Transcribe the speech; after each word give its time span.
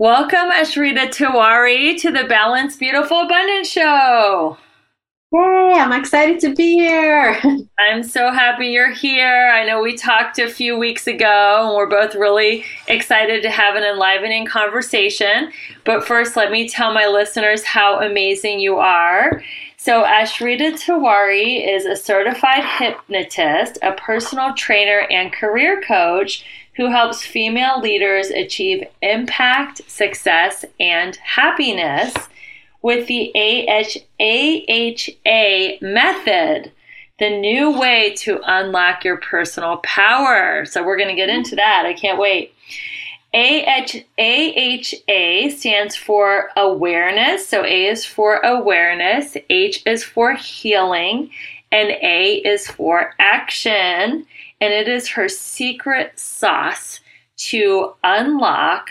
Welcome, 0.00 0.52
Ashrita 0.52 1.08
Tiwari, 1.08 2.00
to 2.02 2.12
the 2.12 2.22
Balance 2.22 2.76
Beautiful 2.76 3.22
Abundance 3.22 3.68
Show. 3.68 4.56
Yay, 5.32 5.74
I'm 5.76 5.92
excited 5.92 6.38
to 6.38 6.54
be 6.54 6.74
here. 6.74 7.36
I'm 7.80 8.04
so 8.04 8.30
happy 8.30 8.68
you're 8.68 8.92
here. 8.94 9.50
I 9.52 9.66
know 9.66 9.82
we 9.82 9.96
talked 9.96 10.38
a 10.38 10.48
few 10.48 10.78
weeks 10.78 11.08
ago 11.08 11.64
and 11.66 11.74
we're 11.74 11.90
both 11.90 12.14
really 12.14 12.64
excited 12.86 13.42
to 13.42 13.50
have 13.50 13.74
an 13.74 13.82
enlivening 13.82 14.46
conversation. 14.46 15.50
But 15.84 16.06
first, 16.06 16.36
let 16.36 16.52
me 16.52 16.68
tell 16.68 16.94
my 16.94 17.08
listeners 17.08 17.64
how 17.64 18.00
amazing 18.00 18.60
you 18.60 18.78
are. 18.78 19.42
So, 19.78 20.04
Ashrita 20.04 20.74
Tiwari 20.74 21.68
is 21.68 21.86
a 21.86 21.96
certified 21.96 22.64
hypnotist, 22.64 23.78
a 23.82 23.94
personal 23.94 24.54
trainer, 24.54 25.08
and 25.10 25.32
career 25.32 25.80
coach 25.80 26.44
who 26.78 26.90
helps 26.90 27.22
female 27.22 27.80
leaders 27.80 28.30
achieve 28.30 28.86
impact, 29.02 29.82
success, 29.90 30.64
and 30.78 31.16
happiness 31.16 32.14
with 32.82 33.08
the 33.08 33.32
AHA 33.34 34.58
method, 35.82 36.70
the 37.18 37.40
new 37.40 37.76
way 37.76 38.14
to 38.14 38.40
unlock 38.46 39.04
your 39.04 39.16
personal 39.16 39.78
power. 39.78 40.64
So, 40.64 40.84
we're 40.84 40.96
going 40.96 41.08
to 41.08 41.16
get 41.16 41.28
into 41.28 41.56
that. 41.56 41.82
I 41.84 41.94
can't 41.94 42.18
wait. 42.18 42.54
AHA 43.34 44.04
stands 45.50 45.96
for 45.96 46.50
awareness. 46.56 47.48
So, 47.48 47.64
A 47.64 47.86
is 47.86 48.04
for 48.04 48.36
awareness, 48.36 49.36
H 49.50 49.82
is 49.84 50.04
for 50.04 50.34
healing, 50.34 51.30
and 51.72 51.90
A 51.90 52.36
is 52.36 52.68
for 52.68 53.14
action. 53.18 54.26
And 54.60 54.72
it 54.72 54.88
is 54.88 55.08
her 55.08 55.28
secret 55.28 56.18
sauce 56.18 57.00
to 57.36 57.94
unlock 58.02 58.90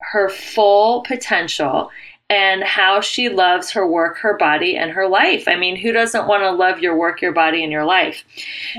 her 0.00 0.28
full 0.28 1.02
potential 1.02 1.90
and 2.30 2.62
how 2.62 3.00
she 3.00 3.28
loves 3.28 3.70
her 3.70 3.86
work, 3.86 4.18
her 4.18 4.36
body, 4.36 4.76
and 4.76 4.90
her 4.90 5.08
life. 5.08 5.44
I 5.48 5.56
mean, 5.56 5.76
who 5.76 5.92
doesn't 5.92 6.26
want 6.26 6.42
to 6.42 6.50
love 6.50 6.78
your 6.80 6.96
work, 6.96 7.22
your 7.22 7.32
body, 7.32 7.62
and 7.62 7.72
your 7.72 7.86
life? 7.86 8.22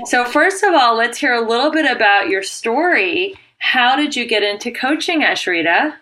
So, 0.04 0.24
first 0.24 0.62
of 0.62 0.72
all, 0.72 0.96
let's 0.96 1.18
hear 1.18 1.34
a 1.34 1.46
little 1.46 1.70
bit 1.70 1.90
about 1.90 2.28
your 2.28 2.44
story. 2.44 3.34
How 3.58 3.96
did 3.96 4.14
you 4.14 4.26
get 4.26 4.44
into 4.44 4.70
coaching, 4.70 5.22
Ashrita? 5.22 5.94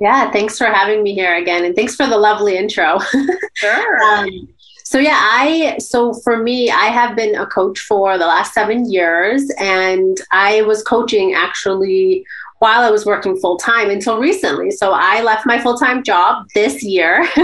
Yeah, 0.00 0.30
thanks 0.30 0.58
for 0.58 0.66
having 0.66 1.02
me 1.02 1.14
here 1.14 1.36
again, 1.36 1.64
and 1.64 1.74
thanks 1.74 1.94
for 1.96 2.06
the 2.06 2.18
lovely 2.18 2.56
intro. 2.56 2.98
Sure. 3.54 4.02
um, 4.02 4.28
so 4.88 5.00
yeah, 5.00 5.18
I 5.20 5.78
so 5.78 6.12
for 6.12 6.36
me, 6.36 6.70
I 6.70 6.86
have 6.86 7.16
been 7.16 7.34
a 7.34 7.44
coach 7.44 7.80
for 7.80 8.16
the 8.18 8.26
last 8.26 8.54
seven 8.54 8.88
years, 8.88 9.50
and 9.58 10.16
I 10.30 10.62
was 10.62 10.84
coaching 10.84 11.34
actually 11.34 12.24
while 12.58 12.82
I 12.82 12.90
was 12.90 13.04
working 13.04 13.36
full 13.36 13.58
time 13.58 13.90
until 13.90 14.18
recently. 14.18 14.70
So 14.70 14.92
I 14.92 15.22
left 15.22 15.46
my 15.46 15.58
full 15.58 15.76
time 15.76 16.02
job 16.02 16.46
this 16.54 16.82
year, 16.82 17.20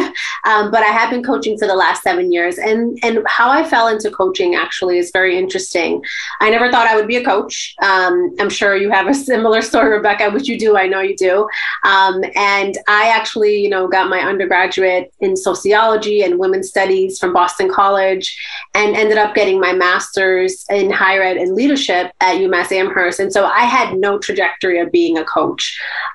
um, 0.47 0.71
but 0.71 0.83
I 0.83 0.91
have 0.91 1.11
been 1.11 1.23
coaching 1.23 1.59
for 1.59 1.67
the 1.67 1.75
last 1.75 2.03
seven 2.03 2.33
years. 2.33 2.59
And 2.59 2.99
and 3.03 3.19
how 3.27 3.51
I 3.51 3.65
fell 3.65 3.89
into 3.89 4.11
coaching 4.11 4.55
actually 4.55 4.99
is 4.99 5.11
very 5.13 5.37
interesting. 5.37 6.03
I 6.41 6.51
never 6.51 6.71
thought 6.71 6.87
I 6.87 6.97
would 6.97 7.09
be 7.09 7.17
a 7.17 7.25
coach. 7.25 7.75
Um, 7.83 8.35
I'm 8.41 8.51
sure 8.51 8.77
you 8.77 8.91
have 8.91 9.07
a 9.07 9.15
similar 9.15 9.63
story, 9.71 9.91
Rebecca, 9.91 10.31
which 10.31 10.49
you 10.49 10.59
do. 10.59 10.77
I 10.77 10.87
know 10.87 11.01
you 11.01 11.17
do. 11.17 11.49
Um, 11.85 12.25
and 12.35 12.77
I 12.89 13.09
actually, 13.09 13.61
you 13.61 13.69
know, 13.69 13.89
got 13.89 14.09
my 14.09 14.21
undergraduate 14.21 15.13
in 15.21 15.37
sociology 15.37 16.23
and 16.23 16.39
women's 16.39 16.69
studies 16.69 17.19
from 17.19 17.33
Boston 17.33 17.71
College, 17.71 18.37
and 18.75 18.97
ended 18.97 19.19
up 19.19 19.35
getting 19.35 19.61
my 19.61 19.73
master's 19.73 20.65
in 20.71 20.91
higher 20.91 21.23
ed 21.23 21.37
and 21.37 21.55
leadership 21.55 22.13
at 22.21 22.37
UMass 22.37 22.73
Amherst. 22.73 23.21
And 23.21 23.33
so 23.33 23.45
I 23.45 23.65
had 23.65 23.99
no 23.99 24.19
trajectory 24.19 24.79
of 24.79 24.91
being 24.91 25.02
being 25.03 25.19
a 25.19 25.25
coach. 25.25 25.65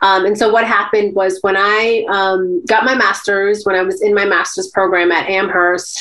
Um, 0.02 0.26
and 0.26 0.38
so 0.38 0.46
what 0.56 0.66
happened 0.66 1.16
was 1.22 1.40
when 1.42 1.58
I 1.58 2.06
um, 2.18 2.42
got 2.66 2.86
my 2.86 2.96
master's, 2.96 3.64
when 3.66 3.76
I 3.76 3.84
was 3.90 4.02
in 4.02 4.14
my 4.14 4.26
master's 4.26 4.70
program 4.78 5.12
at 5.12 5.30
Amherst, 5.30 5.96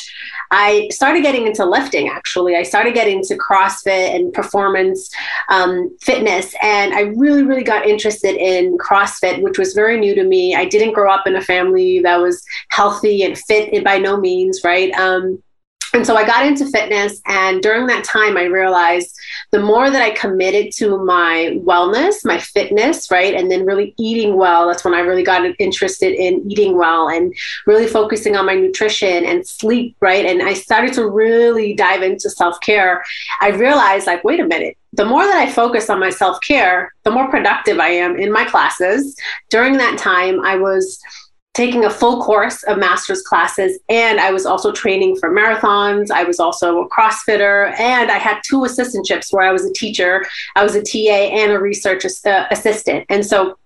I 0.53 0.89
started 0.93 1.23
getting 1.23 1.47
into 1.47 1.65
lifting 1.65 2.09
actually. 2.09 2.55
I 2.55 2.63
started 2.63 2.95
getting 2.95 3.19
into 3.19 3.35
CrossFit 3.35 4.15
and 4.15 4.33
performance 4.33 5.11
um, 5.49 5.73
fitness. 6.01 6.55
And 6.63 6.95
I 6.95 7.01
really, 7.23 7.43
really 7.43 7.65
got 7.65 7.87
interested 7.87 8.37
in 8.37 8.79
CrossFit, 8.79 9.43
which 9.43 9.59
was 9.59 9.75
very 9.75 9.99
new 9.99 10.15
to 10.15 10.25
me. 10.25 10.55
I 10.55 10.65
didn't 10.67 10.95
grow 10.95 11.11
up 11.11 11.27
in 11.27 11.35
a 11.35 11.41
family 11.41 12.01
that 12.01 12.21
was 12.21 12.45
healthy 12.71 13.25
and 13.25 13.37
fit 13.37 13.83
by 13.83 13.99
no 13.99 14.17
means, 14.17 14.61
right? 14.63 14.93
Um, 14.93 15.43
and 15.97 16.07
so 16.07 16.15
I 16.15 16.27
got 16.27 16.45
into 16.45 16.67
fitness. 16.67 17.23
And 17.27 17.63
during 17.63 17.87
that 17.87 18.05
time, 18.05 18.37
I 18.37 18.45
realized 18.45 19.19
the 19.51 19.61
more 19.61 19.91
that 19.91 20.03
I 20.03 20.11
committed 20.11 20.71
to 20.77 20.99
my 20.99 21.59
wellness, 21.65 22.17
my 22.25 22.39
fitness, 22.39 23.11
right? 23.11 23.35
And 23.35 23.51
then 23.51 23.65
really 23.65 23.95
eating 23.99 24.37
well, 24.37 24.67
that's 24.67 24.85
when 24.85 24.93
I 24.93 25.01
really 25.01 25.23
got 25.23 25.51
interested 25.59 26.13
in 26.13 26.51
eating 26.51 26.77
well 26.77 27.09
and 27.09 27.35
really 27.67 27.87
focusing 27.87 28.37
on 28.37 28.45
my 28.45 28.55
nutrition 28.55 29.25
and 29.25 29.47
sleep, 29.47 29.97
right? 30.01 30.27
And 30.27 30.43
I 30.43 30.53
started 30.53 30.93
to 30.95 31.09
really 31.09 31.75
dive 31.75 32.03
into 32.03 32.29
self 32.29 32.61
care. 32.61 33.03
I 33.41 33.49
realized, 33.49 34.07
like, 34.07 34.23
wait 34.23 34.41
a 34.41 34.47
minute, 34.47 34.77
the 34.93 35.07
more 35.07 35.25
that 35.25 35.37
I 35.37 35.51
focus 35.51 35.89
on 35.89 35.99
my 35.99 36.11
self 36.11 36.41
care, 36.43 36.93
the 37.05 37.11
more 37.11 37.31
productive 37.31 37.79
I 37.79 37.89
am 37.89 38.19
in 38.19 38.31
my 38.31 38.45
classes. 38.45 39.17
During 39.49 39.79
that 39.79 39.99
time, 39.99 40.45
I 40.45 40.57
was 40.57 41.01
taking 41.57 41.87
a 41.87 41.91
full 41.91 42.23
course 42.23 42.63
of 42.65 42.77
master's 42.77 43.23
classes 43.23 43.79
and 43.89 44.21
I 44.21 44.31
was 44.31 44.45
also 44.45 44.71
training 44.73 45.17
for 45.17 45.31
marathons. 45.33 46.11
I 46.11 46.23
was 46.23 46.39
also 46.39 46.83
a 46.83 46.89
CrossFitter 46.91 47.73
and 47.81 48.11
I 48.11 48.19
had 48.19 48.43
two 48.47 48.59
assistantships 48.59 49.33
where 49.33 49.49
I 49.49 49.53
was 49.53 49.65
a 49.65 49.73
teacher, 49.73 50.27
I 50.55 50.63
was 50.63 50.75
a 50.75 50.83
TA 50.83 51.35
and 51.35 51.53
a 51.53 51.59
research 51.59 52.05
uh, 52.05 52.47
assistant. 52.51 53.07
And 53.09 53.25
so 53.25 53.57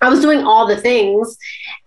I 0.00 0.08
was 0.08 0.20
doing 0.20 0.40
all 0.40 0.66
the 0.66 0.78
things 0.78 1.36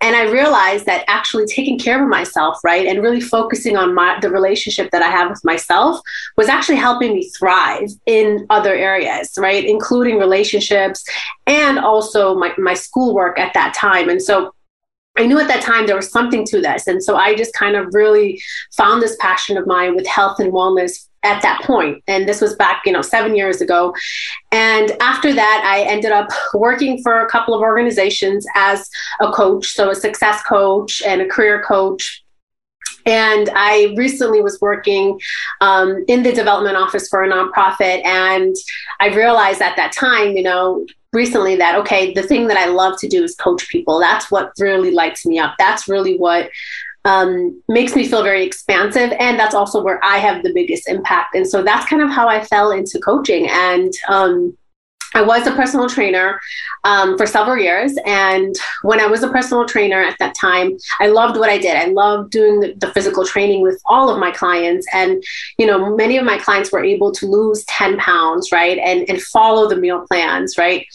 and 0.01 0.15
I 0.15 0.30
realized 0.30 0.86
that 0.86 1.04
actually 1.07 1.48
taking 1.48 1.80
care 1.80 2.03
of 2.03 2.07
myself, 2.07 2.60
right, 2.63 2.86
and 2.86 3.01
really 3.01 3.19
focusing 3.19 3.77
on 3.77 3.95
my 3.95 4.19
the 4.21 4.30
relationship 4.30 4.92
that 4.92 5.01
I 5.01 5.10
have 5.10 5.30
with 5.31 5.44
myself 5.44 6.00
was 6.36 6.50
actually 6.50 6.77
helping 6.77 7.13
me 7.13 7.30
thrive 7.38 7.89
in 8.06 8.45
other 8.51 8.75
areas, 8.75 9.33
right, 9.39 9.63
including 9.63 10.19
relationships 10.19 11.03
and 11.48 11.80
also 11.80 12.36
my 12.36 12.53
my 12.60 12.75
schoolwork 12.75 13.39
at 13.39 13.53
that 13.56 13.74
time. 13.74 14.10
And 14.10 14.21
so 14.21 14.53
I 15.18 15.25
knew 15.25 15.40
at 15.40 15.48
that 15.48 15.64
time 15.64 15.88
there 15.88 15.96
was 15.96 16.12
something 16.12 16.46
to 16.46 16.62
this. 16.62 16.88
And 16.88 17.04
so 17.04 17.16
I 17.16 17.36
just 17.36 17.54
kind 17.54 17.75
of 17.75 17.94
really 17.94 18.42
found 18.75 19.02
this 19.02 19.18
passion 19.19 19.58
of 19.58 19.68
mine 19.68 19.96
with 19.96 20.08
health 20.08 20.40
and 20.40 20.54
wellness 20.54 21.08
at 21.24 21.42
that 21.42 21.62
point. 21.64 22.04
And 22.08 22.28
this 22.28 22.42
was 22.42 22.56
back, 22.56 22.84
you 22.86 22.92
know, 22.92 23.02
seven 23.02 23.36
years 23.36 23.60
ago. 23.60 23.94
And 24.52 24.92
after 25.02 25.34
that, 25.34 25.64
I 25.66 25.81
ended 25.81 26.12
up 26.12 26.30
working 26.54 27.02
for 27.02 27.19
a 27.19 27.30
couple 27.30 27.54
of 27.54 27.62
organizations 27.62 28.46
as 28.56 28.90
a 29.19 29.31
coach. 29.31 29.68
So 29.68 29.90
a 29.90 29.96
success 29.96 30.42
coach 30.44 31.02
and 31.02 31.22
a 31.22 31.28
career 31.28 31.63
coach. 31.63 32.24
And 33.06 33.50
I 33.56 33.94
recently 33.96 34.42
was 34.42 34.60
working 34.60 35.20
um, 35.62 36.04
in 36.08 36.24
the 36.24 36.34
development 36.34 36.75
office 36.75 37.08
for 37.08 37.24
a 37.24 37.30
nonprofit. 37.30 38.06
And 38.06 38.56
I 39.00 39.16
realized 39.16 39.62
at 39.62 39.78
that 39.78 39.94
time, 39.94 40.36
you 40.36 40.44
know, 40.44 40.86
recently 41.13 41.56
that 41.56 41.75
okay 41.75 42.13
the 42.13 42.24
thing 42.24 42.48
that 42.48 42.57
i 42.57 42.65
love 42.65 43.00
to 43.00 43.07
do 43.07 43.24
is 43.24 43.36
coach 43.36 43.68
people. 43.69 44.00
That's 44.00 44.30
what 44.30 44.51
really 44.59 44.92
lights 44.92 45.25
me 45.25 45.39
up. 45.39 45.56
That's 45.57 45.88
really 45.88 46.18
what 46.18 46.50
um, 47.06 47.62
makes 47.69 47.95
me 47.95 48.06
feel 48.06 48.21
very 48.21 48.45
expansive. 48.45 49.13
And 49.19 49.39
that's 49.39 49.56
also 49.56 49.81
where 49.81 50.04
i 50.04 50.18
have 50.18 50.44
the 50.44 50.54
biggest 50.54 50.88
impact. 50.89 51.36
And 51.36 51.48
so 51.48 51.63
that's 51.63 51.88
kind 51.89 52.01
of 52.01 52.09
how 52.09 52.27
i 52.27 52.44
fell 52.44 52.71
into 52.71 53.00
coaching. 53.00 53.48
And 53.50 53.94
um, 54.09 54.57
I 55.13 55.21
was 55.21 55.48
a 55.48 55.51
personal 55.51 55.89
trainer 55.89 56.39
um, 56.83 57.18
for 57.18 57.25
several 57.25 57.57
years. 57.57 57.98
And 58.06 58.56
when 58.83 59.00
I 59.00 59.07
was 59.07 59.24
a 59.24 59.30
personal 59.30 59.65
trainer 59.65 60.01
at 60.01 60.18
that 60.19 60.36
time, 60.36 60.77
I 61.00 61.07
loved 61.07 61.38
what 61.38 61.50
I 61.50 61.57
did. 61.57 61.75
I 61.75 61.86
loved 61.86 62.31
doing 62.31 62.59
the, 62.59 62.74
the, 62.77 62.92
physical 62.94 63.25
training 63.25 63.62
with 63.62 63.81
all 63.86 64.09
of 64.09 64.19
my 64.19 64.31
clients. 64.31 64.86
And, 64.94 65.24
you 65.57 65.65
know, 65.65 65.95
many 65.95 66.18
of 66.18 66.25
my 66.25 66.38
clients 66.38 66.71
were 66.71 66.83
able 66.83 67.12
to 67.13 67.25
lose 67.25 67.63
10 67.65 67.98
pounds, 67.98 68.51
right? 68.51 68.77
And, 68.77 69.09
and 69.09 69.21
follow 69.21 69.68
the 69.69 69.75
meal 69.75 70.06
plans, 70.07 70.57
right? 70.57 70.86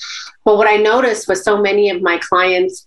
But 0.44 0.56
what 0.56 0.68
I 0.68 0.76
noticed 0.76 1.28
was 1.28 1.44
so 1.44 1.60
many 1.60 1.90
of 1.90 2.02
my 2.02 2.18
clients 2.18 2.86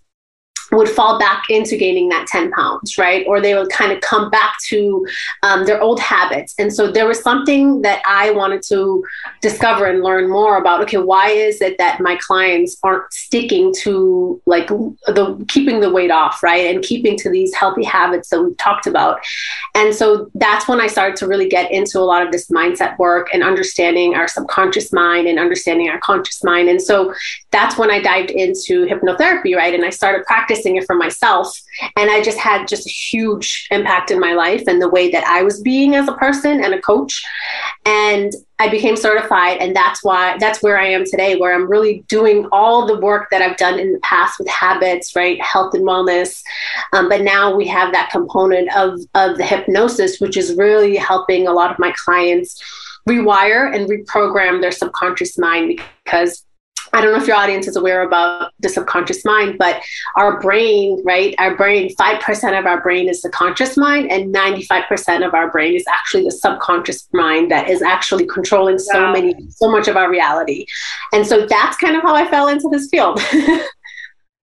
would 0.76 0.90
fall 0.90 1.20
back 1.20 1.46
into 1.50 1.78
gaining 1.78 2.10
that 2.10 2.28
10 2.28 2.52
pounds, 2.52 2.98
right? 2.98 3.26
Or 3.28 3.42
they 3.42 3.56
would 3.56 3.70
kind 3.70 3.92
of 3.92 4.02
come 4.02 4.30
back 4.30 4.56
to 4.68 5.06
um, 5.44 5.66
their 5.66 5.82
old 5.82 6.00
habits. 6.00 6.54
And 6.58 6.74
so 6.74 6.92
there 6.92 7.08
was 7.08 7.22
something 7.22 7.82
that 7.82 8.02
I 8.06 8.32
wanted 8.32 8.62
to 8.64 9.04
discover 9.42 9.86
and 9.86 10.04
learn 10.04 10.30
more 10.30 10.58
about. 10.58 10.82
Okay, 10.82 10.98
why 10.98 11.30
is 11.30 11.62
it 11.62 11.78
that 11.78 12.00
my 12.00 12.18
clients 12.18 12.78
aren't 12.84 13.12
sticking 13.14 13.74
to 13.82 14.42
like 14.46 14.68
the 14.68 15.46
keeping 15.48 15.80
the 15.80 15.92
weight 15.92 16.12
off, 16.12 16.44
right? 16.44 16.74
And 16.74 16.84
keeping 16.84 17.18
to 17.18 17.30
these 17.30 17.54
healthy 17.54 17.84
habits 17.84 18.30
that 18.30 18.42
we've 18.42 18.58
talked 18.58 18.88
about. 18.88 19.20
And 19.74 19.94
so 19.94 20.30
that's 20.36 20.68
when 20.68 20.82
I 20.82 20.88
started 20.88 21.16
to 21.18 21.28
really 21.28 21.48
get 21.48 21.72
into 21.72 22.00
a 22.00 22.02
lot 22.02 22.26
of 22.26 22.32
this 22.32 22.50
mindset 22.50 22.98
work 22.98 23.30
and 23.34 23.44
understanding 23.44 24.16
our 24.16 24.28
subconscious 24.28 24.92
mind 24.92 25.28
and 25.28 25.40
understanding 25.40 25.90
our 25.90 26.00
conscious 26.00 26.44
mind. 26.44 26.70
And 26.70 26.82
so 26.82 27.14
that's 27.52 27.78
when 27.78 27.92
I 27.92 28.02
dived 28.02 28.32
into 28.32 28.86
hypnotherapy, 28.86 29.56
right? 29.56 29.74
And 29.74 29.86
I 29.86 29.90
started 29.90 30.26
practicing 30.26 30.65
it 30.66 30.86
for 30.86 30.96
myself. 30.96 31.56
And 31.96 32.10
I 32.10 32.24
just 32.24 32.40
had 32.40 32.68
just 32.68 32.88
a 32.88 32.90
huge 32.90 33.68
impact 33.70 34.10
in 34.10 34.20
my 34.20 34.34
life 34.34 34.64
and 34.68 34.82
the 34.82 34.90
way 34.90 35.12
that 35.12 35.24
I 35.26 35.44
was 35.44 35.62
being 35.62 35.94
as 35.96 36.08
a 36.08 36.14
person 36.14 36.64
and 36.64 36.74
a 36.74 36.82
coach. 36.82 37.24
And 37.86 38.34
I 38.58 38.70
became 38.70 38.96
certified. 38.96 39.58
And 39.60 39.76
that's 39.76 40.04
why, 40.04 40.38
that's 40.40 40.64
where 40.64 40.80
I 40.80 40.88
am 40.88 41.06
today, 41.06 41.36
where 41.36 41.54
I'm 41.54 41.70
really 41.70 42.04
doing 42.08 42.48
all 42.52 42.88
the 42.88 43.00
work 43.00 43.30
that 43.30 43.42
I've 43.42 43.58
done 43.58 43.80
in 43.80 43.92
the 43.92 44.00
past 44.00 44.40
with 44.40 44.48
habits, 44.48 45.16
right? 45.16 45.40
Health 45.42 45.74
and 45.76 45.84
wellness. 45.84 46.42
Um, 46.94 47.10
but 47.10 47.22
now 47.22 47.56
we 47.56 47.68
have 47.68 47.92
that 47.94 48.10
component 48.12 48.76
of, 48.76 49.00
of 49.14 49.38
the 49.38 49.46
hypnosis, 49.46 50.20
which 50.20 50.38
is 50.38 50.56
really 50.56 50.96
helping 50.96 51.48
a 51.48 51.54
lot 51.54 51.72
of 51.72 51.78
my 51.80 51.94
clients 52.04 52.60
rewire 53.08 53.74
and 53.74 53.90
reprogram 53.90 54.62
their 54.62 54.72
subconscious 54.72 55.38
mind 55.38 55.80
because 56.04 56.45
I 56.96 57.02
don't 57.02 57.12
know 57.12 57.22
if 57.22 57.28
your 57.28 57.36
audience 57.36 57.68
is 57.68 57.76
aware 57.76 58.04
about 58.04 58.54
the 58.62 58.70
subconscious 58.70 59.26
mind, 59.26 59.58
but 59.58 59.84
our 60.16 60.40
brain, 60.40 61.02
right? 61.04 61.36
Our 61.40 61.54
brain, 61.58 61.94
5% 61.94 62.58
of 62.58 62.66
our 62.66 62.82
brain 62.82 63.10
is 63.10 63.22
the 63.22 63.30
conscious 63.30 63.76
mind, 63.76 64.10
and 64.10 64.34
95% 64.34 65.28
of 65.28 65.34
our 65.34 65.52
brain 65.52 65.76
is 65.76 65.84
actually 65.90 66.24
the 66.24 66.32
subconscious 66.32 67.10
mind 67.12 67.52
that 67.52 67.70
is 67.70 67.82
actually 67.82 68.26
controlling 68.28 68.80
so 68.80 69.04
wow. 69.04 69.12
many, 69.12 69.36
so 69.50 69.70
much 69.70 69.90
of 69.90 69.98
our 69.98 70.10
reality. 70.10 70.66
And 71.12 71.28
so 71.28 71.46
that's 71.46 71.76
kind 71.76 71.98
of 71.98 72.02
how 72.02 72.16
I 72.16 72.30
fell 72.30 72.48
into 72.48 72.70
this 72.72 72.88
field. 72.90 73.20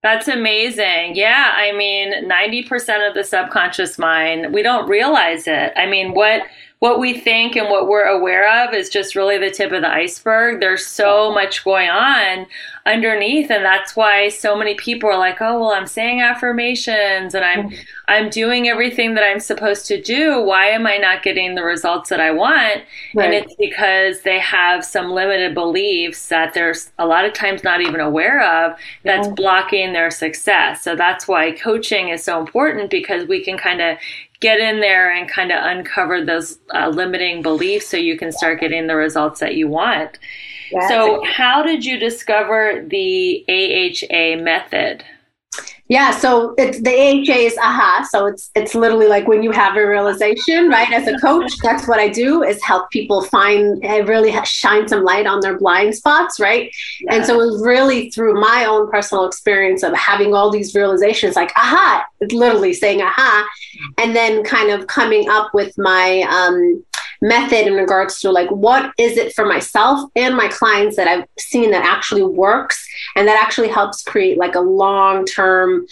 That's 0.02 0.26
amazing. 0.26 1.14
Yeah. 1.14 1.52
I 1.54 1.70
mean, 1.70 2.28
90% 2.28 3.08
of 3.08 3.14
the 3.14 3.22
subconscious 3.22 3.98
mind, 4.00 4.52
we 4.52 4.60
don't 4.60 4.88
realize 4.88 5.46
it. 5.46 5.72
I 5.76 5.86
mean, 5.86 6.12
what 6.12 6.42
what 6.82 6.98
we 6.98 7.16
think 7.16 7.54
and 7.54 7.68
what 7.68 7.86
we're 7.86 8.02
aware 8.02 8.66
of 8.66 8.74
is 8.74 8.88
just 8.88 9.14
really 9.14 9.38
the 9.38 9.52
tip 9.52 9.70
of 9.70 9.82
the 9.82 9.88
iceberg. 9.88 10.58
There's 10.58 10.84
so 10.84 11.32
much 11.32 11.62
going 11.62 11.88
on 11.88 12.44
underneath 12.86 13.52
and 13.52 13.64
that's 13.64 13.94
why 13.94 14.28
so 14.28 14.56
many 14.56 14.74
people 14.74 15.08
are 15.08 15.16
like, 15.16 15.40
"Oh, 15.40 15.60
well, 15.60 15.70
I'm 15.70 15.86
saying 15.86 16.22
affirmations 16.22 17.36
and 17.36 17.44
I'm 17.44 17.70
I'm 18.12 18.30
doing 18.30 18.68
everything 18.68 19.14
that 19.14 19.24
I'm 19.24 19.40
supposed 19.40 19.86
to 19.86 20.00
do. 20.00 20.40
Why 20.42 20.66
am 20.66 20.86
I 20.86 20.96
not 20.96 21.22
getting 21.22 21.54
the 21.54 21.62
results 21.62 22.10
that 22.10 22.20
I 22.20 22.30
want?" 22.30 22.82
Right. 23.14 23.24
And 23.24 23.34
it's 23.34 23.54
because 23.56 24.22
they 24.22 24.38
have 24.38 24.84
some 24.84 25.10
limited 25.10 25.54
beliefs 25.54 26.28
that 26.28 26.54
there's 26.54 26.90
a 26.98 27.06
lot 27.06 27.24
of 27.24 27.32
times 27.32 27.64
not 27.64 27.80
even 27.80 28.00
aware 28.00 28.42
of 28.42 28.76
that's 29.04 29.28
yeah. 29.28 29.34
blocking 29.34 29.92
their 29.92 30.10
success. 30.10 30.82
So 30.82 30.94
that's 30.94 31.26
why 31.26 31.52
coaching 31.52 32.08
is 32.08 32.22
so 32.22 32.38
important 32.38 32.90
because 32.90 33.26
we 33.26 33.44
can 33.44 33.56
kind 33.58 33.80
of 33.80 33.98
get 34.40 34.58
in 34.58 34.80
there 34.80 35.10
and 35.10 35.28
kind 35.28 35.52
of 35.52 35.58
uncover 35.62 36.22
those 36.22 36.58
uh, 36.74 36.88
limiting 36.88 37.40
beliefs 37.42 37.88
so 37.88 37.96
you 37.96 38.18
can 38.18 38.32
start 38.32 38.60
getting 38.60 38.88
the 38.88 38.96
results 38.96 39.40
that 39.40 39.54
you 39.54 39.68
want. 39.68 40.18
So, 40.88 41.22
how 41.24 41.62
did 41.62 41.84
you 41.84 41.98
discover 41.98 42.82
the 42.86 43.44
AHA 43.48 44.42
method? 44.42 45.04
Yeah, 45.92 46.10
so 46.12 46.54
it's 46.56 46.80
the 46.80 46.90
AHA 46.90 47.38
is 47.48 47.58
aha. 47.58 48.08
So 48.10 48.24
it's 48.24 48.50
it's 48.54 48.74
literally 48.74 49.08
like 49.08 49.28
when 49.28 49.42
you 49.42 49.50
have 49.50 49.76
a 49.76 49.86
realization, 49.86 50.70
right? 50.70 50.90
As 50.90 51.06
a 51.06 51.18
coach, 51.18 51.52
that's 51.62 51.86
what 51.86 52.00
I 52.00 52.08
do 52.08 52.42
is 52.42 52.64
help 52.64 52.90
people 52.90 53.24
find 53.24 53.84
and 53.84 54.08
really 54.08 54.32
shine 54.46 54.88
some 54.88 55.04
light 55.04 55.26
on 55.26 55.40
their 55.40 55.58
blind 55.58 55.94
spots, 55.94 56.40
right? 56.40 56.74
Yeah. 57.02 57.16
And 57.16 57.26
so 57.26 57.34
it 57.34 57.44
was 57.44 57.62
really 57.62 58.10
through 58.10 58.40
my 58.40 58.64
own 58.64 58.90
personal 58.90 59.26
experience 59.26 59.82
of 59.82 59.92
having 59.92 60.32
all 60.32 60.50
these 60.50 60.74
realizations, 60.74 61.36
like 61.36 61.52
aha, 61.56 62.06
literally 62.22 62.72
saying 62.72 63.02
aha, 63.02 63.46
and 63.98 64.16
then 64.16 64.44
kind 64.44 64.70
of 64.70 64.86
coming 64.86 65.28
up 65.28 65.52
with 65.52 65.76
my 65.76 66.22
um, 66.22 66.82
method 67.22 67.68
in 67.68 67.74
regards 67.74 68.20
to 68.20 68.30
like 68.30 68.50
what 68.50 68.92
is 68.98 69.16
it 69.16 69.32
for 69.32 69.46
myself 69.46 70.10
and 70.16 70.36
my 70.36 70.48
clients 70.48 70.96
that 70.96 71.06
I've 71.06 71.24
seen 71.38 71.70
that 71.70 71.84
actually 71.84 72.24
works 72.24 72.84
and 73.16 73.26
that 73.28 73.40
actually 73.40 73.68
helps 73.68 74.02
create 74.02 74.36
like 74.38 74.56
a 74.56 74.60
long 74.60 75.24
term 75.24 75.86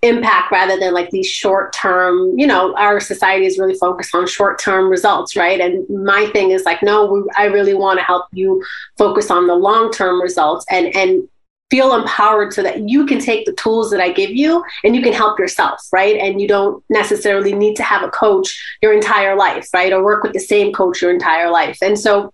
impact 0.00 0.50
rather 0.50 0.76
than 0.80 0.94
like 0.94 1.10
these 1.10 1.28
short 1.28 1.72
term 1.72 2.36
you 2.38 2.46
know 2.46 2.74
our 2.76 2.98
society 2.98 3.46
is 3.46 3.58
really 3.58 3.74
focused 3.74 4.14
on 4.14 4.26
short 4.26 4.58
term 4.58 4.88
results 4.88 5.36
right? 5.36 5.60
And 5.60 5.88
my 5.88 6.26
thing 6.32 6.50
is 6.50 6.64
like 6.64 6.82
no 6.82 7.04
we, 7.04 7.22
i 7.36 7.44
really 7.44 7.74
want 7.74 7.98
to 8.00 8.04
help 8.04 8.26
you 8.32 8.64
focus 8.96 9.30
on 9.30 9.46
the 9.46 9.54
long 9.54 9.92
term 9.92 10.20
results 10.20 10.64
and 10.70 10.96
and 10.96 11.28
feel 11.72 11.94
empowered 11.94 12.52
so 12.52 12.62
that 12.62 12.86
you 12.86 13.06
can 13.06 13.18
take 13.18 13.46
the 13.46 13.54
tools 13.54 13.90
that 13.90 13.98
I 13.98 14.12
give 14.12 14.28
you 14.28 14.62
and 14.84 14.94
you 14.94 15.00
can 15.00 15.14
help 15.14 15.38
yourself, 15.38 15.80
right? 15.90 16.16
And 16.16 16.38
you 16.38 16.46
don't 16.46 16.84
necessarily 16.90 17.54
need 17.54 17.76
to 17.76 17.82
have 17.82 18.02
a 18.02 18.10
coach 18.10 18.62
your 18.82 18.92
entire 18.92 19.34
life, 19.36 19.70
right? 19.72 19.90
Or 19.90 20.04
work 20.04 20.22
with 20.22 20.34
the 20.34 20.38
same 20.38 20.74
coach 20.74 21.00
your 21.00 21.10
entire 21.10 21.50
life. 21.50 21.78
And 21.80 21.98
so 21.98 22.30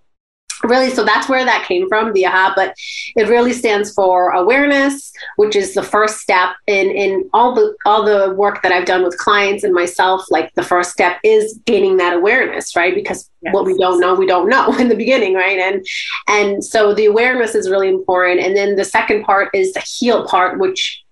really 0.65 0.91
so 0.91 1.05
that's 1.05 1.29
where 1.29 1.45
that 1.45 1.67
came 1.67 1.89
from 1.89 2.13
the 2.13 2.27
aha 2.27 2.53
but 2.57 2.75
it 3.17 3.29
really 3.29 3.53
stands 3.53 3.93
for 3.93 4.31
awareness 4.31 5.13
which 5.37 5.55
is 5.55 5.75
the 5.75 5.83
first 5.83 6.19
step 6.19 6.51
in 6.67 6.91
in 6.91 7.29
all 7.33 7.55
the 7.55 7.75
all 7.85 8.05
the 8.05 8.35
work 8.35 8.63
that 8.63 8.73
i've 8.73 8.87
done 8.87 9.03
with 9.03 9.17
clients 9.19 9.65
and 9.65 9.75
myself 9.75 10.25
like 10.31 10.53
the 10.55 10.63
first 10.63 10.91
step 10.91 11.19
is 11.23 11.61
gaining 11.65 11.97
that 11.97 12.15
awareness 12.15 12.75
right? 12.77 12.95
Because 12.95 13.31
yes. 13.43 13.53
what 13.53 13.65
we 13.65 13.77
don't 13.77 14.01
know 14.01 14.15
we 14.15 14.27
don't 14.27 14.49
know 14.49 14.73
in 14.79 14.89
the 14.89 14.97
beginning 14.97 15.35
right? 15.35 15.59
And 15.59 15.87
and 16.29 16.65
so 16.65 16.95
the 16.95 17.07
awareness 17.07 17.55
is 17.55 17.71
really 17.71 17.89
important. 17.89 18.41
And 18.41 18.57
then 18.57 18.77
the 18.77 18.85
second 18.85 19.25
part 19.25 19.51
is 19.55 19.73
the 19.73 19.81
heal 19.81 20.27
part 20.27 20.59
which 20.59 21.03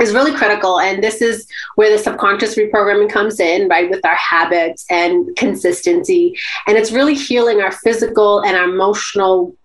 is 0.00 0.12
really 0.12 0.32
critical. 0.32 0.80
And 0.80 1.02
this 1.02 1.22
is 1.22 1.46
where 1.76 1.90
the 1.90 2.02
subconscious 2.02 2.56
reprogramming 2.56 3.10
comes 3.10 3.40
in, 3.40 3.68
right, 3.68 3.90
with 3.90 4.04
our 4.04 4.14
habits 4.14 4.84
and 4.90 5.34
consistency. 5.36 6.36
And 6.66 6.76
it's 6.76 6.92
really 6.92 7.14
healing 7.14 7.60
our 7.60 7.72
physical 7.72 8.40
and 8.40 8.56
our 8.56 8.64
emotional 8.64 9.56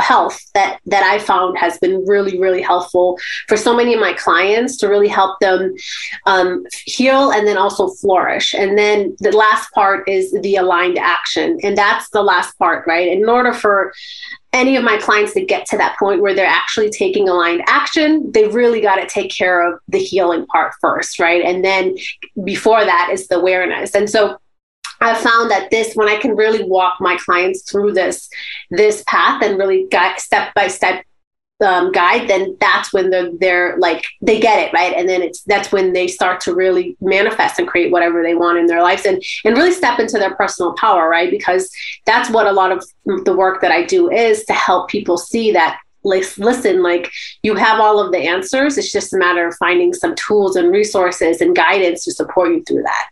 health 0.00 0.40
that, 0.54 0.80
that 0.86 1.02
I 1.02 1.18
found 1.18 1.58
has 1.58 1.78
been 1.78 2.04
really, 2.06 2.38
really 2.38 2.62
helpful 2.62 3.18
for 3.48 3.56
so 3.56 3.74
many 3.76 3.94
of 3.94 4.00
my 4.00 4.12
clients 4.12 4.76
to 4.78 4.88
really 4.88 5.08
help 5.08 5.38
them 5.40 5.74
um, 6.26 6.64
heal 6.84 7.30
and 7.30 7.46
then 7.46 7.58
also 7.58 7.88
flourish. 7.88 8.54
And 8.54 8.76
then 8.76 9.16
the 9.20 9.32
last 9.32 9.70
part 9.72 10.08
is 10.08 10.32
the 10.42 10.56
aligned 10.56 10.98
action. 10.98 11.58
And 11.62 11.76
that's 11.76 12.10
the 12.10 12.22
last 12.22 12.58
part, 12.58 12.86
right? 12.86 13.08
In 13.08 13.28
order 13.28 13.52
for 13.52 13.92
any 14.56 14.76
of 14.76 14.82
my 14.82 14.96
clients 14.96 15.34
to 15.34 15.44
get 15.44 15.66
to 15.66 15.76
that 15.76 15.98
point 15.98 16.22
where 16.22 16.34
they're 16.34 16.46
actually 16.46 16.88
taking 16.88 17.28
aligned 17.28 17.62
action, 17.66 18.32
they 18.32 18.48
really 18.48 18.80
got 18.80 18.96
to 18.96 19.06
take 19.06 19.30
care 19.30 19.70
of 19.70 19.78
the 19.88 19.98
healing 19.98 20.46
part 20.46 20.72
first, 20.80 21.18
right? 21.18 21.42
And 21.42 21.62
then 21.62 21.96
before 22.42 22.84
that 22.84 23.10
is 23.12 23.28
the 23.28 23.36
awareness. 23.36 23.94
And 23.94 24.08
so 24.08 24.38
I 25.00 25.14
found 25.14 25.50
that 25.50 25.70
this, 25.70 25.94
when 25.94 26.08
I 26.08 26.16
can 26.16 26.34
really 26.34 26.64
walk 26.64 27.00
my 27.00 27.18
clients 27.18 27.70
through 27.70 27.92
this 27.92 28.30
this 28.70 29.04
path 29.06 29.42
and 29.42 29.58
really 29.58 29.86
guide 29.90 30.18
step 30.18 30.54
by 30.54 30.68
step 30.68 31.04
um, 31.60 31.90
guide, 31.92 32.28
then 32.28 32.56
that's 32.60 32.92
when 32.92 33.10
they're 33.10 33.30
they're 33.38 33.76
like 33.78 34.04
they 34.20 34.38
get 34.38 34.58
it 34.58 34.72
right, 34.72 34.92
and 34.94 35.08
then 35.08 35.22
it's 35.22 35.42
that's 35.42 35.72
when 35.72 35.92
they 35.92 36.06
start 36.06 36.40
to 36.42 36.54
really 36.54 36.96
manifest 37.00 37.58
and 37.58 37.66
create 37.66 37.90
whatever 37.90 38.22
they 38.22 38.34
want 38.34 38.58
in 38.58 38.66
their 38.66 38.82
lives, 38.82 39.06
and 39.06 39.22
and 39.44 39.56
really 39.56 39.72
step 39.72 39.98
into 39.98 40.18
their 40.18 40.34
personal 40.34 40.74
power, 40.74 41.08
right? 41.08 41.30
Because 41.30 41.70
that's 42.04 42.30
what 42.30 42.46
a 42.46 42.52
lot 42.52 42.72
of 42.72 42.84
the 43.24 43.34
work 43.34 43.60
that 43.62 43.72
I 43.72 43.84
do 43.84 44.10
is 44.10 44.44
to 44.44 44.52
help 44.52 44.88
people 44.88 45.16
see 45.16 45.52
that 45.52 45.78
listen 46.04 46.84
like 46.84 47.10
you 47.42 47.56
have 47.56 47.80
all 47.80 47.98
of 47.98 48.12
the 48.12 48.18
answers. 48.18 48.78
It's 48.78 48.92
just 48.92 49.12
a 49.12 49.18
matter 49.18 49.48
of 49.48 49.56
finding 49.56 49.92
some 49.92 50.14
tools 50.14 50.54
and 50.54 50.70
resources 50.70 51.40
and 51.40 51.56
guidance 51.56 52.04
to 52.04 52.12
support 52.12 52.50
you 52.50 52.62
through 52.62 52.82
that 52.82 53.08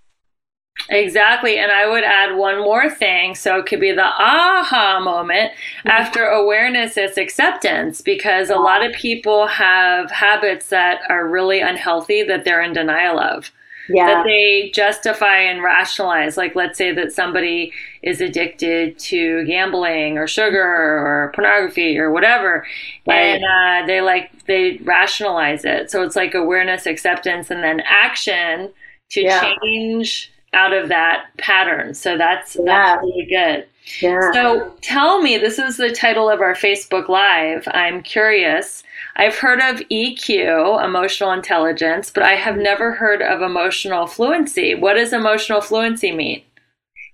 Exactly. 0.90 1.58
And 1.58 1.72
I 1.72 1.88
would 1.88 2.04
add 2.04 2.36
one 2.36 2.58
more 2.58 2.90
thing. 2.90 3.34
So 3.34 3.58
it 3.58 3.66
could 3.66 3.80
be 3.80 3.92
the 3.92 4.04
aha 4.04 5.00
moment 5.02 5.52
mm-hmm. 5.52 5.88
after 5.88 6.24
awareness 6.24 6.96
is 6.96 7.16
acceptance, 7.16 8.00
because 8.00 8.50
a 8.50 8.56
lot 8.56 8.84
of 8.84 8.92
people 8.92 9.46
have 9.46 10.10
habits 10.10 10.68
that 10.68 11.00
are 11.08 11.26
really 11.26 11.60
unhealthy 11.60 12.22
that 12.24 12.44
they're 12.44 12.62
in 12.62 12.74
denial 12.74 13.18
of. 13.18 13.50
Yeah. 13.88 14.06
That 14.06 14.24
they 14.24 14.70
justify 14.74 15.40
and 15.40 15.62
rationalize. 15.62 16.38
Like, 16.38 16.54
let's 16.54 16.78
say 16.78 16.92
that 16.92 17.12
somebody 17.12 17.70
is 18.02 18.22
addicted 18.22 18.98
to 18.98 19.44
gambling 19.44 20.16
or 20.16 20.26
sugar 20.26 20.62
or 20.62 21.32
pornography 21.34 21.98
or 21.98 22.10
whatever. 22.10 22.66
Right. 23.06 23.40
And 23.40 23.44
uh, 23.44 23.86
they 23.86 24.00
like, 24.00 24.46
they 24.46 24.78
rationalize 24.84 25.66
it. 25.66 25.90
So 25.90 26.02
it's 26.02 26.16
like 26.16 26.34
awareness, 26.34 26.86
acceptance, 26.86 27.50
and 27.50 27.62
then 27.62 27.82
action 27.86 28.70
to 29.10 29.20
yeah. 29.20 29.54
change 29.62 30.32
out 30.54 30.72
of 30.72 30.88
that 30.88 31.26
pattern. 31.38 31.94
So 31.94 32.16
that's 32.16 32.56
yeah. 32.56 32.62
that's 32.64 33.02
really 33.02 33.26
good. 33.28 33.66
Yeah. 34.00 34.32
So 34.32 34.74
tell 34.80 35.20
me, 35.20 35.36
this 35.36 35.58
is 35.58 35.76
the 35.76 35.92
title 35.92 36.30
of 36.30 36.40
our 36.40 36.54
Facebook 36.54 37.08
Live. 37.08 37.68
I'm 37.72 38.02
curious. 38.02 38.82
I've 39.16 39.36
heard 39.36 39.60
of 39.60 39.80
EQ, 39.90 40.82
emotional 40.84 41.32
intelligence, 41.32 42.10
but 42.10 42.22
I 42.22 42.34
have 42.34 42.56
never 42.56 42.92
heard 42.92 43.22
of 43.22 43.42
emotional 43.42 44.06
fluency. 44.06 44.74
What 44.74 44.94
does 44.94 45.12
emotional 45.12 45.60
fluency 45.60 46.12
mean? 46.12 46.42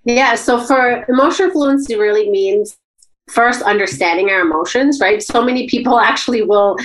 Yeah, 0.03 0.35
so 0.35 0.59
for 0.59 1.05
emotional 1.09 1.51
fluency 1.51 1.95
really 1.95 2.29
means 2.29 2.77
first 3.31 3.61
understanding 3.61 4.29
our 4.29 4.41
emotions, 4.41 4.99
right? 4.99 5.21
So 5.21 5.43
many 5.43 5.67
people 5.67 5.99
actually 6.11 6.41
will 6.43 6.77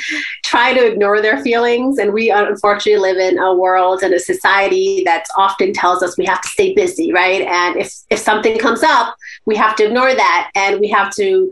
try 0.44 0.72
to 0.72 0.86
ignore 0.86 1.20
their 1.20 1.42
feelings. 1.42 1.98
And 1.98 2.12
we 2.12 2.30
uh, 2.30 2.46
unfortunately 2.46 3.00
live 3.00 3.18
in 3.18 3.38
a 3.38 3.54
world 3.54 4.02
and 4.02 4.14
a 4.14 4.20
society 4.20 5.02
that 5.04 5.24
often 5.36 5.72
tells 5.72 6.02
us 6.02 6.16
we 6.16 6.26
have 6.26 6.40
to 6.42 6.48
stay 6.48 6.74
busy, 6.74 7.12
right? 7.12 7.42
And 7.42 7.76
if, 7.76 7.92
if 8.10 8.18
something 8.18 8.58
comes 8.58 8.82
up, 8.82 9.16
we 9.44 9.56
have 9.56 9.76
to 9.76 9.84
ignore 9.84 10.14
that 10.14 10.50
and 10.54 10.80
we 10.80 10.88
have 10.88 11.14
to 11.16 11.50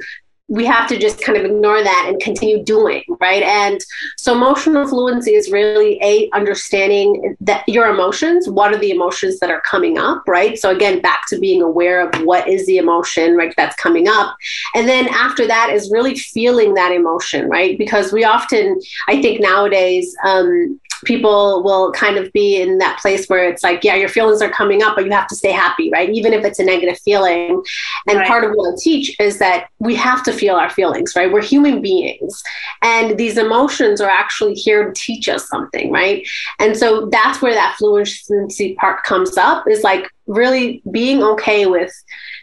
we 0.49 0.65
have 0.67 0.87
to 0.89 0.99
just 0.99 1.23
kind 1.23 1.39
of 1.39 1.45
ignore 1.45 1.83
that 1.83 2.05
and 2.09 2.21
continue 2.21 2.63
doing 2.63 3.03
right? 3.21 3.43
And 3.43 3.81
so 4.17 4.35
emotional 4.35 4.87
fluency 4.87 5.35
is 5.35 5.51
really 5.51 5.99
a 6.03 6.29
understanding 6.33 7.37
that 7.41 7.67
your 7.69 7.89
emotions 7.89 8.49
what 8.49 8.73
are 8.73 8.79
the 8.79 8.91
emotions 8.91 9.41
that 9.41 9.51
are 9.51 9.63
coming 9.63 9.99
up 9.99 10.23
right? 10.29 10.59
So 10.59 10.71
again 10.71 11.01
back 11.01 11.27
to 11.29 11.39
being 11.39 11.63
aware 11.63 12.07
of 12.07 12.23
what 12.23 12.49
is 12.49 12.67
the 12.67 12.77
emotion 12.77 13.37
right 13.37 13.55
that's 13.57 13.77
coming 13.77 14.07
up. 14.07 14.37
And 14.75 14.89
then 14.89 15.09
after 15.09 15.47
that 15.47 15.71
is 15.71 15.91
really 15.91 16.15
feeling 16.15 16.75
that 16.75 16.93
emotion 16.93 17.49
right? 17.49 17.79
Because 17.79 18.13
we 18.13 18.25
often 18.25 18.79
i 19.09 19.21
think 19.23 19.41
nowadays 19.41 20.15
um, 20.27 20.79
people 21.05 21.63
will 21.63 21.93
kind 21.93 22.17
of 22.17 22.33
be 22.33 22.61
in 22.61 22.79
that 22.79 22.99
place 23.01 23.27
where 23.27 23.49
it's 23.49 23.63
like, 23.63 23.85
yeah, 23.85 23.95
your 23.95 24.09
feelings 24.09 24.43
are 24.43 24.51
coming 24.51 24.83
up, 24.83 24.97
but 24.97 25.05
you 25.05 25.11
have 25.11 25.27
to 25.29 25.37
stay 25.37 25.53
happy, 25.53 25.91
right? 25.91 26.11
Even 26.11 26.33
if 26.33 26.45
it's 26.45 26.59
a 26.59 26.65
negative 26.65 26.99
feeling. 26.99 27.63
And 28.09 28.19
right. 28.19 28.27
part 28.27 28.45
of 28.45 28.53
what 28.53 28.73
I 28.73 28.77
teach 28.81 29.15
is 29.21 29.39
that 29.39 29.69
we 29.79 29.95
have 29.95 30.23
to 30.25 30.33
feel 30.33 30.57
our 30.57 30.71
feelings, 30.71 31.15
right? 31.17 31.33
We're 31.33 31.43
human 31.43 31.81
beings. 31.81 32.43
And 32.83 33.19
these 33.19 33.39
emotions 33.39 34.01
are 34.01 34.11
actually 34.11 34.55
here 34.55 34.87
to 34.87 34.93
teach 34.93 35.29
us 35.29 35.49
something, 35.49 35.93
right? 35.93 36.27
And 36.59 36.77
so 36.77 37.07
that's 37.07 37.41
where 37.41 37.55
that 37.55 37.77
fluency 37.79 38.75
part 38.75 39.03
comes 39.05 39.37
up 39.37 39.69
is 39.69 39.83
like 39.83 40.11
really 40.27 40.83
being 40.91 41.23
okay 41.23 41.67
with 41.67 41.93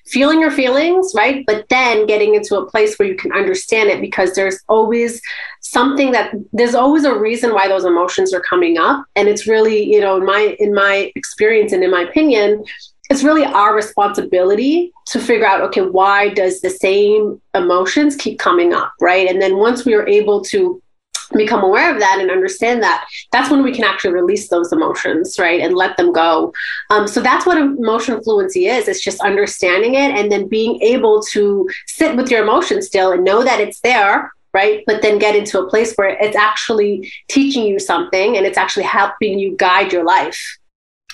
feeling 0.06 0.39
your 0.39 0.51
feelings, 0.51 1.13
right? 1.15 1.44
But 1.46 1.68
then 1.70 2.06
getting 2.06 2.36
into 2.36 2.58
a 2.58 2.70
place 2.70 2.98
where 2.98 3.08
you 3.08 3.15
can 3.15 3.32
understand 3.32 3.89
it 3.89 4.01
because 4.01 4.36
there's 4.36 4.60
always 4.68 5.22
something 5.62 6.12
that 6.12 6.34
there's 6.51 6.75
always 6.75 7.06
a 7.06 7.18
reason 7.18 7.53
why 7.53 7.68
those 7.68 7.86
emotions 7.86 8.34
are 8.34 8.41
coming 8.41 8.77
up. 8.77 9.06
And 9.15 9.30
it's 9.30 9.48
really, 9.48 9.84
you 9.84 10.01
know, 10.01 10.18
in 10.18 10.25
my 10.25 10.56
in 10.60 10.74
my 10.74 11.12
experience 11.15 11.72
and 11.72 11.84
in 11.84 11.91
my 11.91 12.01
opinion, 12.01 12.63
it's 13.10 13.24
really 13.24 13.46
our 13.46 13.75
responsibility 13.75 14.91
to 15.08 15.20
figure 15.20 15.46
out 15.46 15.62
okay 15.62 15.82
why 15.82 16.30
does 16.30 16.62
the 16.62 16.70
same 16.70 17.41
emotions 17.53 18.15
keep 18.15 18.39
coming 18.39 18.74
up 18.74 18.91
right? 19.00 19.27
And 19.27 19.41
then 19.41 19.58
once 19.58 19.86
we 19.86 19.94
are 19.94 20.08
able 20.08 20.41
to 20.46 20.82
become 21.34 21.63
aware 21.63 21.94
of 21.94 22.00
that 22.00 22.18
and 22.20 22.30
understand 22.30 22.84
that 22.84 23.06
that's 23.32 23.50
when 23.50 23.63
we 23.63 23.72
can 23.74 23.86
actually 23.86 24.13
release 24.13 24.50
those 24.50 24.74
emotions 24.74 25.38
right? 25.39 25.62
And 25.62 25.75
let 25.75 25.96
them 25.96 26.12
go. 26.12 26.53
Um, 26.89 27.08
so 27.08 27.22
that's 27.22 27.46
what 27.46 27.58
emotional 27.58 28.22
fluency 28.22 28.65
is. 28.65 28.88
It's 28.88 29.01
just 29.01 29.22
understanding 29.22 29.96
it 29.96 30.12
and 30.12 30.32
then 30.32 30.48
being 30.48 30.82
able 30.82 31.22
to 31.32 31.70
sit 31.88 32.15
with 32.15 32.30
your 32.30 32.44
emotions 32.44 32.88
still 32.88 33.12
and 33.12 33.24
know 33.24 33.44
that 33.44 33.62
it's 33.62 33.80
there 33.82 34.32
right 34.53 34.84
but 34.86 35.01
then 35.01 35.20
get 35.20 35.36
into 35.36 35.60
a 35.60 35.70
place 35.70 35.93
where 35.96 36.17
it's 36.22 36.36
actually 36.36 37.12
teaching 37.29 37.65
you 37.65 37.79
something 37.79 38.38
and 38.38 38.46
it's 38.46 38.58
actually 38.58 38.84
helping 38.84 39.39
you 39.39 39.55
guide 39.58 39.91
your 39.91 40.05
life 40.05 40.58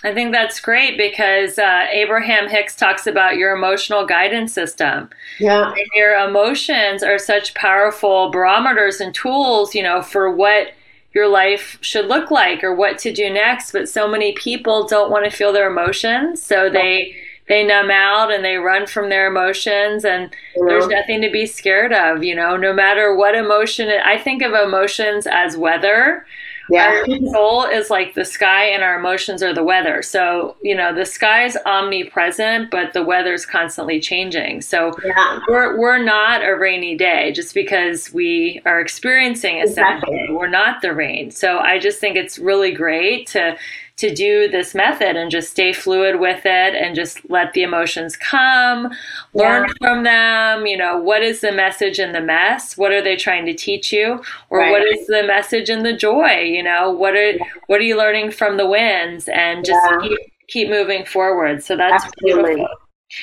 I 0.04 0.14
think 0.14 0.32
that's 0.32 0.60
great 0.60 0.98
because 0.98 1.58
uh, 1.58 1.86
Abraham 1.90 2.48
Hicks 2.48 2.76
talks 2.76 3.08
about 3.08 3.38
your 3.38 3.56
emotional 3.56 4.06
guidance 4.06 4.54
system. 4.54 5.10
Yeah. 5.40 5.72
And 5.72 5.88
your 5.96 6.14
emotions 6.14 7.02
are 7.02 7.18
such 7.18 7.56
powerful 7.56 8.30
barometers 8.30 9.02
and 9.02 9.14
tools, 9.14 9.74
you 9.74 9.82
know, 9.82 10.04
for 10.04 10.32
what 10.32 10.74
your 11.14 11.28
life 11.28 11.80
should 11.82 12.06
look 12.06 12.30
like 12.30 12.64
or 12.64 12.76
what 12.76 13.00
to 13.00 13.12
do 13.12 13.28
next. 13.30 13.72
But 13.72 13.90
so 13.90 14.08
many 14.08 14.34
people 14.34 14.88
don't 14.88 15.10
want 15.10 15.26
to 15.26 15.36
feel 15.36 15.52
their 15.52 15.70
emotions. 15.70 16.44
So 16.44 16.70
they 16.70 17.16
they 17.48 17.66
numb 17.66 17.92
out 17.92 18.32
and 18.32 18.44
they 18.44 18.58
run 18.58 18.86
from 18.88 19.10
their 19.10 19.28
emotions 19.28 20.04
and 20.04 20.30
there's 20.68 20.88
nothing 20.88 21.22
to 21.22 21.32
be 21.32 21.46
scared 21.46 21.94
of, 21.94 22.24
you 22.24 22.36
know, 22.36 22.58
no 22.58 22.74
matter 22.74 23.16
what 23.16 23.36
emotion 23.36 23.90
I 24.04 24.18
think 24.18 24.42
of 24.42 24.54
emotions 24.54 25.28
as 25.28 25.56
weather 25.56 26.26
yeah. 26.70 27.04
Our 27.08 27.32
soul 27.32 27.64
is 27.64 27.90
like 27.90 28.14
the 28.14 28.26
sky 28.26 28.66
and 28.66 28.84
our 28.84 29.00
emotions 29.00 29.42
are 29.42 29.54
the 29.54 29.64
weather. 29.64 30.02
So, 30.02 30.58
you 30.62 30.76
know, 30.76 30.94
the 30.94 31.06
sky 31.06 31.46
is 31.46 31.58
omnipresent, 31.66 32.72
but 32.72 32.94
the 32.94 33.04
weather's 33.04 33.46
constantly 33.46 34.00
changing. 34.00 34.62
So 34.62 34.94
yeah. 35.06 35.40
we're, 35.48 35.78
we're 35.78 36.04
not 36.04 36.44
a 36.44 36.56
rainy 36.56 36.98
day 36.98 37.32
just 37.32 37.54
because 37.54 38.12
we 38.14 38.62
are 38.66 38.82
experiencing 38.82 39.58
a 39.58 39.64
exactly. 39.64 40.18
day. 40.18 40.28
We're 40.30 40.50
not 40.50 40.82
the 40.82 40.94
rain. 40.94 41.32
So 41.32 41.60
I 41.60 41.80
just 41.80 42.00
think 42.00 42.18
it's 42.18 42.38
really 42.38 42.74
great 42.74 43.28
to 43.28 43.58
to 43.98 44.14
do 44.14 44.48
this 44.48 44.76
method 44.76 45.16
and 45.16 45.32
just 45.32 45.50
stay 45.50 45.74
fluid 45.74 46.20
with 46.20 46.46
it 46.46 46.76
and 46.76 46.96
just 46.96 47.28
let 47.30 47.54
the 47.54 47.64
emotions 47.64 48.16
come, 48.16 48.90
learn 49.34 49.66
yeah. 49.66 49.74
from 49.80 50.04
them. 50.04 50.68
You 50.68 50.78
know, 50.78 50.98
what 50.98 51.24
is 51.24 51.42
the 51.42 51.52
message 51.52 52.00
in 52.00 52.12
the 52.12 52.22
mess? 52.22 52.78
What 52.78 52.92
are 52.92 53.02
they 53.02 53.16
trying 53.16 53.46
to 53.48 53.54
teach 53.54 53.92
you? 53.92 54.22
Or 54.50 54.60
right. 54.60 54.72
what 54.72 54.84
is 54.84 55.08
the 55.08 55.24
message 55.24 55.70
in 55.70 55.84
the 55.84 55.94
joy? 55.94 56.42
You 56.42 56.64
know, 56.64 56.92
what 56.92 57.16
are 57.16 57.32
yeah. 57.32 57.44
what 57.66 57.80
are 57.80 57.84
you 57.84 57.98
learning 57.98 58.32
from 58.32 58.58
the 58.58 58.68
wins? 58.68 59.28
And 59.28 59.66
just 59.66 59.80
yeah. 59.90 60.00
keep 60.02 60.20
keep 60.48 60.70
moving 60.70 61.06
forward. 61.06 61.64
So 61.64 61.76
that's 61.76 62.06
Absolutely. 62.06 62.56
beautiful. 62.56 62.76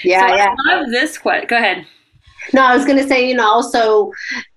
Yeah, 0.02 0.28
so 0.28 0.35
yeah. 0.35 0.54
I 0.66 0.75
love 0.75 0.90
this 0.90 1.19
quote. 1.19 1.49
Go 1.49 1.57
ahead. 1.57 1.87
No, 2.52 2.62
I 2.62 2.76
was 2.76 2.84
going 2.84 2.98
to 2.98 3.08
say, 3.08 3.28
you 3.28 3.34
know, 3.34 3.48
also 3.48 4.12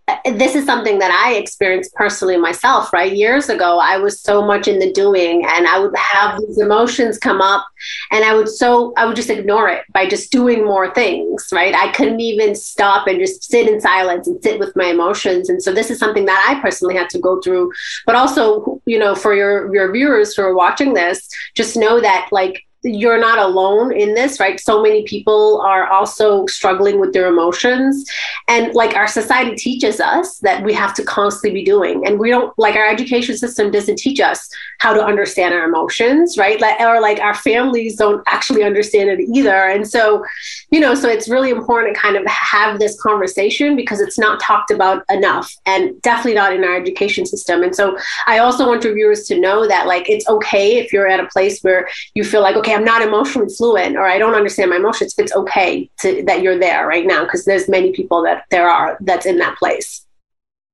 uh, 0.09 0.15
this 0.35 0.55
is 0.55 0.65
something 0.65 0.99
that 0.99 1.11
I 1.11 1.33
experienced 1.33 1.93
personally 1.93 2.37
myself, 2.37 2.93
right? 2.93 3.11
Years 3.11 3.49
ago, 3.49 3.77
I 3.79 3.97
was 3.97 4.21
so 4.21 4.45
much 4.45 4.67
in 4.67 4.79
the 4.79 4.91
doing 4.93 5.45
and 5.45 5.67
I 5.67 5.79
would 5.79 5.95
have 5.97 6.39
these 6.39 6.59
emotions 6.59 7.17
come 7.17 7.41
up 7.41 7.67
and 8.11 8.23
I 8.23 8.33
would 8.33 8.47
so, 8.47 8.93
I 8.95 9.05
would 9.05 9.17
just 9.17 9.29
ignore 9.29 9.67
it 9.67 9.83
by 9.91 10.07
just 10.07 10.31
doing 10.31 10.63
more 10.63 10.93
things, 10.93 11.49
right? 11.51 11.75
I 11.75 11.91
couldn't 11.91 12.21
even 12.21 12.55
stop 12.55 13.07
and 13.07 13.19
just 13.19 13.43
sit 13.43 13.67
in 13.67 13.81
silence 13.81 14.27
and 14.27 14.41
sit 14.41 14.59
with 14.59 14.73
my 14.77 14.85
emotions. 14.85 15.49
And 15.49 15.61
so 15.61 15.73
this 15.73 15.91
is 15.91 15.99
something 15.99 16.25
that 16.25 16.45
I 16.49 16.61
personally 16.61 16.95
had 16.95 17.09
to 17.09 17.19
go 17.19 17.41
through. 17.41 17.71
But 18.05 18.15
also, 18.15 18.81
you 18.85 18.99
know, 18.99 19.13
for 19.13 19.33
your, 19.33 19.73
your 19.73 19.91
viewers 19.91 20.35
who 20.35 20.43
are 20.43 20.55
watching 20.55 20.93
this, 20.93 21.27
just 21.53 21.75
know 21.75 21.99
that 21.99 22.29
like 22.31 22.63
you're 22.87 23.19
not 23.19 23.37
alone 23.37 23.91
in 23.91 24.13
this, 24.13 24.39
right? 24.39 24.59
So 24.59 24.81
many 24.81 25.03
people 25.03 25.61
are 25.61 25.87
also 25.87 26.45
struggling 26.47 26.99
with 26.99 27.13
their 27.13 27.27
emotions. 27.27 28.09
And 28.47 28.73
like 28.73 28.95
our 28.95 29.07
society 29.07 29.55
teaches 29.55 29.99
us 29.99 30.39
that 30.39 30.63
we 30.63 30.73
have 30.73 30.93
to 30.95 31.03
constantly 31.03 31.59
be 31.59 31.65
doing. 31.65 32.07
And 32.07 32.17
we 32.17 32.29
don't, 32.29 32.57
like, 32.57 32.75
our 32.75 32.87
education 32.87 33.37
system 33.37 33.71
doesn't 33.71 33.97
teach 33.97 34.19
us 34.19 34.49
how 34.79 34.93
to 34.93 35.03
understand 35.03 35.53
our 35.53 35.65
emotions, 35.65 36.37
right? 36.37 36.61
Like, 36.61 36.79
or 36.79 37.01
like 37.01 37.19
our 37.19 37.33
families 37.33 37.97
don't 37.97 38.23
actually 38.27 38.63
understand 38.63 39.09
it 39.09 39.19
either. 39.19 39.67
And 39.67 39.87
so, 39.87 40.23
you 40.71 40.79
know, 40.79 40.95
so 40.95 41.09
it's 41.09 41.27
really 41.27 41.49
important 41.49 41.93
to 41.93 42.01
kind 42.01 42.15
of 42.15 42.25
have 42.27 42.79
this 42.79 42.99
conversation 43.01 43.75
because 43.75 43.99
it's 43.99 44.17
not 44.17 44.39
talked 44.39 44.71
about 44.71 45.03
enough 45.09 45.53
and 45.65 46.01
definitely 46.01 46.35
not 46.35 46.53
in 46.53 46.63
our 46.63 46.75
education 46.75 47.25
system. 47.25 47.63
And 47.63 47.75
so 47.75 47.97
I 48.27 48.37
also 48.37 48.67
want 48.67 48.83
your 48.83 48.93
viewers 48.93 49.23
to 49.27 49.39
know 49.39 49.67
that, 49.67 49.87
like, 49.87 50.09
it's 50.09 50.27
okay 50.29 50.77
if 50.77 50.93
you're 50.93 51.07
at 51.07 51.19
a 51.19 51.27
place 51.27 51.61
where 51.61 51.89
you 52.13 52.23
feel 52.23 52.41
like, 52.41 52.55
okay, 52.55 52.76
I'm 52.77 52.85
not 52.85 53.01
emotionally 53.01 53.49
fluent 53.49 53.97
or 53.97 54.05
I 54.05 54.19
don't 54.19 54.35
understand 54.35 54.69
my 54.69 54.75
emotions, 54.75 55.15
it's 55.17 55.33
okay 55.33 55.89
to, 56.01 56.23
that 56.27 56.43
you're 56.43 56.59
there 56.59 56.87
right 56.87 57.07
now 57.07 57.23
because 57.23 57.45
there's 57.45 57.67
many 57.67 57.91
people 57.91 58.21
that 58.23 58.45
there 58.51 58.69
are 58.69 58.97
that's 59.01 59.25
in 59.25 59.37
that 59.39 59.57
place. 59.57 60.05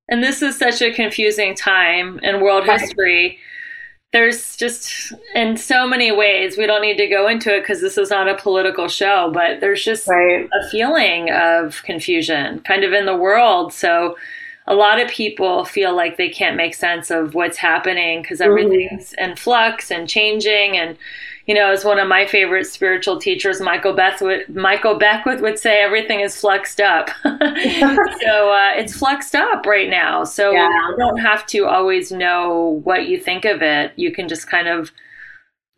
And 0.09 0.21
this 0.21 0.41
is 0.41 0.57
such 0.57 0.81
a 0.81 0.93
confusing 0.93 1.55
time 1.55 2.19
in 2.19 2.41
world 2.41 2.67
right. 2.67 2.81
history. 2.81 3.39
There's 4.11 4.57
just, 4.57 5.13
in 5.33 5.55
so 5.55 5.87
many 5.87 6.11
ways, 6.11 6.57
we 6.57 6.67
don't 6.67 6.81
need 6.81 6.97
to 6.97 7.07
go 7.07 7.27
into 7.27 7.55
it 7.55 7.61
because 7.61 7.79
this 7.79 7.97
is 7.97 8.09
not 8.09 8.27
a 8.27 8.35
political 8.35 8.87
show, 8.89 9.31
but 9.33 9.61
there's 9.61 9.83
just 9.83 10.07
right. 10.07 10.47
a 10.53 10.69
feeling 10.69 11.31
of 11.31 11.81
confusion 11.83 12.59
kind 12.59 12.83
of 12.83 12.91
in 12.91 13.05
the 13.05 13.15
world. 13.15 13.73
So, 13.73 14.17
a 14.65 14.75
lot 14.75 15.01
of 15.01 15.09
people 15.09 15.65
feel 15.65 15.93
like 15.93 16.15
they 16.15 16.29
can't 16.29 16.55
make 16.55 16.73
sense 16.73 17.11
of 17.11 17.33
what's 17.33 17.57
happening 17.57 18.21
because 18.21 18.39
mm-hmm. 18.39 18.49
everything's 18.49 19.11
mm-hmm. 19.11 19.31
in 19.31 19.35
flux 19.35 19.91
and 19.91 20.07
changing 20.07 20.77
and 20.77 20.97
you 21.45 21.53
know, 21.53 21.71
as 21.71 21.83
one 21.83 21.99
of 21.99 22.07
my 22.07 22.25
favorite 22.25 22.65
spiritual 22.65 23.19
teachers, 23.19 23.59
Michael 23.59 23.93
Beckwith, 23.93 24.47
Michael 24.49 24.97
Beckwith 24.97 25.41
would 25.41 25.59
say, 25.59 25.81
everything 25.81 26.21
is 26.21 26.39
fluxed 26.39 26.79
up. 26.79 27.09
so 27.23 27.29
uh, 27.29 28.71
it's 28.75 28.95
fluxed 28.95 29.35
up 29.35 29.65
right 29.65 29.89
now. 29.89 30.23
So 30.23 30.51
yeah. 30.51 30.69
you 30.89 30.95
don't 30.97 31.17
have 31.17 31.45
to 31.47 31.65
always 31.65 32.11
know 32.11 32.81
what 32.85 33.07
you 33.07 33.19
think 33.19 33.43
of 33.43 33.61
it. 33.61 33.91
You 33.97 34.13
can 34.13 34.29
just 34.29 34.47
kind 34.47 34.69
of 34.69 34.91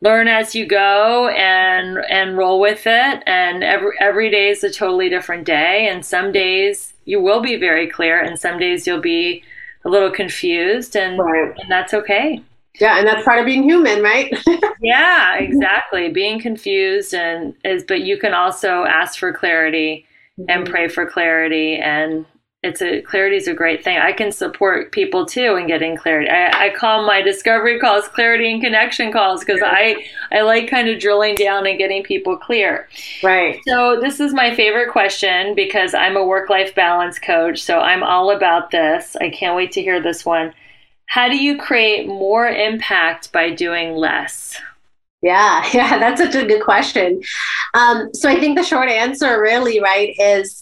learn 0.01 0.27
as 0.27 0.53
you 0.53 0.67
go 0.67 1.29
and 1.29 1.98
and 2.10 2.38
roll 2.38 2.60
with 2.60 2.84
it. 2.86 3.24
And 3.25 3.63
every 3.63 3.91
every 4.00 4.29
day 4.29 4.50
is 4.50 4.63
a 4.63 4.72
totally 4.72 5.10
different 5.10 5.45
day. 5.45 5.88
And 5.88 6.05
some 6.05 6.31
days 6.31 6.93
you 7.05 7.19
will 7.19 7.41
be 7.41 7.55
very 7.55 7.88
clear, 7.88 8.19
and 8.19 8.38
some 8.38 8.60
days 8.60 8.86
you'll 8.86 9.01
be 9.01 9.43
a 9.84 9.89
little 9.89 10.12
confused, 10.12 10.95
and 10.95 11.17
right. 11.17 11.55
and 11.57 11.72
that's 11.72 11.93
okay. 11.93 12.41
Yeah, 12.79 12.98
and 12.98 13.08
that's 13.08 13.24
part 13.24 13.39
of 13.39 13.46
being 13.46 13.63
human, 13.63 14.01
right? 14.01 14.34
yeah, 14.82 15.38
exactly. 15.38 16.10
Being 16.10 16.39
confused 16.39 17.13
and 17.13 17.53
is 17.63 17.84
but 17.88 18.01
you 18.01 18.17
can 18.17 18.34
also 18.34 18.84
ask 18.84 19.17
for 19.17 19.34
clarity 19.34 20.05
mm-hmm. 20.39 20.50
and 20.50 20.67
pray 20.67 20.88
for 20.88 21.05
clarity 21.05 21.77
and 21.77 22.25
it's 22.65 22.82
a 22.82 23.01
clarity 23.01 23.38
is 23.38 23.48
a 23.48 23.53
great 23.53 23.84
thing. 23.84 24.00
I 24.00 24.12
can 24.12 24.32
support 24.32 24.91
people 24.91 25.25
too 25.25 25.55
in 25.55 25.67
getting 25.67 25.96
clarity. 25.96 26.29
I, 26.29 26.65
I 26.65 26.70
call 26.72 27.05
my 27.05 27.22
discovery 27.22 27.79
calls 27.79 28.08
clarity 28.08 28.51
and 28.51 28.62
connection 28.62 29.12
calls 29.12 29.41
because 29.41 29.62
I 29.63 29.96
I 30.32 30.41
like 30.41 30.67
kind 30.67 30.89
of 30.89 31.00
drilling 31.00 31.36
down 31.36 31.67
and 31.67 31.77
getting 31.77 32.01
people 32.03 32.38
clear. 32.38 32.89
Right. 33.22 33.62
So 33.67 34.00
this 34.01 34.20
is 34.20 34.34
my 34.34 34.55
favorite 34.55 34.91
question 34.91 35.53
because 35.53 35.94
I'm 35.94 36.17
a 36.17 36.25
work 36.25 36.50
life 36.50 36.74
balance 36.74 37.20
coach. 37.20 37.62
So 37.62 37.79
I'm 37.79 38.03
all 38.03 38.32
about 38.32 38.72
this. 38.72 39.15
I 39.22 39.29
can't 39.29 39.55
wait 39.55 39.72
to 39.74 39.82
hear 39.82 40.01
this 40.01 40.25
one. 40.25 40.53
How 41.07 41.29
do 41.29 41.38
you 41.38 41.57
create 41.57 42.07
more 42.07 42.47
impact 42.47 43.31
by 43.31 43.51
doing 43.51 43.95
less? 43.95 44.59
Yeah, 45.21 45.67
yeah, 45.74 45.97
that's 45.97 46.21
such 46.21 46.35
a 46.35 46.45
good 46.45 46.63
question. 46.63 47.21
Um, 47.74 48.13
so 48.13 48.29
I 48.29 48.39
think 48.39 48.57
the 48.57 48.63
short 48.63 48.89
answer, 48.89 49.41
really, 49.41 49.81
right, 49.81 50.15
is 50.19 50.62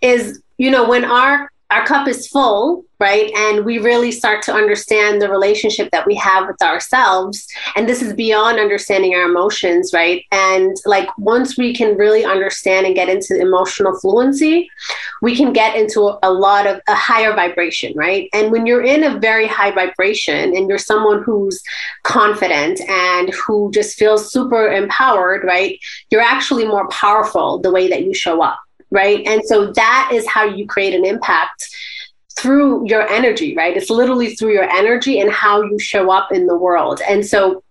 is 0.00 0.42
you 0.58 0.70
know 0.70 0.88
when 0.88 1.04
our 1.04 1.50
our 1.72 1.86
cup 1.86 2.06
is 2.06 2.28
full, 2.28 2.84
right? 3.00 3.32
And 3.34 3.64
we 3.64 3.78
really 3.78 4.12
start 4.12 4.42
to 4.42 4.52
understand 4.52 5.22
the 5.22 5.30
relationship 5.30 5.90
that 5.90 6.06
we 6.06 6.14
have 6.16 6.46
with 6.46 6.60
ourselves. 6.60 7.48
And 7.74 7.88
this 7.88 8.02
is 8.02 8.12
beyond 8.12 8.60
understanding 8.60 9.14
our 9.14 9.22
emotions, 9.22 9.90
right? 9.94 10.22
And 10.30 10.76
like 10.84 11.08
once 11.16 11.56
we 11.56 11.74
can 11.74 11.96
really 11.96 12.26
understand 12.26 12.84
and 12.84 12.94
get 12.94 13.08
into 13.08 13.40
emotional 13.40 13.98
fluency, 13.98 14.70
we 15.22 15.34
can 15.34 15.54
get 15.54 15.74
into 15.74 16.18
a 16.22 16.30
lot 16.30 16.66
of 16.66 16.80
a 16.88 16.94
higher 16.94 17.34
vibration, 17.34 17.94
right? 17.96 18.28
And 18.34 18.52
when 18.52 18.66
you're 18.66 18.84
in 18.84 19.02
a 19.02 19.18
very 19.18 19.46
high 19.46 19.70
vibration 19.70 20.54
and 20.54 20.68
you're 20.68 20.76
someone 20.76 21.22
who's 21.22 21.62
confident 22.02 22.82
and 22.82 23.30
who 23.30 23.70
just 23.72 23.98
feels 23.98 24.30
super 24.30 24.70
empowered, 24.70 25.42
right? 25.42 25.80
You're 26.10 26.20
actually 26.20 26.66
more 26.66 26.86
powerful 26.88 27.58
the 27.58 27.72
way 27.72 27.88
that 27.88 28.04
you 28.04 28.12
show 28.12 28.42
up 28.42 28.60
right? 28.92 29.26
And 29.26 29.42
so 29.44 29.72
that 29.72 30.10
is 30.12 30.26
how 30.28 30.44
you 30.44 30.66
create 30.66 30.94
an 30.94 31.04
impact 31.04 31.68
through 32.38 32.86
your 32.86 33.08
energy, 33.08 33.56
right? 33.56 33.76
It's 33.76 33.90
literally 33.90 34.34
through 34.34 34.52
your 34.52 34.70
energy 34.70 35.20
and 35.20 35.30
how 35.30 35.62
you 35.62 35.78
show 35.78 36.10
up 36.10 36.32
in 36.32 36.46
the 36.46 36.56
world. 36.56 37.00
And 37.08 37.26
so 37.26 37.62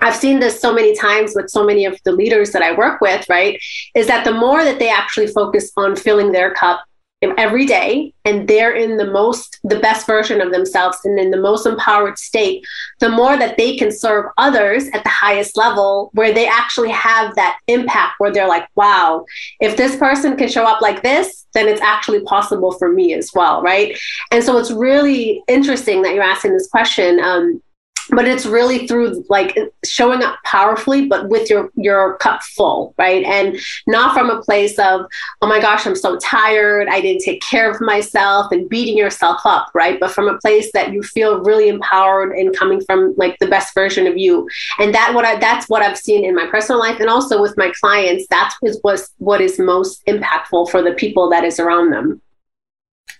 I've 0.00 0.16
seen 0.16 0.40
this 0.40 0.60
so 0.60 0.72
many 0.72 0.96
times 0.96 1.32
with 1.34 1.50
so 1.50 1.64
many 1.64 1.84
of 1.84 1.98
the 2.04 2.12
leaders 2.12 2.52
that 2.52 2.62
I 2.62 2.72
work 2.76 3.00
with, 3.00 3.28
right? 3.28 3.60
Is 3.94 4.06
that 4.06 4.24
the 4.24 4.32
more 4.32 4.64
that 4.64 4.78
they 4.78 4.88
actually 4.88 5.26
focus 5.26 5.70
on 5.76 5.96
filling 5.96 6.32
their 6.32 6.54
cup 6.54 6.82
every 7.22 7.66
day 7.66 8.12
and 8.24 8.48
they're 8.48 8.74
in 8.74 8.96
the 8.96 9.10
most 9.10 9.58
the 9.64 9.78
best 9.80 10.06
version 10.06 10.40
of 10.40 10.52
themselves 10.52 10.98
and 11.04 11.18
in 11.18 11.30
the 11.30 11.36
most 11.36 11.66
empowered 11.66 12.18
state 12.18 12.64
the 13.00 13.08
more 13.08 13.36
that 13.36 13.56
they 13.56 13.76
can 13.76 13.92
serve 13.92 14.26
others 14.38 14.88
at 14.94 15.02
the 15.04 15.10
highest 15.10 15.56
level 15.56 16.10
where 16.14 16.32
they 16.32 16.46
actually 16.46 16.90
have 16.90 17.34
that 17.34 17.58
impact 17.66 18.14
where 18.18 18.32
they're 18.32 18.48
like 18.48 18.66
wow 18.74 19.24
if 19.60 19.76
this 19.76 19.96
person 19.96 20.36
can 20.36 20.48
show 20.48 20.64
up 20.64 20.80
like 20.80 21.02
this 21.02 21.46
then 21.52 21.68
it's 21.68 21.80
actually 21.80 22.20
possible 22.24 22.72
for 22.72 22.90
me 22.90 23.12
as 23.12 23.30
well 23.34 23.60
right? 23.62 23.98
And 24.30 24.42
so 24.42 24.58
it's 24.58 24.70
really 24.70 25.42
interesting 25.48 26.02
that 26.02 26.14
you're 26.14 26.22
asking 26.22 26.52
this 26.52 26.68
question 26.68 27.20
um, 27.20 27.62
but 28.10 28.26
it's 28.26 28.46
really 28.46 28.86
through 28.86 29.24
like 29.28 29.56
showing 29.84 30.22
up 30.22 30.36
powerfully 30.44 31.06
but 31.06 31.28
with 31.28 31.48
your 31.48 31.70
your 31.76 32.16
cup 32.18 32.42
full 32.42 32.94
right? 32.98 33.24
And 33.24 33.58
not 33.86 34.14
from 34.14 34.30
a 34.30 34.42
place 34.42 34.78
of 34.78 35.06
oh 35.42 35.46
my 35.46 35.60
gosh 35.60 35.86
i'm 35.86 35.96
so 35.96 36.18
tired 36.18 36.88
i 36.88 37.00
didn't 37.00 37.22
take 37.22 37.42
care 37.42 37.70
of 37.70 37.80
myself 37.80 38.50
and 38.52 38.68
beating 38.68 38.96
yourself 38.96 39.40
up 39.44 39.68
right? 39.74 39.98
But 40.00 40.12
from 40.12 40.28
a 40.28 40.38
place 40.38 40.70
that 40.72 40.92
you 40.92 41.02
feel 41.02 41.42
really 41.42 41.68
empowered 41.68 42.32
and 42.32 42.56
coming 42.56 42.80
from 42.82 43.14
like 43.16 43.38
the 43.38 43.46
best 43.46 43.74
version 43.74 44.06
of 44.06 44.16
you. 44.16 44.48
And 44.78 44.94
that 44.94 45.14
what 45.14 45.24
I, 45.24 45.38
that's 45.38 45.68
what 45.68 45.82
i've 45.82 45.98
seen 45.98 46.24
in 46.24 46.34
my 46.34 46.46
personal 46.46 46.78
life 46.80 47.00
and 47.00 47.08
also 47.08 47.40
with 47.40 47.56
my 47.56 47.72
clients 47.80 48.26
that's 48.28 48.56
what 48.82 49.00
what 49.18 49.40
is 49.40 49.58
most 49.58 50.04
impactful 50.06 50.70
for 50.70 50.82
the 50.82 50.92
people 50.92 51.30
that 51.30 51.44
is 51.44 51.58
around 51.58 51.90
them. 51.90 52.20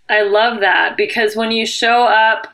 I 0.09 0.23
love 0.23 0.61
that 0.61 0.97
because 0.97 1.37
when 1.37 1.51
you 1.53 1.65
show 1.65 2.05
up 2.05 2.49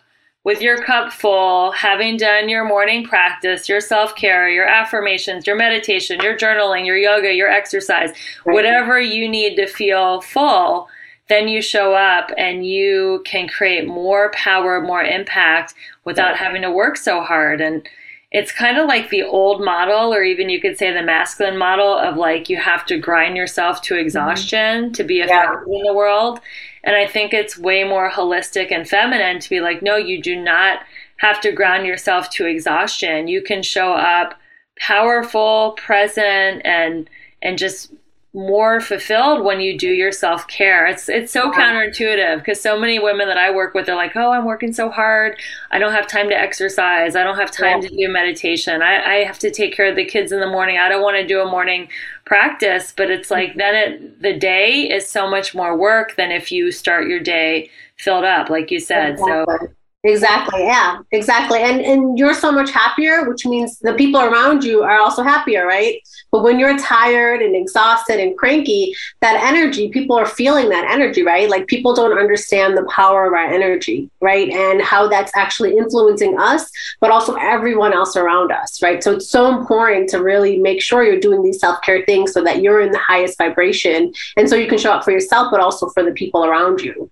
with 0.46 0.62
your 0.62 0.80
cup 0.80 1.12
full, 1.12 1.72
having 1.72 2.16
done 2.16 2.48
your 2.48 2.64
morning 2.64 3.04
practice, 3.04 3.68
your 3.68 3.80
self 3.80 4.14
care, 4.14 4.48
your 4.48 4.64
affirmations, 4.64 5.44
your 5.44 5.56
meditation, 5.56 6.20
your 6.20 6.38
journaling, 6.38 6.86
your 6.86 6.96
yoga, 6.96 7.34
your 7.34 7.48
exercise, 7.48 8.10
right. 8.44 8.54
whatever 8.54 9.00
you 9.00 9.28
need 9.28 9.56
to 9.56 9.66
feel 9.66 10.20
full, 10.20 10.86
then 11.28 11.48
you 11.48 11.60
show 11.60 11.94
up 11.94 12.30
and 12.38 12.64
you 12.64 13.24
can 13.26 13.48
create 13.48 13.88
more 13.88 14.30
power, 14.30 14.80
more 14.80 15.02
impact 15.02 15.74
without 16.04 16.28
right. 16.28 16.36
having 16.36 16.62
to 16.62 16.70
work 16.70 16.96
so 16.96 17.22
hard. 17.22 17.60
And 17.60 17.84
it's 18.30 18.52
kind 18.52 18.78
of 18.78 18.86
like 18.86 19.10
the 19.10 19.24
old 19.24 19.64
model, 19.64 20.14
or 20.14 20.22
even 20.22 20.48
you 20.48 20.60
could 20.60 20.78
say 20.78 20.92
the 20.92 21.02
masculine 21.02 21.58
model 21.58 21.92
of 21.98 22.16
like 22.16 22.48
you 22.48 22.56
have 22.56 22.86
to 22.86 22.98
grind 23.00 23.36
yourself 23.36 23.82
to 23.82 23.96
exhaustion 23.96 24.84
mm-hmm. 24.84 24.92
to 24.92 25.02
be 25.02 25.22
effective 25.22 25.66
yeah. 25.66 25.76
in 25.76 25.82
the 25.82 25.94
world. 25.94 26.38
And 26.86 26.96
I 26.96 27.06
think 27.06 27.34
it's 27.34 27.58
way 27.58 27.82
more 27.84 28.10
holistic 28.10 28.70
and 28.70 28.88
feminine 28.88 29.40
to 29.40 29.50
be 29.50 29.60
like, 29.60 29.82
no, 29.82 29.96
you 29.96 30.22
do 30.22 30.40
not 30.40 30.78
have 31.16 31.40
to 31.40 31.50
ground 31.50 31.84
yourself 31.84 32.30
to 32.30 32.46
exhaustion. 32.46 33.26
You 33.26 33.42
can 33.42 33.62
show 33.62 33.92
up 33.92 34.38
powerful, 34.78 35.72
present, 35.72 36.62
and 36.64 37.10
and 37.42 37.58
just 37.58 37.92
more 38.36 38.82
fulfilled 38.82 39.42
when 39.42 39.60
you 39.60 39.78
do 39.78 39.88
your 39.88 40.12
self 40.12 40.46
care. 40.46 40.86
It's 40.86 41.08
it's 41.08 41.32
so 41.32 41.50
counterintuitive 41.50 42.38
because 42.38 42.60
so 42.60 42.78
many 42.78 42.98
women 42.98 43.28
that 43.28 43.38
I 43.38 43.50
work 43.50 43.72
with 43.72 43.88
are 43.88 43.96
like, 43.96 44.14
"Oh, 44.14 44.30
I'm 44.30 44.44
working 44.44 44.74
so 44.74 44.90
hard. 44.90 45.38
I 45.70 45.78
don't 45.78 45.92
have 45.92 46.06
time 46.06 46.28
to 46.28 46.38
exercise. 46.38 47.16
I 47.16 47.24
don't 47.24 47.38
have 47.38 47.50
time 47.50 47.80
yeah. 47.80 47.88
to 47.88 47.96
do 47.96 48.08
meditation. 48.12 48.82
I, 48.82 49.02
I 49.02 49.14
have 49.24 49.38
to 49.38 49.50
take 49.50 49.74
care 49.74 49.86
of 49.86 49.96
the 49.96 50.04
kids 50.04 50.32
in 50.32 50.40
the 50.40 50.46
morning. 50.46 50.76
I 50.78 50.90
don't 50.90 51.02
want 51.02 51.16
to 51.16 51.26
do 51.26 51.40
a 51.40 51.50
morning 51.50 51.88
practice." 52.26 52.92
But 52.94 53.10
it's 53.10 53.30
like 53.30 53.54
then 53.56 53.74
it 53.74 54.22
the 54.22 54.38
day 54.38 54.82
is 54.82 55.08
so 55.08 55.28
much 55.30 55.54
more 55.54 55.74
work 55.74 56.16
than 56.16 56.30
if 56.30 56.52
you 56.52 56.70
start 56.72 57.08
your 57.08 57.20
day 57.20 57.70
filled 57.96 58.24
up, 58.24 58.50
like 58.50 58.70
you 58.70 58.80
said. 58.80 59.12
Exactly. 59.12 59.46
So 59.46 59.75
Exactly. 60.06 60.62
Yeah, 60.62 61.00
exactly. 61.10 61.58
And 61.62 61.80
and 61.80 62.16
you're 62.16 62.32
so 62.32 62.52
much 62.52 62.70
happier, 62.70 63.28
which 63.28 63.44
means 63.44 63.80
the 63.80 63.92
people 63.94 64.20
around 64.20 64.62
you 64.62 64.84
are 64.84 65.00
also 65.00 65.24
happier, 65.24 65.66
right? 65.66 66.00
But 66.30 66.44
when 66.44 66.60
you're 66.60 66.78
tired 66.78 67.42
and 67.42 67.56
exhausted 67.56 68.20
and 68.20 68.38
cranky, 68.38 68.94
that 69.20 69.42
energy, 69.42 69.88
people 69.88 70.14
are 70.16 70.24
feeling 70.26 70.68
that 70.68 70.88
energy, 70.88 71.24
right? 71.24 71.50
Like 71.50 71.66
people 71.66 71.92
don't 71.92 72.16
understand 72.16 72.76
the 72.76 72.84
power 72.84 73.26
of 73.26 73.32
our 73.32 73.46
energy, 73.46 74.08
right? 74.20 74.48
And 74.48 74.80
how 74.80 75.08
that's 75.08 75.32
actually 75.34 75.76
influencing 75.76 76.38
us, 76.38 76.70
but 77.00 77.10
also 77.10 77.34
everyone 77.34 77.92
else 77.92 78.14
around 78.16 78.52
us, 78.52 78.80
right? 78.80 79.02
So 79.02 79.14
it's 79.14 79.28
so 79.28 79.58
important 79.58 80.08
to 80.10 80.22
really 80.22 80.56
make 80.58 80.80
sure 80.80 81.02
you're 81.02 81.18
doing 81.18 81.42
these 81.42 81.58
self-care 81.58 82.04
things 82.06 82.32
so 82.32 82.44
that 82.44 82.62
you're 82.62 82.80
in 82.80 82.92
the 82.92 82.98
highest 82.98 83.38
vibration 83.38 84.12
and 84.36 84.48
so 84.48 84.54
you 84.54 84.68
can 84.68 84.78
show 84.78 84.92
up 84.92 85.02
for 85.02 85.10
yourself 85.10 85.48
but 85.50 85.58
also 85.58 85.88
for 85.88 86.04
the 86.04 86.12
people 86.12 86.44
around 86.44 86.80
you. 86.80 87.10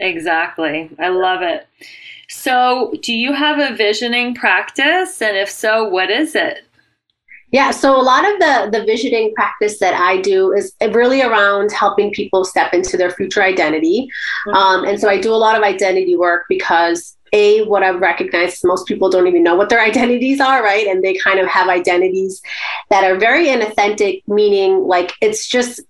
Exactly. 0.00 0.90
I 0.98 1.08
love 1.08 1.42
it. 1.42 1.66
So, 2.44 2.92
do 3.00 3.14
you 3.14 3.32
have 3.32 3.58
a 3.58 3.74
visioning 3.74 4.34
practice? 4.34 5.22
And 5.22 5.34
if 5.34 5.48
so, 5.48 5.88
what 5.88 6.10
is 6.10 6.34
it? 6.34 6.58
Yeah, 7.52 7.70
so 7.70 7.98
a 7.98 8.02
lot 8.02 8.30
of 8.30 8.38
the 8.38 8.78
the 8.78 8.84
visioning 8.84 9.32
practice 9.34 9.78
that 9.78 9.94
I 9.94 10.20
do 10.20 10.52
is 10.52 10.74
really 10.92 11.22
around 11.22 11.72
helping 11.72 12.12
people 12.12 12.44
step 12.44 12.74
into 12.74 12.98
their 12.98 13.10
future 13.10 13.42
identity, 13.42 14.10
mm-hmm. 14.46 14.56
um, 14.56 14.84
and 14.84 15.00
so 15.00 15.08
I 15.08 15.18
do 15.18 15.32
a 15.32 15.40
lot 15.46 15.56
of 15.56 15.62
identity 15.62 16.16
work 16.16 16.44
because 16.50 17.16
a 17.32 17.62
what 17.64 17.82
I've 17.82 18.00
recognized 18.00 18.54
is 18.56 18.64
most 18.64 18.86
people 18.86 19.08
don't 19.08 19.26
even 19.26 19.42
know 19.42 19.54
what 19.54 19.70
their 19.70 19.80
identities 19.90 20.38
are, 20.38 20.62
right? 20.62 20.86
And 20.86 21.02
they 21.02 21.14
kind 21.14 21.38
of 21.38 21.46
have 21.46 21.68
identities 21.68 22.42
that 22.90 23.04
are 23.04 23.16
very 23.16 23.46
inauthentic, 23.46 24.22
meaning 24.26 24.80
like 24.86 25.12
it's 25.22 25.48
just 25.48 25.80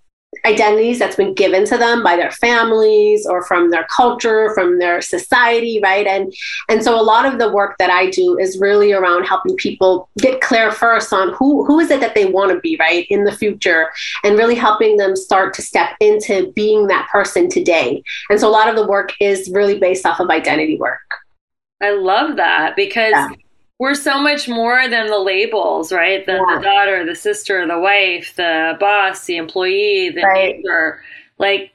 identities 0.44 0.98
that's 0.98 1.16
been 1.16 1.35
given 1.35 1.64
to 1.66 1.78
them 1.78 2.02
by 2.02 2.16
their 2.16 2.30
families 2.33 3.26
or 3.26 3.44
from 3.44 3.70
their 3.70 3.87
culture 3.94 4.52
from 4.54 4.78
their 4.78 5.00
society 5.00 5.80
right? 5.83 6.07
And 6.07 6.33
and 6.68 6.83
so 6.83 6.98
a 6.98 7.02
lot 7.02 7.26
of 7.26 7.38
the 7.38 7.52
work 7.52 7.76
that 7.78 7.90
i 7.90 8.11
do 8.11 8.38
is 8.38 8.59
really 8.59 8.92
around 8.92 9.24
helping 9.24 9.57
people 9.57 10.09
get 10.18 10.40
clear 10.40 10.70
first 10.70 11.12
on 11.12 11.33
who 11.35 11.64
who 11.64 11.80
is 11.80 11.90
it 11.90 12.00
that 12.00 12.14
they 12.14 12.26
want 12.26 12.52
to 12.52 12.61
be 12.61 12.76
right 12.78 13.07
in 13.11 13.24
the 13.24 13.33
future 13.33 13.88
and 14.22 14.37
really 14.37 14.54
helping 14.54 14.96
them 14.96 15.16
start 15.16 15.54
to 15.54 15.62
step 15.62 15.90
into 16.00 16.52
being 16.52 16.87
that 16.87 17.09
person 17.11 17.48
today. 17.48 18.02
And 18.30 18.38
so 18.38 18.48
a 18.48 18.50
lot 18.50 18.68
of 18.68 18.76
the 18.76 18.87
work 18.87 19.12
is 19.20 19.50
really 19.52 19.78
based 19.78 20.07
off 20.07 20.20
of 20.20 20.30
identity 20.30 20.76
work. 20.76 21.00
I 21.83 21.90
love 21.92 22.37
that 22.37 22.76
because 22.76 23.12
yeah 23.12 23.28
we're 23.78 23.94
so 23.94 24.20
much 24.20 24.48
more 24.48 24.88
than 24.88 25.08
the 25.08 25.18
labels, 25.18 25.92
right? 25.92 26.24
The, 26.24 26.32
yeah. 26.34 26.56
the 26.56 26.62
daughter, 26.62 27.04
the 27.04 27.16
sister, 27.16 27.66
the 27.66 27.78
wife, 27.78 28.34
the 28.37 28.76
boss, 28.78 29.24
the 29.24 29.37
employee, 29.37 30.10
the 30.10 30.22
right. 30.22 30.56
neighbor. 30.56 31.02
Like, 31.38 31.72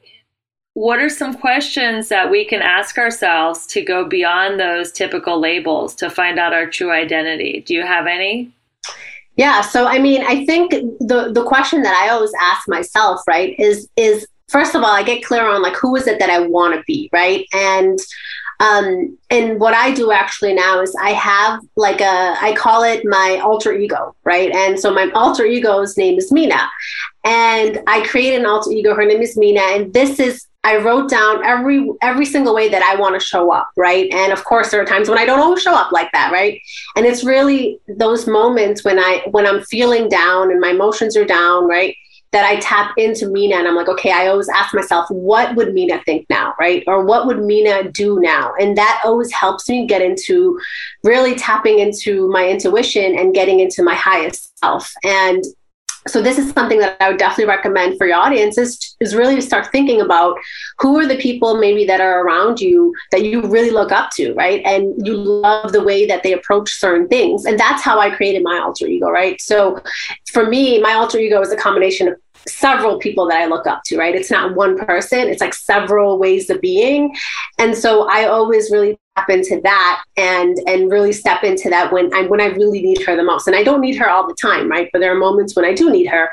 what 0.73 0.99
are 0.99 1.09
some 1.09 1.33
questions 1.33 2.07
that 2.07 2.31
we 2.31 2.45
can 2.45 2.61
ask 2.61 2.97
ourselves 2.97 3.65
to 3.67 3.81
go 3.81 4.05
beyond 4.05 4.59
those 4.59 4.93
typical 4.93 5.39
labels 5.39 5.93
to 5.95 6.09
find 6.09 6.39
out 6.39 6.53
our 6.53 6.69
true 6.69 6.91
identity? 6.91 7.63
Do 7.65 7.73
you 7.73 7.81
have 7.81 8.07
any? 8.07 8.51
Yeah, 9.35 9.61
so 9.61 9.85
I 9.85 9.99
mean, 9.99 10.23
I 10.23 10.45
think 10.45 10.71
the 10.71 11.31
the 11.33 11.43
question 11.45 11.81
that 11.83 11.95
I 11.95 12.09
always 12.09 12.31
ask 12.41 12.67
myself, 12.67 13.21
right, 13.27 13.57
is 13.59 13.89
is 13.95 14.27
first 14.49 14.75
of 14.75 14.83
all, 14.83 14.91
I 14.91 15.03
get 15.03 15.23
clear 15.23 15.47
on 15.47 15.61
like 15.61 15.75
who 15.75 15.95
is 15.95 16.07
it 16.07 16.19
that 16.19 16.29
I 16.29 16.39
want 16.39 16.75
to 16.75 16.83
be, 16.85 17.09
right? 17.13 17.45
And 17.53 17.97
um, 18.59 19.17
and 19.29 19.59
what 19.59 19.73
I 19.73 19.93
do 19.93 20.11
actually 20.11 20.53
now 20.53 20.81
is 20.81 20.93
I 21.01 21.11
have 21.11 21.61
like 21.77 22.01
a, 22.01 22.35
I 22.41 22.53
call 22.57 22.83
it 22.83 23.05
my 23.05 23.39
alter 23.41 23.71
ego, 23.73 24.15
right? 24.25 24.51
And 24.53 24.77
so 24.77 24.93
my 24.93 25.09
alter 25.11 25.45
ego's 25.45 25.97
name 25.97 26.17
is 26.17 26.31
Mina. 26.31 26.69
And 27.23 27.79
I 27.87 28.05
create 28.05 28.35
an 28.35 28.45
alter 28.45 28.71
ego. 28.71 28.95
Her 28.95 29.05
name 29.05 29.21
is 29.21 29.37
Mina. 29.37 29.61
And 29.61 29.93
this 29.93 30.19
is, 30.19 30.45
I 30.65 30.75
wrote 30.75 31.09
down 31.09 31.45
every 31.45 31.89
every 32.01 32.25
single 32.25 32.53
way 32.53 32.67
that 32.67 32.83
I 32.83 32.99
want 32.99 33.19
to 33.19 33.25
show 33.25 33.49
up, 33.49 33.69
right? 33.77 34.11
And 34.13 34.33
of 34.33 34.43
course, 34.43 34.71
there 34.71 34.81
are 34.81 34.85
times 34.85 35.07
when 35.07 35.17
I 35.17 35.25
don't 35.25 35.39
always 35.39 35.63
show 35.63 35.73
up 35.73 35.93
like 35.93 36.11
that, 36.11 36.33
right? 36.33 36.61
And 36.97 37.05
it's 37.05 37.23
really 37.23 37.79
those 37.87 38.27
moments 38.27 38.83
when 38.83 38.99
I 38.99 39.23
when 39.31 39.47
I'm 39.47 39.63
feeling 39.63 40.09
down 40.09 40.51
and 40.51 40.59
my 40.59 40.71
emotions 40.71 41.15
are 41.15 41.23
down, 41.23 41.65
right? 41.65 41.95
That 42.31 42.45
I 42.45 42.57
tap 42.57 42.93
into 42.97 43.27
Mina 43.27 43.55
and 43.55 43.67
I'm 43.67 43.75
like, 43.75 43.89
okay, 43.89 44.11
I 44.11 44.27
always 44.27 44.49
ask 44.49 44.73
myself, 44.73 45.09
what 45.09 45.55
would 45.55 45.73
Mina 45.73 46.01
think 46.05 46.27
now, 46.29 46.53
right? 46.59 46.83
Or 46.85 47.03
what 47.03 47.25
would 47.25 47.43
Mina 47.43 47.91
do 47.91 48.19
now? 48.19 48.53
And 48.59 48.77
that 48.77 49.01
always 49.03 49.31
helps 49.31 49.67
me 49.67 49.87
get 49.87 50.01
into 50.01 50.59
really 51.03 51.35
tapping 51.35 51.79
into 51.79 52.29
my 52.29 52.47
intuition 52.47 53.17
and 53.17 53.33
getting 53.33 53.59
into 53.59 53.81
my 53.81 53.95
highest 53.95 54.57
self. 54.59 54.93
And 55.03 55.43
so 56.07 56.21
this 56.21 56.37
is 56.37 56.51
something 56.51 56.79
that 56.79 56.97
I 57.01 57.09
would 57.09 57.19
definitely 57.19 57.45
recommend 57.45 57.97
for 57.97 58.07
your 58.07 58.17
audience 58.17 58.57
is, 58.57 58.95
is 58.99 59.15
really 59.15 59.35
to 59.35 59.41
start 59.41 59.71
thinking 59.71 60.01
about 60.01 60.37
who 60.79 60.97
are 60.97 61.05
the 61.05 61.17
people 61.17 61.57
maybe 61.57 61.85
that 61.85 61.99
are 61.99 62.25
around 62.25 62.61
you 62.61 62.93
that 63.11 63.23
you 63.23 63.41
really 63.41 63.69
look 63.69 63.91
up 63.91 64.09
to, 64.11 64.33
right? 64.33 64.61
And 64.65 65.05
you 65.05 65.15
love 65.15 65.71
the 65.73 65.83
way 65.83 66.05
that 66.05 66.23
they 66.23 66.33
approach 66.33 66.71
certain 66.71 67.07
things. 67.07 67.45
And 67.45 67.59
that's 67.59 67.83
how 67.83 67.99
I 67.99 68.09
created 68.11 68.43
my 68.43 68.59
alter 68.59 68.87
ego, 68.87 69.09
right? 69.09 69.39
So 69.41 69.81
for 70.31 70.45
me, 70.45 70.79
my 70.81 70.93
alter 70.93 71.17
ego 71.17 71.41
is 71.41 71.51
a 71.51 71.57
combination 71.57 72.07
of 72.07 72.15
several 72.47 72.99
people 72.99 73.27
that 73.27 73.41
I 73.41 73.45
look 73.45 73.67
up 73.67 73.83
to, 73.85 73.97
right? 73.97 74.15
It's 74.15 74.31
not 74.31 74.55
one 74.55 74.77
person, 74.77 75.27
it's 75.27 75.41
like 75.41 75.53
several 75.53 76.17
ways 76.17 76.49
of 76.49 76.61
being. 76.61 77.15
And 77.57 77.75
so 77.75 78.07
I 78.09 78.25
always 78.25 78.71
really 78.71 78.97
tap 79.15 79.29
into 79.29 79.59
that 79.61 80.03
and 80.17 80.57
and 80.67 80.91
really 80.91 81.11
step 81.11 81.43
into 81.43 81.69
that 81.69 81.91
when 81.91 82.13
I 82.13 82.23
when 82.23 82.41
I 82.41 82.45
really 82.45 82.81
need 82.81 83.01
her 83.03 83.15
the 83.15 83.23
most. 83.23 83.47
And 83.47 83.55
I 83.55 83.63
don't 83.63 83.81
need 83.81 83.97
her 83.97 84.09
all 84.09 84.27
the 84.27 84.35
time, 84.41 84.69
right? 84.69 84.89
But 84.91 84.99
there 84.99 85.11
are 85.11 85.19
moments 85.19 85.55
when 85.55 85.65
I 85.65 85.73
do 85.73 85.91
need 85.91 86.07
her. 86.07 86.29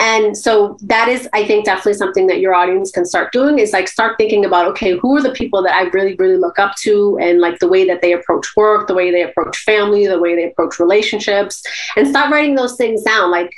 And 0.00 0.36
so 0.36 0.76
that 0.82 1.08
is 1.08 1.28
I 1.32 1.46
think 1.46 1.64
definitely 1.64 1.94
something 1.94 2.26
that 2.26 2.40
your 2.40 2.54
audience 2.54 2.90
can 2.90 3.04
start 3.04 3.32
doing 3.32 3.58
is 3.58 3.72
like 3.72 3.88
start 3.88 4.16
thinking 4.18 4.44
about 4.44 4.66
okay, 4.68 4.96
who 4.96 5.16
are 5.16 5.22
the 5.22 5.32
people 5.32 5.62
that 5.62 5.74
I 5.74 5.82
really 5.90 6.16
really 6.16 6.36
look 6.36 6.58
up 6.58 6.74
to 6.76 7.18
and 7.20 7.40
like 7.40 7.58
the 7.58 7.68
way 7.68 7.86
that 7.86 8.02
they 8.02 8.12
approach 8.12 8.46
work, 8.56 8.88
the 8.88 8.94
way 8.94 9.10
they 9.10 9.22
approach 9.22 9.58
family, 9.58 10.06
the 10.06 10.18
way 10.18 10.34
they 10.34 10.48
approach 10.50 10.78
relationships 10.78 11.62
and 11.96 12.06
start 12.06 12.30
writing 12.30 12.54
those 12.54 12.76
things 12.76 13.02
down 13.02 13.30
like 13.30 13.54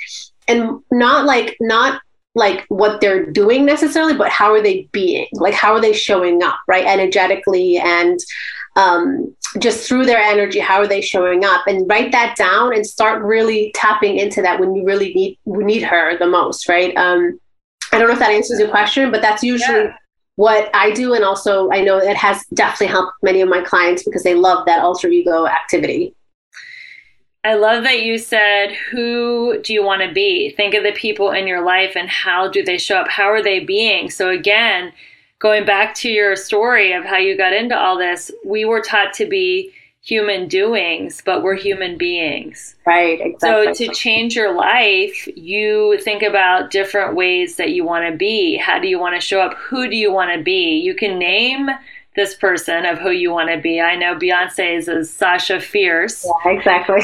and 0.49 0.81
not 0.91 1.25
like 1.25 1.55
not 1.61 2.01
like 2.35 2.65
what 2.69 3.01
they're 3.01 3.25
doing 3.31 3.65
necessarily, 3.65 4.15
but 4.15 4.29
how 4.29 4.51
are 4.53 4.61
they 4.61 4.87
being? 4.91 5.27
Like 5.33 5.53
how 5.53 5.73
are 5.73 5.81
they 5.81 5.93
showing 5.93 6.43
up, 6.43 6.59
right? 6.67 6.85
Energetically 6.85 7.77
and 7.77 8.19
um, 8.75 9.35
just 9.57 9.87
through 9.87 10.05
their 10.05 10.19
energy, 10.19 10.59
how 10.59 10.77
are 10.77 10.87
they 10.87 11.01
showing 11.01 11.43
up? 11.43 11.65
And 11.67 11.89
write 11.89 12.11
that 12.11 12.35
down 12.37 12.73
and 12.73 12.85
start 12.85 13.23
really 13.23 13.71
tapping 13.75 14.17
into 14.17 14.41
that 14.41 14.59
when 14.59 14.75
you 14.75 14.85
really 14.85 15.13
need 15.13 15.37
need 15.45 15.83
her 15.83 16.17
the 16.17 16.27
most, 16.27 16.69
right? 16.69 16.95
Um, 16.95 17.39
I 17.91 17.97
don't 17.97 18.07
know 18.07 18.13
if 18.13 18.19
that 18.19 18.29
answers 18.31 18.59
your 18.59 18.69
question, 18.69 19.11
but 19.11 19.21
that's 19.21 19.43
usually 19.43 19.85
yeah. 19.85 19.95
what 20.35 20.69
I 20.73 20.91
do, 20.91 21.13
and 21.13 21.23
also 21.23 21.71
I 21.71 21.81
know 21.81 21.97
it 21.97 22.15
has 22.15 22.45
definitely 22.53 22.87
helped 22.87 23.13
many 23.23 23.41
of 23.41 23.49
my 23.49 23.61
clients 23.61 24.03
because 24.03 24.23
they 24.23 24.35
love 24.35 24.65
that 24.67 24.83
alter 24.83 25.09
ego 25.09 25.47
activity. 25.47 26.15
I 27.43 27.53
love 27.53 27.83
that 27.83 28.03
you 28.03 28.17
said, 28.17 28.73
Who 28.91 29.61
do 29.61 29.73
you 29.73 29.83
want 29.83 30.01
to 30.01 30.13
be? 30.13 30.51
Think 30.51 30.73
of 30.73 30.83
the 30.83 30.91
people 30.91 31.31
in 31.31 31.47
your 31.47 31.63
life 31.63 31.95
and 31.95 32.09
how 32.09 32.49
do 32.49 32.63
they 32.63 32.77
show 32.77 32.97
up? 32.97 33.07
How 33.07 33.31
are 33.31 33.41
they 33.41 33.59
being? 33.59 34.09
So, 34.09 34.29
again, 34.29 34.91
going 35.39 35.65
back 35.65 35.95
to 35.95 36.09
your 36.09 36.35
story 36.35 36.91
of 36.91 37.05
how 37.05 37.17
you 37.17 37.37
got 37.37 37.53
into 37.53 37.77
all 37.77 37.97
this, 37.97 38.29
we 38.45 38.65
were 38.65 38.81
taught 38.81 39.13
to 39.13 39.25
be 39.25 39.71
human 40.01 40.47
doings, 40.47 41.21
but 41.25 41.43
we're 41.43 41.55
human 41.55 41.97
beings. 41.97 42.75
Right, 42.85 43.21
exactly. 43.21 43.73
So, 43.73 43.85
to 43.85 43.93
change 43.93 44.35
your 44.35 44.53
life, 44.53 45.27
you 45.37 45.97
think 46.01 46.23
about 46.23 46.71
different 46.71 47.15
ways 47.15 47.55
that 47.55 47.71
you 47.71 47.85
want 47.85 48.11
to 48.11 48.17
be. 48.17 48.57
How 48.57 48.79
do 48.79 48.89
you 48.89 48.99
want 48.99 49.15
to 49.15 49.25
show 49.25 49.39
up? 49.39 49.53
Who 49.55 49.89
do 49.89 49.95
you 49.95 50.11
want 50.11 50.35
to 50.35 50.43
be? 50.43 50.77
You 50.79 50.93
can 50.93 51.17
name 51.17 51.69
this 52.19 52.35
person 52.35 52.85
of 52.85 52.99
who 52.99 53.11
you 53.11 53.31
want 53.31 53.49
to 53.49 53.57
be. 53.57 53.79
I 53.79 53.95
know 53.95 54.13
Beyonce's 54.13 54.89
is 54.89 55.09
Sasha 55.09 55.61
Fierce. 55.61 56.25
Yeah, 56.25 56.51
exactly. 56.51 56.99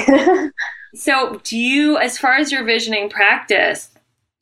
so, 0.94 1.40
do 1.46 1.58
you, 1.58 1.98
as 1.98 2.18
far 2.18 2.34
as 2.34 2.52
your 2.52 2.66
visioning 2.66 3.10
practice, 3.10 3.92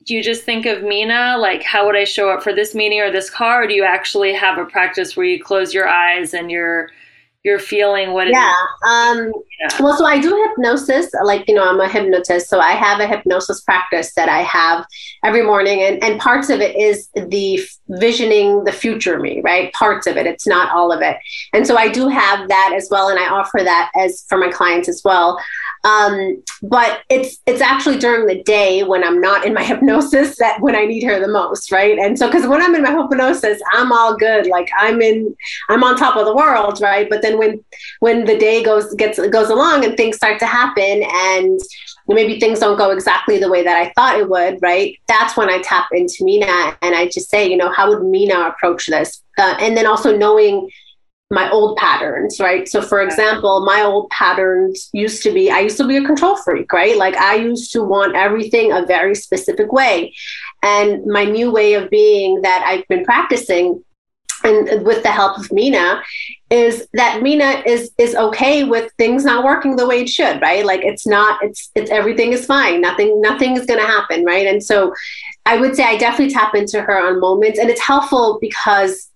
do 0.04 0.14
you 0.14 0.22
just 0.22 0.42
think 0.42 0.66
of 0.66 0.82
Mina, 0.82 1.36
like 1.38 1.62
how 1.62 1.86
would 1.86 1.94
I 1.94 2.02
show 2.02 2.28
up 2.28 2.42
for 2.42 2.52
this 2.52 2.74
meeting 2.74 3.00
or 3.00 3.12
this 3.12 3.30
car? 3.30 3.62
Or 3.62 3.66
do 3.68 3.74
you 3.74 3.84
actually 3.84 4.34
have 4.34 4.58
a 4.58 4.64
practice 4.64 5.16
where 5.16 5.24
you 5.24 5.42
close 5.42 5.72
your 5.72 5.86
eyes 5.86 6.34
and 6.34 6.50
you're 6.50 6.90
you're 7.44 7.58
feeling 7.58 8.12
what 8.12 8.26
yeah 8.28 8.54
um 8.86 9.32
yeah. 9.60 9.82
well 9.82 9.96
so 9.96 10.04
i 10.04 10.18
do 10.18 10.34
hypnosis 10.48 11.10
like 11.22 11.46
you 11.46 11.54
know 11.54 11.68
i'm 11.68 11.80
a 11.80 11.88
hypnotist 11.88 12.48
so 12.48 12.58
i 12.58 12.72
have 12.72 13.00
a 13.00 13.06
hypnosis 13.06 13.60
practice 13.60 14.14
that 14.14 14.28
i 14.28 14.38
have 14.38 14.84
every 15.22 15.42
morning 15.42 15.82
and, 15.82 16.02
and 16.02 16.20
parts 16.20 16.48
of 16.48 16.60
it 16.60 16.74
is 16.74 17.08
the 17.14 17.60
visioning 17.88 18.64
the 18.64 18.72
future 18.72 19.18
me 19.20 19.40
right? 19.44 19.72
Parts 19.72 20.06
of 20.06 20.16
it 20.16 20.26
it's 20.26 20.46
not 20.46 20.70
all 20.74 20.90
of 20.90 21.02
it. 21.02 21.16
And 21.52 21.66
so 21.66 21.76
i 21.76 21.88
do 21.88 22.08
have 22.08 22.48
that 22.48 22.72
as 22.74 22.88
well 22.90 23.08
and 23.08 23.18
i 23.18 23.28
offer 23.28 23.60
that 23.62 23.90
as 23.94 24.24
for 24.28 24.38
my 24.38 24.50
clients 24.50 24.88
as 24.88 25.02
well 25.04 25.38
Um, 25.84 26.42
but 26.62 27.02
it's 27.10 27.38
it's 27.46 27.60
actually 27.60 27.98
during 27.98 28.26
the 28.26 28.42
day 28.42 28.82
when 28.82 29.04
I'm 29.04 29.20
not 29.20 29.44
in 29.44 29.52
my 29.52 29.62
hypnosis 29.72 30.36
that 30.38 30.60
when 30.60 30.74
I 30.74 30.86
need 30.86 31.04
her 31.04 31.20
the 31.20 31.28
most, 31.28 31.70
right? 31.70 31.98
And 31.98 32.18
so 32.18 32.26
because 32.26 32.46
when 32.46 32.62
I'm 32.62 32.74
in 32.74 32.82
my 32.82 32.92
hypnosis, 32.92 33.60
I'm 33.72 33.92
all 33.92 34.16
good, 34.16 34.46
like 34.46 34.70
I'm 34.78 35.02
in, 35.02 35.36
I'm 35.68 35.84
on 35.84 35.96
top 35.96 36.16
of 36.16 36.24
the 36.24 36.34
world, 36.34 36.80
right? 36.80 37.08
But 37.08 37.22
then 37.22 37.38
when 37.38 37.62
when 38.00 38.24
the 38.24 38.38
day 38.38 38.62
goes 38.62 38.94
gets 38.94 39.18
goes 39.28 39.50
along 39.50 39.84
and 39.84 39.96
things 39.96 40.16
start 40.16 40.38
to 40.40 40.46
happen 40.46 41.02
and 41.04 41.60
maybe 42.08 42.38
things 42.38 42.58
don't 42.58 42.78
go 42.78 42.90
exactly 42.90 43.38
the 43.38 43.50
way 43.50 43.62
that 43.62 43.76
I 43.76 43.92
thought 43.92 44.18
it 44.18 44.28
would, 44.28 44.58
right? 44.62 44.96
That's 45.08 45.36
when 45.36 45.48
I 45.48 45.60
tap 45.62 45.88
into 45.92 46.24
Mina 46.24 46.76
and 46.82 46.94
I 46.94 47.06
just 47.06 47.30
say, 47.30 47.48
you 47.48 47.56
know, 47.56 47.72
how 47.72 47.88
would 47.88 48.04
Mina 48.04 48.48
approach 48.48 48.86
this? 48.86 49.22
Uh, 49.38 49.56
and 49.58 49.76
then 49.76 49.86
also 49.86 50.16
knowing 50.16 50.70
my 51.34 51.50
old 51.50 51.76
patterns, 51.76 52.40
right? 52.40 52.68
So, 52.68 52.80
for 52.80 53.02
example, 53.02 53.64
my 53.64 53.82
old 53.82 54.08
patterns 54.10 54.88
used 54.92 55.22
to 55.24 55.32
be 55.32 55.50
I 55.50 55.60
used 55.60 55.76
to 55.78 55.86
be 55.86 55.96
a 55.96 56.04
control 56.04 56.36
freak, 56.36 56.72
right? 56.72 56.96
Like 56.96 57.16
I 57.16 57.34
used 57.34 57.72
to 57.72 57.82
want 57.82 58.16
everything 58.16 58.72
a 58.72 58.86
very 58.86 59.14
specific 59.14 59.72
way. 59.72 60.14
And 60.62 61.04
my 61.06 61.24
new 61.24 61.50
way 61.50 61.74
of 61.74 61.90
being 61.90 62.42
that 62.42 62.64
I've 62.66 62.86
been 62.88 63.04
practicing 63.04 63.84
and 64.44 64.84
with 64.84 65.02
the 65.02 65.10
help 65.10 65.38
of 65.38 65.50
Mina 65.50 66.02
is 66.50 66.86
that 66.92 67.22
Mina 67.22 67.62
is 67.66 67.90
is 67.98 68.14
okay 68.14 68.62
with 68.64 68.92
things 68.98 69.24
not 69.24 69.44
working 69.44 69.76
the 69.76 69.86
way 69.86 70.02
it 70.02 70.08
should, 70.08 70.40
right? 70.42 70.64
Like 70.64 70.82
it's 70.84 71.06
not 71.06 71.42
it's 71.42 71.70
it's 71.74 71.90
everything 71.90 72.32
is 72.32 72.46
fine. 72.46 72.80
Nothing 72.80 73.20
nothing 73.20 73.56
is 73.56 73.66
going 73.66 73.80
to 73.80 73.86
happen, 73.86 74.24
right? 74.24 74.46
And 74.46 74.62
so 74.62 74.94
I 75.46 75.56
would 75.56 75.74
say 75.74 75.84
I 75.84 75.96
definitely 75.96 76.34
tap 76.34 76.54
into 76.54 76.82
her 76.82 77.06
on 77.06 77.20
moments 77.20 77.58
and 77.58 77.70
it's 77.70 77.80
helpful 77.80 78.38
because 78.40 79.10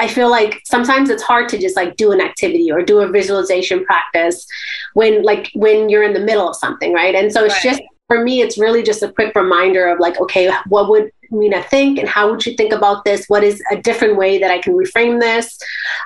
I 0.00 0.06
feel 0.06 0.30
like 0.30 0.62
sometimes 0.64 1.10
it's 1.10 1.22
hard 1.22 1.48
to 1.50 1.58
just 1.58 1.74
like 1.74 1.96
do 1.96 2.12
an 2.12 2.20
activity 2.20 2.70
or 2.70 2.82
do 2.82 3.00
a 3.00 3.08
visualization 3.08 3.84
practice 3.84 4.46
when 4.94 5.22
like 5.22 5.50
when 5.54 5.88
you're 5.88 6.04
in 6.04 6.12
the 6.12 6.20
middle 6.20 6.48
of 6.48 6.56
something, 6.56 6.92
right? 6.92 7.14
And 7.14 7.32
so 7.32 7.44
it's 7.44 7.54
right. 7.64 7.74
just 7.74 7.82
for 8.08 8.24
me, 8.24 8.40
it's 8.40 8.58
really 8.58 8.82
just 8.82 9.02
a 9.02 9.12
quick 9.12 9.34
reminder 9.36 9.86
of 9.86 10.00
like, 10.00 10.18
okay, 10.18 10.50
what 10.66 10.88
would 10.88 11.12
Mina 11.30 11.62
think 11.64 11.98
and 11.98 12.08
how 12.08 12.30
would 12.30 12.44
you 12.46 12.56
think 12.56 12.72
about 12.72 13.04
this? 13.04 13.26
What 13.28 13.44
is 13.44 13.62
a 13.70 13.76
different 13.76 14.16
way 14.16 14.38
that 14.38 14.50
I 14.50 14.58
can 14.60 14.72
reframe 14.72 15.20
this? 15.20 15.58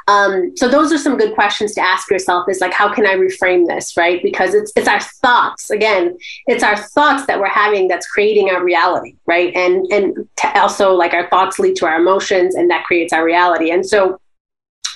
Um, 0.08 0.52
so 0.56 0.68
those 0.68 0.92
are 0.92 0.98
some 0.98 1.16
good 1.16 1.34
questions 1.34 1.74
to 1.74 1.80
ask 1.80 2.10
yourself 2.10 2.48
is 2.48 2.60
like, 2.60 2.72
how 2.72 2.92
can 2.92 3.06
I 3.06 3.14
reframe 3.14 3.68
this? 3.68 3.96
Right. 3.96 4.20
Because 4.20 4.52
it's, 4.52 4.72
it's 4.74 4.88
our 4.88 5.00
thoughts 5.00 5.70
again, 5.70 6.18
it's 6.48 6.64
our 6.64 6.76
thoughts 6.76 7.26
that 7.26 7.38
we're 7.38 7.46
having 7.46 7.86
that's 7.86 8.08
creating 8.08 8.50
our 8.50 8.64
reality. 8.64 9.14
Right. 9.26 9.54
And, 9.54 9.86
and 9.92 10.28
also 10.56 10.94
like 10.94 11.14
our 11.14 11.30
thoughts 11.30 11.60
lead 11.60 11.76
to 11.76 11.86
our 11.86 12.00
emotions 12.00 12.56
and 12.56 12.68
that 12.70 12.84
creates 12.84 13.12
our 13.12 13.24
reality. 13.24 13.70
And 13.70 13.86
so 13.86 14.18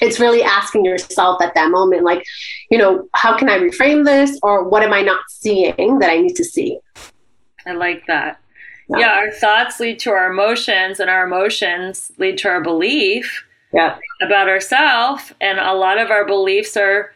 it's 0.01 0.21
really 0.21 0.43
asking 0.43 0.85
yourself 0.85 1.41
at 1.41 1.55
that 1.55 1.71
moment, 1.71 2.05
like, 2.05 2.25
you 2.71 2.79
know, 2.79 3.09
how 3.15 3.37
can 3.37 3.49
I 3.49 3.59
reframe 3.59 4.05
this 4.05 4.39
or 4.43 4.69
what 4.69 4.83
am 4.83 4.93
I 4.93 5.03
not 5.03 5.21
seeing 5.29 5.99
that 5.99 6.11
I 6.11 6.19
need 6.19 6.37
to 6.37 6.45
see? 6.45 6.79
I 7.67 7.73
like 7.73 8.07
that. 8.07 8.41
Yeah. 8.89 8.99
yeah, 8.99 9.13
our 9.15 9.33
thoughts 9.33 9.81
lead 9.81 9.99
to 10.01 10.11
our 10.11 10.31
emotions, 10.31 11.01
and 11.01 11.11
our 11.11 11.27
emotions 11.27 12.13
lead 12.19 12.39
to 12.39 12.49
our 12.49 12.63
belief 12.63 13.45
yeah. 13.73 13.99
about 14.23 14.49
ourselves. 14.49 15.33
And 15.41 15.59
a 15.59 15.75
lot 15.75 15.99
of 15.99 16.11
our 16.11 16.25
beliefs 16.25 16.77
are 16.77 17.13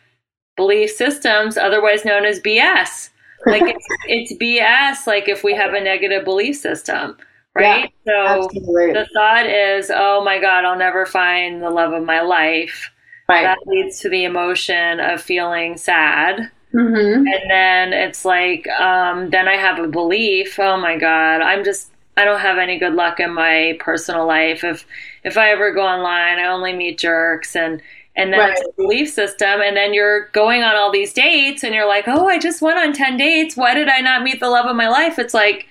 belief 0.56 0.90
systems, 0.90 1.56
otherwise 1.56 2.04
known 2.04 2.24
as 2.24 2.40
BS. 2.40 3.10
Like 3.46 3.62
it's, 3.66 3.86
it's 4.08 4.32
BS, 4.34 5.06
like 5.06 5.28
if 5.28 5.44
we 5.44 5.54
have 5.54 5.74
a 5.74 5.80
negative 5.80 6.24
belief 6.24 6.56
system, 6.56 7.16
right? 7.54 7.92
Yeah, 8.06 8.12
so 8.12 8.44
absolutely. 8.44 8.92
the 8.92 9.08
thought 9.12 9.46
is, 9.46 9.90
oh 9.94 10.22
my 10.24 10.38
God, 10.40 10.64
I'll 10.64 10.78
never 10.78 11.06
find 11.06 11.62
the 11.62 11.70
love 11.70 11.92
of 11.92 12.04
my 12.04 12.20
life. 12.20 12.90
Right. 13.28 13.44
That 13.44 13.58
leads 13.66 14.00
to 14.00 14.08
the 14.08 14.24
emotion 14.24 15.00
of 15.00 15.22
feeling 15.22 15.76
sad. 15.76 16.50
Mm-hmm. 16.74 17.26
And 17.26 17.50
then 17.50 17.92
it's 17.92 18.24
like, 18.24 18.68
um, 18.68 19.30
then 19.30 19.48
I 19.48 19.56
have 19.56 19.78
a 19.78 19.88
belief. 19.88 20.58
Oh 20.58 20.76
my 20.76 20.96
God, 20.96 21.40
I'm 21.40 21.64
just, 21.64 21.90
I 22.16 22.24
don't 22.24 22.40
have 22.40 22.58
any 22.58 22.78
good 22.78 22.94
luck 22.94 23.18
in 23.18 23.32
my 23.32 23.76
personal 23.80 24.26
life. 24.26 24.62
If 24.62 24.86
if 25.24 25.36
I 25.36 25.50
ever 25.50 25.72
go 25.72 25.82
online, 25.82 26.38
I 26.38 26.46
only 26.46 26.72
meet 26.72 26.98
jerks, 26.98 27.56
and 27.56 27.80
and 28.16 28.32
then 28.32 28.40
right. 28.40 28.52
it's 28.52 28.68
a 28.68 28.72
belief 28.76 29.10
system. 29.10 29.60
And 29.60 29.76
then 29.76 29.94
you're 29.94 30.28
going 30.28 30.62
on 30.62 30.76
all 30.76 30.92
these 30.92 31.12
dates, 31.12 31.64
and 31.64 31.74
you're 31.74 31.88
like, 31.88 32.04
oh, 32.08 32.26
I 32.26 32.38
just 32.38 32.62
went 32.62 32.78
on 32.78 32.92
ten 32.92 33.16
dates. 33.16 33.56
Why 33.56 33.74
did 33.74 33.88
I 33.88 34.00
not 34.00 34.22
meet 34.22 34.40
the 34.40 34.50
love 34.50 34.66
of 34.66 34.76
my 34.76 34.88
life? 34.88 35.18
It's 35.18 35.34
like, 35.34 35.66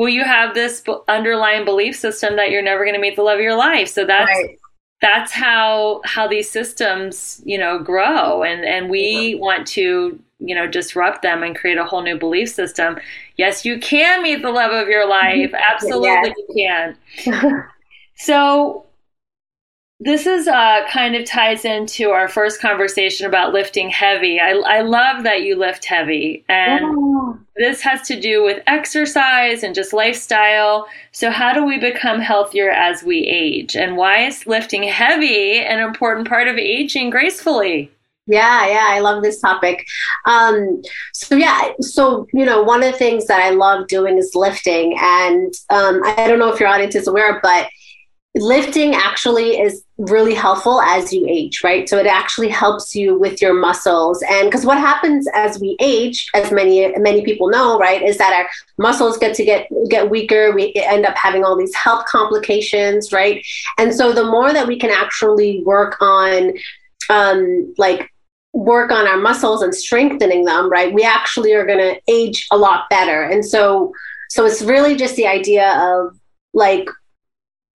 well, 0.00 0.08
you 0.08 0.24
have 0.24 0.54
this 0.54 0.82
underlying 1.08 1.66
belief 1.66 1.94
system 1.94 2.36
that 2.36 2.50
you're 2.50 2.62
never 2.62 2.84
going 2.84 2.94
to 2.94 3.00
meet 3.00 3.16
the 3.16 3.22
love 3.22 3.34
of 3.34 3.42
your 3.42 3.54
life. 3.54 3.86
So 3.86 4.06
that's 4.06 4.30
right. 4.30 4.58
that's 5.02 5.30
how 5.30 6.00
how 6.06 6.26
these 6.26 6.50
systems 6.50 7.42
you 7.44 7.58
know 7.58 7.78
grow. 7.78 8.42
And 8.42 8.64
and 8.64 8.88
we 8.88 9.34
want 9.34 9.66
to 9.66 10.18
you 10.38 10.54
know 10.54 10.66
disrupt 10.66 11.20
them 11.20 11.42
and 11.42 11.54
create 11.54 11.76
a 11.76 11.84
whole 11.84 12.00
new 12.00 12.18
belief 12.18 12.48
system. 12.48 12.98
Yes 13.36 13.66
you 13.66 13.78
can 13.78 14.22
meet 14.22 14.40
the 14.40 14.48
love 14.48 14.72
of 14.72 14.88
your 14.88 15.02
mm-hmm. 15.02 15.52
life. 15.52 15.54
Absolutely 15.70 16.08
yes. 16.54 16.96
you 17.14 17.26
can. 17.26 17.68
So 18.16 18.84
this 20.02 20.26
is 20.26 20.48
uh, 20.48 20.80
kind 20.90 21.14
of 21.14 21.26
ties 21.26 21.66
into 21.66 22.08
our 22.10 22.26
first 22.26 22.58
conversation 22.58 23.26
about 23.26 23.52
lifting 23.52 23.90
heavy. 23.90 24.40
I, 24.40 24.52
I 24.52 24.80
love 24.80 25.24
that 25.24 25.42
you 25.42 25.56
lift 25.56 25.84
heavy, 25.84 26.42
and 26.48 26.84
oh. 26.86 27.38
this 27.56 27.82
has 27.82 28.00
to 28.08 28.18
do 28.18 28.42
with 28.42 28.62
exercise 28.66 29.62
and 29.62 29.74
just 29.74 29.92
lifestyle. 29.92 30.88
So, 31.12 31.30
how 31.30 31.52
do 31.52 31.66
we 31.66 31.78
become 31.78 32.18
healthier 32.18 32.70
as 32.70 33.02
we 33.02 33.18
age, 33.26 33.76
and 33.76 33.98
why 33.98 34.24
is 34.26 34.46
lifting 34.46 34.84
heavy 34.84 35.60
an 35.60 35.80
important 35.80 36.28
part 36.28 36.48
of 36.48 36.56
aging 36.56 37.10
gracefully? 37.10 37.90
Yeah, 38.26 38.68
yeah, 38.68 38.86
I 38.88 39.00
love 39.00 39.22
this 39.22 39.40
topic. 39.40 39.84
Um, 40.24 40.82
so 41.12 41.34
yeah, 41.34 41.72
so 41.80 42.26
you 42.32 42.46
know, 42.46 42.62
one 42.62 42.82
of 42.82 42.90
the 42.90 42.98
things 42.98 43.26
that 43.26 43.40
I 43.40 43.50
love 43.50 43.86
doing 43.88 44.16
is 44.16 44.34
lifting, 44.34 44.96
and 44.98 45.52
um, 45.68 46.00
I 46.04 46.26
don't 46.26 46.38
know 46.38 46.50
if 46.50 46.58
your 46.58 46.70
audience 46.70 46.94
is 46.94 47.06
aware, 47.06 47.38
but 47.42 47.68
lifting 48.36 48.94
actually 48.94 49.60
is 49.60 49.84
really 49.98 50.34
helpful 50.34 50.80
as 50.82 51.12
you 51.12 51.26
age, 51.28 51.62
right? 51.64 51.88
So 51.88 51.98
it 51.98 52.06
actually 52.06 52.48
helps 52.48 52.94
you 52.94 53.18
with 53.18 53.42
your 53.42 53.54
muscles. 53.54 54.22
And 54.22 54.48
because 54.48 54.64
what 54.64 54.78
happens 54.78 55.26
as 55.34 55.58
we 55.58 55.76
age, 55.80 56.28
as 56.34 56.52
many 56.52 56.96
many 56.98 57.24
people 57.24 57.48
know, 57.48 57.78
right, 57.78 58.00
is 58.00 58.18
that 58.18 58.32
our 58.32 58.48
muscles 58.78 59.18
get 59.18 59.34
to 59.36 59.44
get 59.44 59.68
get 59.88 60.08
weaker. 60.08 60.52
We 60.52 60.72
end 60.76 61.06
up 61.06 61.16
having 61.16 61.44
all 61.44 61.56
these 61.56 61.74
health 61.74 62.04
complications, 62.06 63.12
right? 63.12 63.44
And 63.78 63.92
so 63.92 64.12
the 64.12 64.24
more 64.24 64.52
that 64.52 64.66
we 64.66 64.78
can 64.78 64.90
actually 64.90 65.62
work 65.64 65.96
on 66.00 66.52
um 67.08 67.74
like 67.78 68.08
work 68.52 68.92
on 68.92 69.06
our 69.06 69.18
muscles 69.18 69.62
and 69.62 69.74
strengthening 69.74 70.44
them, 70.44 70.70
right? 70.70 70.94
We 70.94 71.02
actually 71.02 71.52
are 71.54 71.66
going 71.66 71.78
to 71.78 72.00
age 72.08 72.46
a 72.50 72.56
lot 72.56 72.88
better. 72.90 73.22
And 73.24 73.44
so 73.44 73.92
so 74.28 74.46
it's 74.46 74.62
really 74.62 74.94
just 74.94 75.16
the 75.16 75.26
idea 75.26 75.72
of 75.76 76.16
like 76.54 76.88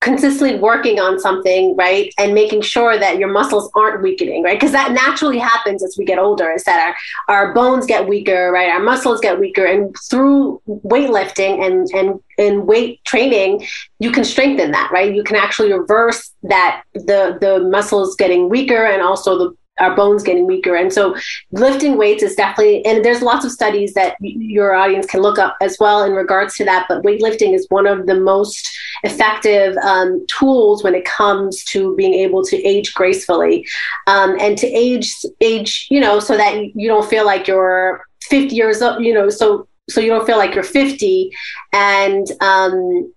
consistently 0.01 0.59
working 0.59 0.99
on 0.99 1.19
something, 1.19 1.75
right? 1.75 2.13
And 2.19 2.33
making 2.33 2.61
sure 2.61 2.97
that 2.99 3.17
your 3.17 3.31
muscles 3.31 3.71
aren't 3.75 4.03
weakening, 4.03 4.43
right? 4.43 4.59
Because 4.59 4.71
that 4.71 4.91
naturally 4.91 5.39
happens 5.39 5.83
as 5.83 5.95
we 5.97 6.05
get 6.05 6.19
older, 6.19 6.51
is 6.51 6.63
that 6.65 6.95
our, 7.27 7.35
our 7.35 7.53
bones 7.53 7.87
get 7.87 8.07
weaker, 8.07 8.51
right? 8.51 8.69
Our 8.69 8.81
muscles 8.81 9.19
get 9.19 9.39
weaker. 9.39 9.65
And 9.65 9.95
through 10.09 10.61
weightlifting 10.67 11.65
and, 11.65 11.89
and, 11.93 12.19
and 12.37 12.67
weight 12.67 13.03
training, 13.03 13.65
you 13.99 14.11
can 14.11 14.23
strengthen 14.23 14.71
that, 14.71 14.91
right? 14.91 15.13
You 15.13 15.23
can 15.23 15.37
actually 15.37 15.73
reverse 15.73 16.31
that 16.43 16.83
the 16.93 17.37
the 17.41 17.67
muscles 17.69 18.15
getting 18.15 18.49
weaker 18.49 18.85
and 18.85 19.01
also 19.01 19.37
the 19.37 19.55
our 19.79 19.95
bones 19.95 20.23
getting 20.23 20.47
weaker. 20.47 20.75
And 20.75 20.91
so 20.91 21.15
lifting 21.51 21.97
weights 21.97 22.23
is 22.23 22.35
definitely, 22.35 22.85
and 22.85 23.03
there's 23.03 23.21
lots 23.21 23.45
of 23.45 23.51
studies 23.51 23.93
that 23.93 24.15
your 24.21 24.73
audience 24.73 25.05
can 25.05 25.21
look 25.21 25.37
up 25.37 25.57
as 25.61 25.77
well 25.79 26.03
in 26.03 26.13
regards 26.13 26.55
to 26.55 26.65
that. 26.65 26.85
But 26.87 27.03
weightlifting 27.03 27.53
is 27.53 27.67
one 27.69 27.87
of 27.87 28.07
the 28.07 28.15
most 28.15 28.69
effective 29.03 29.75
um, 29.77 30.25
tools 30.27 30.83
when 30.83 30.95
it 30.95 31.05
comes 31.05 31.63
to 31.65 31.95
being 31.95 32.13
able 32.13 32.43
to 32.45 32.57
age 32.63 32.93
gracefully 32.93 33.65
um, 34.07 34.37
and 34.39 34.57
to 34.57 34.67
age, 34.67 35.13
age, 35.41 35.87
you 35.89 35.99
know, 35.99 36.19
so 36.19 36.37
that 36.37 36.75
you 36.75 36.87
don't 36.87 37.09
feel 37.09 37.25
like 37.25 37.47
you're 37.47 38.05
50 38.23 38.55
years 38.55 38.81
old, 38.81 39.03
you 39.03 39.13
know, 39.13 39.29
so 39.29 39.67
so 39.87 40.01
you 40.01 40.09
don't 40.09 40.25
feel 40.25 40.37
like 40.37 40.55
you're 40.55 40.63
50 40.63 41.31
and 41.71 42.25
um, 42.41 43.13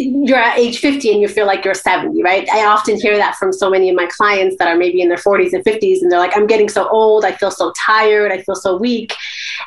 you're 0.00 0.38
at 0.38 0.58
age 0.58 0.78
50 0.78 1.12
and 1.12 1.20
you 1.20 1.28
feel 1.28 1.46
like 1.46 1.64
you're 1.64 1.74
70, 1.74 2.22
right? 2.22 2.48
I 2.50 2.66
often 2.66 3.00
hear 3.00 3.16
that 3.16 3.36
from 3.36 3.52
so 3.52 3.70
many 3.70 3.88
of 3.90 3.96
my 3.96 4.06
clients 4.06 4.56
that 4.58 4.68
are 4.68 4.76
maybe 4.76 5.00
in 5.00 5.08
their 5.08 5.18
40s 5.18 5.52
and 5.52 5.64
50s, 5.64 6.02
and 6.02 6.10
they're 6.10 6.18
like, 6.18 6.36
I'm 6.36 6.46
getting 6.46 6.68
so 6.68 6.88
old, 6.88 7.24
I 7.24 7.32
feel 7.32 7.50
so 7.50 7.72
tired, 7.78 8.32
I 8.32 8.42
feel 8.42 8.54
so 8.54 8.76
weak. 8.76 9.14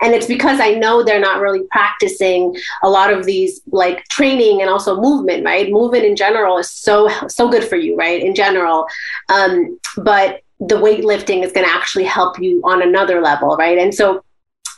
And 0.01 0.13
it's 0.13 0.25
because 0.25 0.59
I 0.59 0.71
know 0.71 1.03
they're 1.03 1.19
not 1.19 1.39
really 1.39 1.63
practicing 1.71 2.55
a 2.83 2.89
lot 2.89 3.13
of 3.13 3.25
these 3.25 3.61
like 3.71 4.03
training 4.09 4.61
and 4.61 4.69
also 4.69 4.99
movement, 4.99 5.45
right? 5.45 5.71
Movement 5.71 6.05
in 6.05 6.15
general 6.15 6.57
is 6.57 6.69
so, 6.69 7.09
so 7.27 7.49
good 7.49 7.63
for 7.63 7.75
you, 7.75 7.95
right? 7.95 8.21
In 8.21 8.35
general. 8.35 8.85
Um, 9.29 9.79
but 9.97 10.41
the 10.59 10.75
weightlifting 10.75 11.43
is 11.43 11.51
going 11.51 11.65
to 11.65 11.73
actually 11.73 12.05
help 12.05 12.39
you 12.39 12.61
on 12.63 12.81
another 12.81 13.21
level, 13.21 13.55
right? 13.57 13.77
And 13.77 13.93
so 13.93 14.23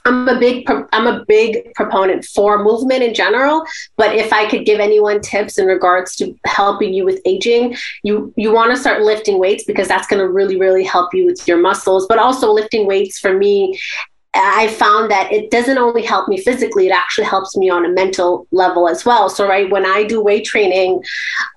I'm 0.06 0.28
a 0.28 0.40
big 0.40 0.70
I'm 0.92 1.08
a 1.08 1.26
big 1.26 1.74
proponent 1.74 2.26
for 2.26 2.64
movement 2.64 3.04
in 3.04 3.14
general, 3.14 3.64
but 3.98 4.16
if 4.16 4.32
I 4.32 4.48
could 4.48 4.66
give 4.66 4.80
anyone 4.80 5.20
tips 5.20 5.58
in 5.58 5.66
regards 5.66 6.16
to 6.18 6.36
helping 6.46 6.94
you 6.94 7.06
with 7.06 7.20
aging, 7.26 7.76
you 8.04 8.32
you 8.38 8.54
want 8.54 8.72
to 8.72 8.78
start 8.78 9.02
lifting 9.02 9.40
weights 9.40 9.64
because 9.64 9.88
that's 9.88 10.08
going 10.08 10.22
to 10.22 10.30
really 10.30 10.60
really 10.60 10.84
help 10.84 11.14
you 11.14 11.26
with 11.26 11.48
your 11.48 11.58
muscles, 11.58 12.06
but 12.08 12.20
also 12.20 12.52
lifting 12.52 12.86
weights 12.86 13.20
for 13.20 13.34
me 13.34 13.80
I 14.36 14.68
found 14.68 15.10
that 15.12 15.32
it 15.32 15.50
doesn't 15.50 15.78
only 15.78 16.04
help 16.04 16.28
me 16.28 16.38
physically, 16.38 16.88
it 16.88 16.92
actually 16.92 17.26
helps 17.26 17.56
me 17.56 17.70
on 17.70 17.86
a 17.86 17.90
mental 17.90 18.48
level 18.52 18.88
as 18.90 19.06
well. 19.06 19.30
So, 19.30 19.48
right, 19.48 19.70
when 19.70 19.86
I 19.86 20.04
do 20.04 20.22
weight 20.22 20.46
training, 20.46 21.04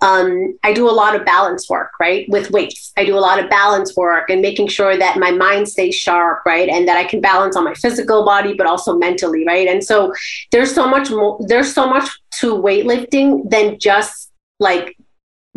um, 0.03 0.59
I 0.63 0.73
do 0.73 0.89
a 0.89 0.93
lot 0.93 1.17
of 1.17 1.25
balance 1.25 1.69
work, 1.69 1.91
right, 2.01 2.29
with 2.29 2.51
weights. 2.51 2.93
I 2.97 3.05
do 3.05 3.17
a 3.17 3.21
lot 3.21 3.43
of 3.43 3.51
balance 3.51 3.97
work 3.97 4.31
and 4.31 4.41
making 4.41 4.69
sure 4.69 4.97
that 4.97 5.19
my 5.19 5.31
mind 5.31 5.69
stays 5.69 5.95
sharp, 5.95 6.43
right, 6.47 6.69
and 6.69 6.87
that 6.89 6.97
I 6.97 7.05
can 7.05 7.21
balance 7.21 7.57
on 7.57 7.65
my 7.65 7.75
physical 7.75 8.25
body, 8.25 8.55
but 8.55 8.67
also 8.67 8.97
mentally, 8.97 9.45
right. 9.47 9.69
And 9.69 9.83
so, 9.83 10.13
there's 10.53 10.75
so 10.75 10.89
much 10.89 11.11
more, 11.11 11.39
there's 11.47 11.73
so 11.73 11.89
much 11.89 12.09
to 12.41 12.55
weightlifting 12.55 13.51
than 13.51 13.79
just 13.79 14.31
like 14.61 14.97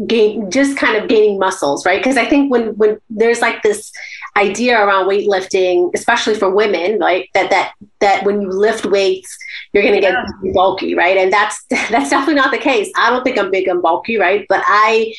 gain 0.08 0.50
just 0.50 0.78
kind 0.78 0.96
of 0.96 1.08
gaining 1.08 1.38
muscles 1.38 1.86
right 1.86 2.00
because 2.00 2.18
i 2.18 2.26
think 2.26 2.52
when 2.52 2.76
when 2.78 3.00
there's 3.10 3.42
like 3.42 3.62
this 3.62 3.92
idea 4.38 4.80
around 4.80 5.08
weightlifting 5.08 5.90
especially 5.94 6.36
for 6.36 6.50
women 6.50 6.98
like 7.00 7.30
that 7.34 7.50
that 7.50 7.74
that 8.00 8.24
when 8.26 8.42
you 8.42 8.50
lift 8.50 8.86
weights 8.86 9.38
you're 9.74 9.84
going 9.84 9.96
to 9.96 10.02
yeah. 10.02 10.26
get 10.44 10.54
bulky 10.54 10.96
right 10.96 11.18
and 11.18 11.32
that's 11.32 11.64
that's 11.70 12.10
definitely 12.10 12.36
not 12.36 12.52
the 12.52 12.58
case 12.58 12.90
i 12.98 13.10
don't 13.10 13.24
think 13.24 13.38
i'm 13.38 13.52
big 13.52 13.68
and 13.68 13.82
bulky 13.82 14.18
right 14.18 14.46
but 14.48 14.64
i 14.66 15.14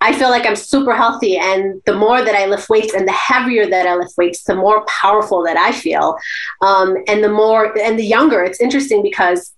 I 0.00 0.12
feel 0.12 0.28
like 0.28 0.44
I'm 0.44 0.54
super 0.54 0.94
healthy. 0.94 1.38
And 1.38 1.80
the 1.86 1.94
more 1.94 2.22
that 2.22 2.34
I 2.34 2.44
lift 2.44 2.68
weights 2.68 2.92
and 2.92 3.08
the 3.08 3.12
heavier 3.12 3.66
that 3.70 3.86
I 3.86 3.94
lift 3.96 4.18
weights, 4.18 4.42
the 4.42 4.54
more 4.54 4.84
powerful 4.84 5.42
that 5.44 5.56
I 5.56 5.72
feel. 5.72 6.18
Um, 6.60 6.96
and 7.08 7.24
the 7.24 7.30
more, 7.30 7.76
and 7.78 7.98
the 7.98 8.04
younger, 8.04 8.44
it's 8.44 8.60
interesting 8.60 9.02
because 9.02 9.54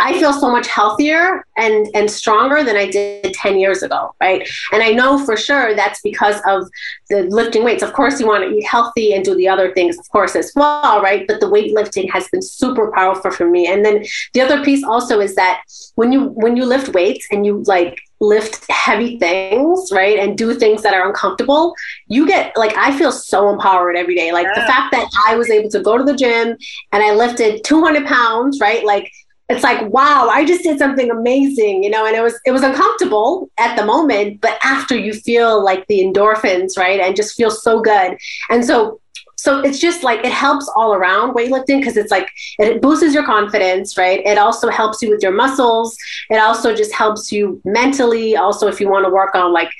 I 0.00 0.18
feel 0.18 0.32
so 0.32 0.50
much 0.50 0.66
healthier 0.66 1.46
and 1.56 1.86
and 1.94 2.10
stronger 2.10 2.64
than 2.64 2.76
I 2.76 2.90
did 2.90 3.34
10 3.34 3.58
years 3.58 3.82
ago, 3.82 4.14
right? 4.20 4.48
And 4.72 4.82
I 4.82 4.90
know 4.90 5.24
for 5.24 5.36
sure 5.36 5.74
that's 5.74 6.00
because 6.02 6.40
of 6.46 6.68
the 7.08 7.22
lifting 7.24 7.64
weights. 7.64 7.82
Of 7.82 7.92
course, 7.92 8.18
you 8.18 8.26
want 8.26 8.44
to 8.44 8.50
eat 8.50 8.64
healthy 8.64 9.12
and 9.14 9.24
do 9.24 9.34
the 9.34 9.48
other 9.48 9.72
things, 9.72 9.98
of 9.98 10.08
course, 10.10 10.34
as 10.34 10.52
well, 10.56 11.00
right? 11.02 11.26
But 11.26 11.40
the 11.40 11.46
weightlifting 11.46 12.10
has 12.10 12.28
been 12.28 12.42
super 12.42 12.90
powerful 12.90 13.30
for 13.30 13.48
me. 13.48 13.66
And 13.66 13.84
then 13.84 14.04
the 14.34 14.40
other 14.40 14.64
piece 14.64 14.82
also 14.82 15.20
is 15.20 15.34
that 15.36 15.62
when 15.94 16.12
you 16.12 16.28
when 16.28 16.56
you 16.56 16.64
lift 16.64 16.94
weights 16.94 17.26
and 17.30 17.44
you 17.46 17.62
like 17.66 17.98
lift 18.20 18.70
heavy 18.70 19.18
things, 19.18 19.90
right? 19.92 20.18
And 20.18 20.38
do 20.38 20.54
things 20.54 20.82
that 20.82 20.94
are 20.94 21.06
uncomfortable, 21.08 21.74
you 22.06 22.26
get 22.26 22.56
like 22.56 22.76
I 22.76 22.96
feel 22.96 23.12
so 23.12 23.50
empowered 23.50 23.96
every 23.96 24.14
day. 24.14 24.32
Like 24.32 24.46
yeah. 24.46 24.60
the 24.62 24.72
fact 24.72 24.92
that 24.92 25.08
I 25.26 25.36
was 25.36 25.50
able 25.50 25.70
to 25.70 25.80
go 25.80 25.98
to 25.98 26.04
the 26.04 26.16
gym 26.16 26.56
and 26.92 27.02
I 27.02 27.12
lifted 27.12 27.64
200 27.64 28.06
pounds, 28.06 28.60
right? 28.60 28.84
Like 28.84 29.10
it's 29.48 29.62
like 29.62 29.90
wow 29.92 30.28
i 30.30 30.44
just 30.44 30.62
did 30.62 30.78
something 30.78 31.10
amazing 31.10 31.82
you 31.82 31.90
know 31.90 32.06
and 32.06 32.16
it 32.16 32.22
was 32.22 32.38
it 32.46 32.52
was 32.52 32.62
uncomfortable 32.62 33.50
at 33.58 33.76
the 33.76 33.84
moment 33.84 34.40
but 34.40 34.58
after 34.64 34.96
you 34.96 35.12
feel 35.12 35.62
like 35.62 35.86
the 35.86 36.00
endorphins 36.00 36.76
right 36.76 37.00
and 37.00 37.16
just 37.16 37.34
feel 37.36 37.50
so 37.50 37.80
good. 37.80 38.16
And 38.50 38.64
so 38.64 39.00
so 39.42 39.58
it's 39.58 39.80
just 39.80 40.04
like 40.04 40.24
it 40.24 40.30
helps 40.30 40.70
all 40.76 40.94
around 40.94 41.34
weightlifting 41.34 41.80
because 41.80 41.96
it's 41.96 42.12
like 42.12 42.30
it 42.60 42.80
boosts 42.80 43.12
your 43.12 43.24
confidence 43.24 43.98
right? 43.98 44.24
It 44.24 44.38
also 44.38 44.68
helps 44.68 45.02
you 45.02 45.10
with 45.10 45.20
your 45.20 45.32
muscles. 45.32 45.96
It 46.30 46.36
also 46.36 46.76
just 46.76 46.94
helps 46.94 47.32
you 47.32 47.60
mentally. 47.64 48.36
Also 48.36 48.68
if 48.68 48.80
you 48.80 48.88
want 48.88 49.04
to 49.04 49.10
work 49.10 49.34
on 49.34 49.52
like 49.52 49.72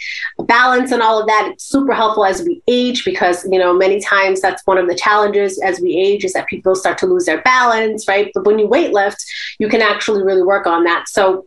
balance 0.46 0.90
and 0.90 1.00
all 1.00 1.20
of 1.20 1.28
that 1.28 1.48
it's 1.52 1.62
super 1.62 1.94
helpful 1.94 2.24
as 2.24 2.42
we 2.42 2.60
age 2.66 3.04
because 3.04 3.46
you 3.52 3.58
know 3.58 3.72
many 3.72 4.00
times 4.00 4.40
that's 4.40 4.66
one 4.66 4.78
of 4.78 4.88
the 4.88 4.96
challenges 4.96 5.60
as 5.60 5.80
we 5.80 5.96
age 5.96 6.24
is 6.24 6.32
that 6.32 6.48
people 6.48 6.74
start 6.74 6.98
to 6.98 7.06
lose 7.06 7.26
their 7.26 7.40
balance 7.42 8.08
right? 8.08 8.32
But 8.34 8.44
when 8.44 8.58
you 8.58 8.66
weightlift 8.66 9.22
you 9.60 9.68
can 9.68 9.80
actually 9.80 10.24
really 10.24 10.42
work 10.42 10.66
on 10.66 10.82
that. 10.84 11.08
So 11.08 11.46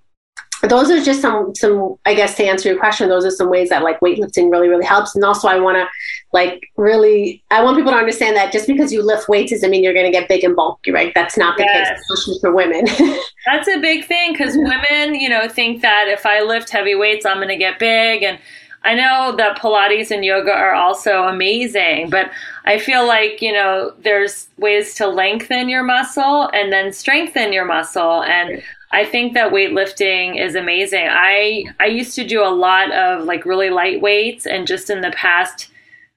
those 0.67 0.89
are 0.89 1.01
just 1.01 1.21
some 1.21 1.53
some 1.55 1.95
i 2.05 2.13
guess 2.13 2.35
to 2.35 2.43
answer 2.43 2.69
your 2.69 2.79
question 2.79 3.09
those 3.09 3.25
are 3.25 3.31
some 3.31 3.49
ways 3.49 3.69
that 3.69 3.83
like 3.83 3.99
weightlifting 3.99 4.51
really 4.51 4.67
really 4.67 4.85
helps. 4.85 5.15
And 5.15 5.23
also 5.23 5.47
i 5.47 5.59
want 5.59 5.77
to 5.77 5.87
like 6.33 6.69
really 6.77 7.43
i 7.51 7.63
want 7.63 7.77
people 7.77 7.91
to 7.91 7.97
understand 7.97 8.35
that 8.35 8.51
just 8.51 8.67
because 8.67 8.91
you 8.91 9.01
lift 9.01 9.27
weights 9.27 9.51
doesn't 9.51 9.69
mean 9.69 9.83
you're 9.83 9.93
going 9.93 10.05
to 10.05 10.11
get 10.11 10.27
big 10.27 10.43
and 10.43 10.55
bulky 10.55 10.91
right? 10.91 11.11
That's 11.15 11.37
not 11.37 11.57
the 11.57 11.63
yes. 11.63 11.89
case 11.89 11.99
especially 11.99 12.39
for 12.39 12.53
women. 12.53 12.85
That's 13.45 13.67
a 13.67 13.79
big 13.79 14.05
thing 14.05 14.33
because 14.33 14.55
women 14.55 15.15
you 15.15 15.29
know 15.29 15.47
think 15.47 15.81
that 15.81 16.07
if 16.07 16.25
i 16.25 16.41
lift 16.41 16.69
heavy 16.69 16.95
weights 16.95 17.25
i'm 17.25 17.37
going 17.37 17.47
to 17.47 17.57
get 17.57 17.79
big 17.79 18.23
and 18.23 18.39
I 18.85 18.93
know 18.93 19.35
that 19.35 19.57
Pilates 19.57 20.11
and 20.11 20.23
yoga 20.23 20.51
are 20.51 20.75
also 20.75 21.23
amazing, 21.23 22.11
but 22.11 22.29
I 22.65 22.77
feel 22.77 23.07
like, 23.07 23.41
you 23.41 23.51
know, 23.51 23.91
there's 23.99 24.47
ways 24.57 24.93
to 24.95 25.07
lengthen 25.07 25.69
your 25.69 25.83
muscle 25.83 26.49
and 26.53 26.71
then 26.71 26.93
strengthen 26.93 27.51
your 27.51 27.65
muscle. 27.65 28.23
And 28.23 28.61
I 28.91 29.03
think 29.03 29.33
that 29.33 29.51
weightlifting 29.51 30.39
is 30.39 30.53
amazing. 30.53 31.07
I 31.09 31.65
I 31.79 31.87
used 31.87 32.15
to 32.15 32.25
do 32.25 32.43
a 32.43 32.53
lot 32.53 32.91
of 32.91 33.25
like 33.25 33.43
really 33.43 33.71
light 33.71 34.01
weights 34.01 34.45
and 34.45 34.67
just 34.67 34.89
in 34.91 35.01
the 35.01 35.11
past 35.11 35.69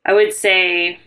I 0.05 0.13
would 0.13 0.33
say 0.33 1.01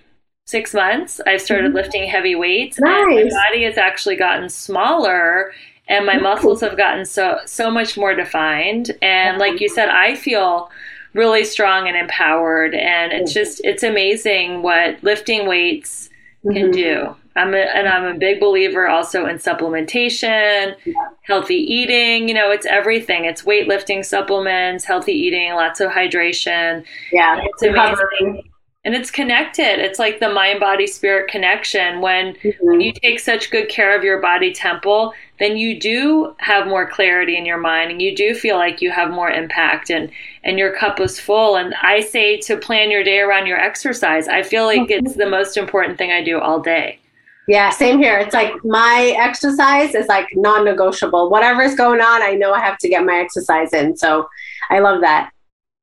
6 0.47 0.73
months 0.73 1.21
I've 1.27 1.41
started 1.41 1.67
mm-hmm. 1.67 1.75
lifting 1.75 2.09
heavy 2.09 2.35
weights 2.35 2.79
nice. 2.79 3.05
and 3.05 3.15
my 3.15 3.29
body 3.45 3.63
has 3.63 3.77
actually 3.77 4.15
gotten 4.15 4.49
smaller 4.49 5.53
and 5.87 6.05
my 6.05 6.17
muscles 6.17 6.59
have 6.61 6.75
gotten 6.75 7.05
so 7.05 7.39
so 7.45 7.71
much 7.71 7.97
more 7.97 8.15
defined 8.15 8.91
and 9.01 9.37
like 9.37 9.61
you 9.61 9.69
said 9.69 9.89
I 9.89 10.15
feel 10.15 10.69
really 11.13 11.43
strong 11.43 11.87
and 11.87 11.97
empowered 11.97 12.73
and 12.73 13.11
it's 13.11 13.33
just 13.33 13.61
it's 13.63 13.83
amazing 13.83 14.61
what 14.61 15.03
lifting 15.03 15.47
weights 15.47 16.09
can 16.43 16.53
mm-hmm. 16.53 16.71
do. 16.71 17.15
I'm 17.35 17.53
a, 17.53 17.59
and 17.59 17.87
I'm 17.87 18.03
a 18.15 18.17
big 18.17 18.39
believer 18.39 18.89
also 18.89 19.25
in 19.25 19.37
supplementation, 19.37 20.75
yeah. 20.83 20.93
healthy 21.21 21.55
eating. 21.55 22.27
You 22.27 22.33
know, 22.33 22.51
it's 22.51 22.65
everything. 22.65 23.23
It's 23.25 23.43
weightlifting 23.43 24.03
supplements, 24.03 24.83
healthy 24.83 25.13
eating, 25.13 25.53
lots 25.53 25.79
of 25.79 25.91
hydration. 25.91 26.83
Yeah, 27.11 27.41
it's 27.41 27.63
amazing. 27.63 28.50
And 28.83 28.95
it's 28.95 29.11
connected. 29.11 29.79
It's 29.79 29.99
like 29.99 30.19
the 30.19 30.33
mind 30.33 30.59
body 30.59 30.87
spirit 30.87 31.29
connection. 31.29 32.01
When, 32.01 32.33
mm-hmm. 32.33 32.65
when 32.65 32.81
you 32.81 32.91
take 32.91 33.19
such 33.19 33.51
good 33.51 33.69
care 33.69 33.95
of 33.95 34.03
your 34.03 34.19
body 34.19 34.51
temple, 34.51 35.13
then 35.39 35.57
you 35.57 35.79
do 35.79 36.35
have 36.39 36.67
more 36.67 36.89
clarity 36.89 37.37
in 37.37 37.45
your 37.45 37.59
mind 37.59 37.91
and 37.91 38.01
you 38.01 38.15
do 38.15 38.33
feel 38.33 38.57
like 38.57 38.81
you 38.81 38.91
have 38.91 39.11
more 39.11 39.29
impact 39.29 39.89
and 39.89 40.09
and 40.43 40.57
your 40.57 40.75
cup 40.75 40.99
is 40.99 41.19
full 41.19 41.55
and 41.55 41.73
i 41.81 41.99
say 41.99 42.37
to 42.37 42.55
plan 42.57 42.91
your 42.91 43.03
day 43.03 43.19
around 43.19 43.47
your 43.47 43.57
exercise 43.57 44.27
i 44.27 44.43
feel 44.43 44.65
like 44.65 44.81
mm-hmm. 44.81 45.05
it's 45.05 45.15
the 45.15 45.29
most 45.29 45.57
important 45.57 45.97
thing 45.97 46.11
i 46.11 46.23
do 46.23 46.39
all 46.39 46.59
day 46.59 46.99
yeah, 47.47 47.69
same 47.69 47.99
here. 47.99 48.17
It's 48.17 48.33
like 48.33 48.53
my 48.63 49.13
exercise 49.19 49.95
is 49.95 50.07
like 50.07 50.27
non 50.35 50.63
negotiable. 50.63 51.29
Whatever's 51.29 51.75
going 51.75 51.99
on, 51.99 52.21
I 52.21 52.33
know 52.33 52.53
I 52.53 52.61
have 52.61 52.77
to 52.77 52.87
get 52.87 53.03
my 53.03 53.17
exercise 53.17 53.73
in. 53.73 53.97
So 53.97 54.29
I 54.69 54.79
love 54.79 55.01
that. 55.01 55.31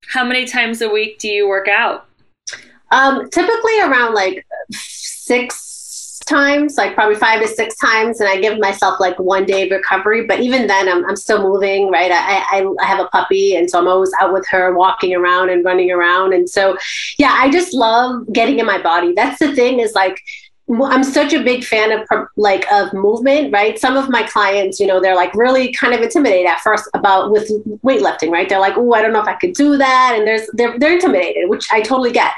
How 0.09 0.25
many 0.25 0.47
times 0.47 0.81
a 0.81 0.89
week 0.89 1.19
do 1.19 1.29
you 1.29 1.47
work 1.49 1.69
out? 1.69 2.08
Um, 2.91 3.29
typically 3.31 3.81
around 3.81 4.15
like 4.15 4.47
six 4.73 6.21
times, 6.27 6.77
like 6.77 6.95
probably 6.95 7.17
five 7.17 7.41
to 7.41 7.49
six 7.49 7.77
times. 7.77 8.21
And 8.21 8.29
I 8.29 8.41
give 8.41 8.59
myself 8.59 9.01
like 9.01 9.19
one 9.19 9.47
day 9.47 9.65
of 9.67 9.71
recovery. 9.71 10.27
But 10.27 10.41
even 10.41 10.67
then, 10.67 10.89
I'm, 10.89 11.05
I'm 11.07 11.17
still 11.17 11.43
moving, 11.43 11.91
right? 11.91 12.11
I, 12.13 12.59
I, 12.59 12.75
I 12.81 12.85
have 12.87 13.01
a 13.01 13.09
puppy. 13.09 13.57
And 13.57 13.71
so 13.71 13.79
I'm 13.79 13.89
always 13.89 14.13
out 14.21 14.33
with 14.33 14.47
her, 14.49 14.75
walking 14.75 15.15
around 15.15 15.51
and 15.51 15.65
running 15.65 15.91
around. 15.91 16.35
And 16.35 16.49
so, 16.49 16.77
yeah, 17.19 17.35
I 17.37 17.51
just 17.51 17.73
love 17.73 18.31
getting 18.33 18.59
in 18.59 18.67
my 18.67 18.81
body. 18.81 19.15
That's 19.15 19.39
the 19.39 19.55
thing 19.55 19.81
is 19.81 19.95
like, 19.95 20.21
I'm 20.71 21.03
such 21.03 21.33
a 21.33 21.43
big 21.43 21.65
fan 21.65 21.93
of 21.93 22.07
like 22.37 22.71
of 22.71 22.93
movement, 22.93 23.53
right? 23.53 23.79
Some 23.79 23.97
of 23.97 24.11
my 24.11 24.23
clients, 24.25 24.79
you 24.79 24.87
know, 24.87 25.01
they're 25.01 25.17
like 25.17 25.35
really 25.35 25.73
kind 25.73 25.95
of 25.95 26.03
intimidated 26.03 26.47
at 26.47 26.61
first 26.61 26.89
about 26.95 27.31
with 27.31 27.51
weightlifting, 27.83 28.31
right? 28.31 28.49
They're 28.49 28.61
like, 28.61 28.77
"Oh, 28.77 28.93
I 28.93 29.01
don't 29.01 29.15
know 29.15 29.23
if 29.23 29.29
I 29.29 29.35
could 29.35 29.55
do 29.55 29.79
that," 29.79 30.15
and 30.17 30.27
there's 30.27 30.49
they're 30.53 30.79
they're 30.79 30.93
intimidated, 30.93 31.49
which 31.49 31.67
I 31.73 31.81
totally 31.81 32.13
get. 32.13 32.33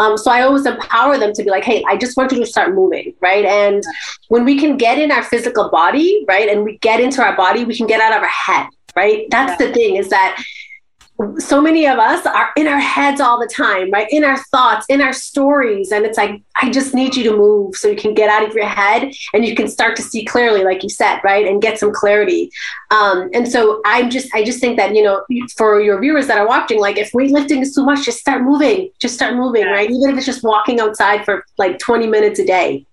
Um, 0.00 0.18
so 0.18 0.30
I 0.32 0.42
always 0.42 0.66
empower 0.66 1.16
them 1.16 1.32
to 1.32 1.44
be 1.44 1.50
like, 1.50 1.64
"Hey, 1.64 1.84
I 1.86 1.96
just 1.96 2.16
want 2.16 2.32
you 2.32 2.40
to 2.40 2.46
start 2.46 2.74
moving, 2.74 3.14
right?" 3.20 3.44
And 3.44 3.84
when 4.28 4.44
we 4.44 4.58
can 4.58 4.76
get 4.76 4.98
in 4.98 5.12
our 5.12 5.22
physical 5.22 5.68
body, 5.70 6.24
right, 6.26 6.48
and 6.48 6.64
we 6.64 6.78
get 6.78 7.00
into 7.00 7.22
our 7.22 7.36
body, 7.36 7.64
we 7.64 7.76
can 7.76 7.86
get 7.86 8.00
out 8.00 8.16
of 8.16 8.22
our 8.22 8.28
head, 8.28 8.66
right? 8.96 9.26
That's 9.30 9.60
yeah. 9.60 9.68
the 9.68 9.72
thing 9.72 9.96
is 9.96 10.10
that 10.10 10.42
so 11.38 11.60
many 11.60 11.86
of 11.86 11.98
us 11.98 12.26
are 12.26 12.50
in 12.56 12.66
our 12.66 12.78
heads 12.78 13.20
all 13.20 13.38
the 13.38 13.46
time, 13.46 13.90
right? 13.90 14.06
In 14.10 14.24
our 14.24 14.36
thoughts, 14.36 14.86
in 14.88 15.00
our 15.00 15.12
stories. 15.12 15.90
And 15.90 16.04
it's 16.04 16.18
like, 16.18 16.42
I 16.60 16.70
just 16.70 16.94
need 16.94 17.16
you 17.16 17.24
to 17.24 17.36
move 17.36 17.76
so 17.76 17.88
you 17.88 17.96
can 17.96 18.14
get 18.14 18.28
out 18.28 18.46
of 18.46 18.54
your 18.54 18.66
head 18.66 19.12
and 19.32 19.44
you 19.44 19.54
can 19.54 19.68
start 19.68 19.96
to 19.96 20.02
see 20.02 20.24
clearly, 20.24 20.62
like 20.64 20.82
you 20.82 20.90
said, 20.90 21.20
right? 21.24 21.46
And 21.46 21.62
get 21.62 21.78
some 21.78 21.92
clarity. 21.92 22.50
Um, 22.90 23.30
and 23.32 23.50
so 23.50 23.80
I'm 23.86 24.10
just, 24.10 24.34
I 24.34 24.44
just 24.44 24.60
think 24.60 24.76
that, 24.76 24.94
you 24.94 25.02
know, 25.02 25.24
for 25.56 25.80
your 25.80 26.00
viewers 26.00 26.26
that 26.26 26.38
are 26.38 26.46
watching, 26.46 26.80
like 26.80 26.98
if 26.98 27.12
weightlifting 27.12 27.62
is 27.62 27.74
too 27.74 27.84
much, 27.84 28.04
just 28.04 28.18
start 28.18 28.42
moving, 28.42 28.90
just 29.00 29.14
start 29.14 29.34
moving, 29.34 29.66
right? 29.66 29.90
Even 29.90 30.10
if 30.10 30.16
it's 30.16 30.26
just 30.26 30.42
walking 30.42 30.80
outside 30.80 31.24
for 31.24 31.44
like 31.56 31.78
20 31.78 32.06
minutes 32.06 32.38
a 32.40 32.44
day. 32.44 32.86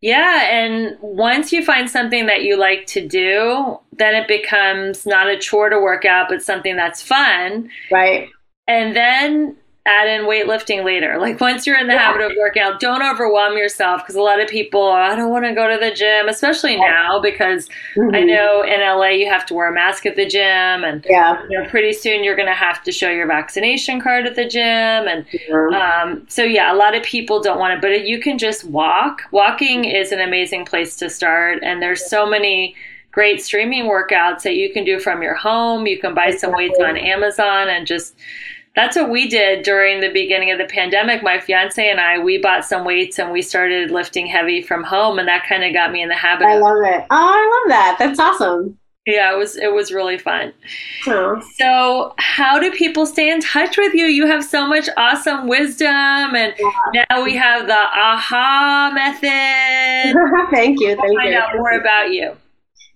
Yeah, 0.00 0.48
and 0.50 0.96
once 1.00 1.52
you 1.52 1.64
find 1.64 1.90
something 1.90 2.26
that 2.26 2.42
you 2.42 2.56
like 2.56 2.86
to 2.88 3.06
do, 3.06 3.78
then 3.92 4.14
it 4.14 4.28
becomes 4.28 5.06
not 5.06 5.28
a 5.28 5.38
chore 5.38 5.70
to 5.70 5.80
work 5.80 6.04
out, 6.04 6.28
but 6.28 6.42
something 6.42 6.76
that's 6.76 7.02
fun. 7.02 7.70
Right. 7.90 8.28
And 8.68 8.94
then 8.94 9.56
add 9.86 10.08
in 10.08 10.26
weightlifting 10.26 10.84
later. 10.84 11.18
Like 11.18 11.40
once 11.40 11.66
you're 11.66 11.78
in 11.78 11.86
the 11.86 11.94
yeah. 11.94 12.12
habit 12.12 12.22
of 12.22 12.32
working 12.38 12.62
out, 12.62 12.80
don't 12.80 13.02
overwhelm 13.02 13.56
yourself 13.56 14.02
because 14.02 14.16
a 14.16 14.20
lot 14.20 14.40
of 14.40 14.48
people, 14.48 14.82
oh, 14.82 14.92
I 14.92 15.14
don't 15.14 15.30
want 15.30 15.44
to 15.44 15.54
go 15.54 15.68
to 15.68 15.78
the 15.78 15.94
gym, 15.94 16.28
especially 16.28 16.76
now 16.76 17.20
because 17.20 17.68
mm-hmm. 17.96 18.14
I 18.14 18.22
know 18.22 18.62
in 18.62 18.80
LA 18.80 19.10
you 19.10 19.30
have 19.30 19.46
to 19.46 19.54
wear 19.54 19.70
a 19.70 19.74
mask 19.74 20.04
at 20.06 20.16
the 20.16 20.26
gym, 20.26 20.42
and 20.84 21.06
yeah. 21.08 21.42
you 21.48 21.58
know 21.58 21.68
pretty 21.68 21.92
soon 21.92 22.24
you're 22.24 22.36
going 22.36 22.48
to 22.48 22.54
have 22.54 22.82
to 22.82 22.92
show 22.92 23.10
your 23.10 23.26
vaccination 23.26 24.00
card 24.00 24.26
at 24.26 24.34
the 24.34 24.46
gym, 24.46 24.62
and 24.62 25.26
mm-hmm. 25.28 25.74
um, 25.74 26.26
so 26.28 26.42
yeah, 26.42 26.72
a 26.72 26.76
lot 26.76 26.94
of 26.94 27.02
people 27.02 27.40
don't 27.40 27.58
want 27.58 27.72
it, 27.72 27.80
but 27.80 28.06
you 28.06 28.20
can 28.20 28.38
just 28.38 28.64
walk. 28.64 29.22
Walking 29.30 29.84
is 29.84 30.12
an 30.12 30.20
amazing 30.20 30.64
place 30.64 30.96
to 30.96 31.08
start, 31.08 31.60
and 31.62 31.80
there's 31.80 32.08
so 32.08 32.28
many 32.28 32.74
great 33.16 33.42
streaming 33.42 33.84
workouts 33.84 34.42
that 34.42 34.56
you 34.56 34.70
can 34.70 34.84
do 34.84 35.00
from 35.00 35.22
your 35.22 35.34
home. 35.34 35.86
You 35.86 35.98
can 35.98 36.12
buy 36.12 36.32
some 36.32 36.52
weights 36.52 36.78
on 36.78 36.98
Amazon 36.98 37.66
and 37.66 37.86
just 37.86 38.14
that's 38.76 38.94
what 38.94 39.10
we 39.10 39.26
did 39.26 39.64
during 39.64 40.02
the 40.02 40.10
beginning 40.10 40.52
of 40.52 40.58
the 40.58 40.66
pandemic. 40.66 41.22
My 41.22 41.40
fiance 41.40 41.90
and 41.90 41.98
I, 41.98 42.18
we 42.18 42.36
bought 42.36 42.64
some 42.64 42.84
weights 42.84 43.18
and 43.18 43.32
we 43.32 43.40
started 43.40 43.90
lifting 43.90 44.26
heavy 44.26 44.62
from 44.62 44.84
home, 44.84 45.18
and 45.18 45.26
that 45.26 45.46
kind 45.48 45.64
of 45.64 45.72
got 45.72 45.90
me 45.90 46.02
in 46.02 46.10
the 46.10 46.14
habit. 46.14 46.46
I 46.46 46.58
love 46.58 46.76
it. 46.84 47.06
Oh, 47.10 47.16
I 47.16 47.62
love 47.64 47.70
that. 47.70 47.96
That's 47.98 48.20
awesome. 48.20 48.78
Yeah, 49.06 49.32
it 49.32 49.38
was 49.38 49.56
it 49.56 49.72
was 49.72 49.92
really 49.92 50.18
fun. 50.18 50.52
So, 51.04 52.12
how 52.18 52.58
do 52.58 52.72
people 52.72 53.06
stay 53.06 53.30
in 53.30 53.40
touch 53.40 53.78
with 53.78 53.94
you? 53.94 54.06
You 54.06 54.26
have 54.26 54.44
so 54.44 54.66
much 54.66 54.88
awesome 54.96 55.46
wisdom, 55.46 55.86
and 55.88 56.52
yeah. 56.58 57.04
now 57.08 57.22
we 57.22 57.36
have 57.36 57.68
the 57.68 57.72
aha 57.72 58.90
method. 58.92 60.16
thank 60.50 60.80
you. 60.80 60.96
Thank 60.96 61.18
find 61.18 61.32
you. 61.32 61.38
out 61.38 61.50
more 61.54 61.70
about 61.70 62.10
you. 62.10 62.36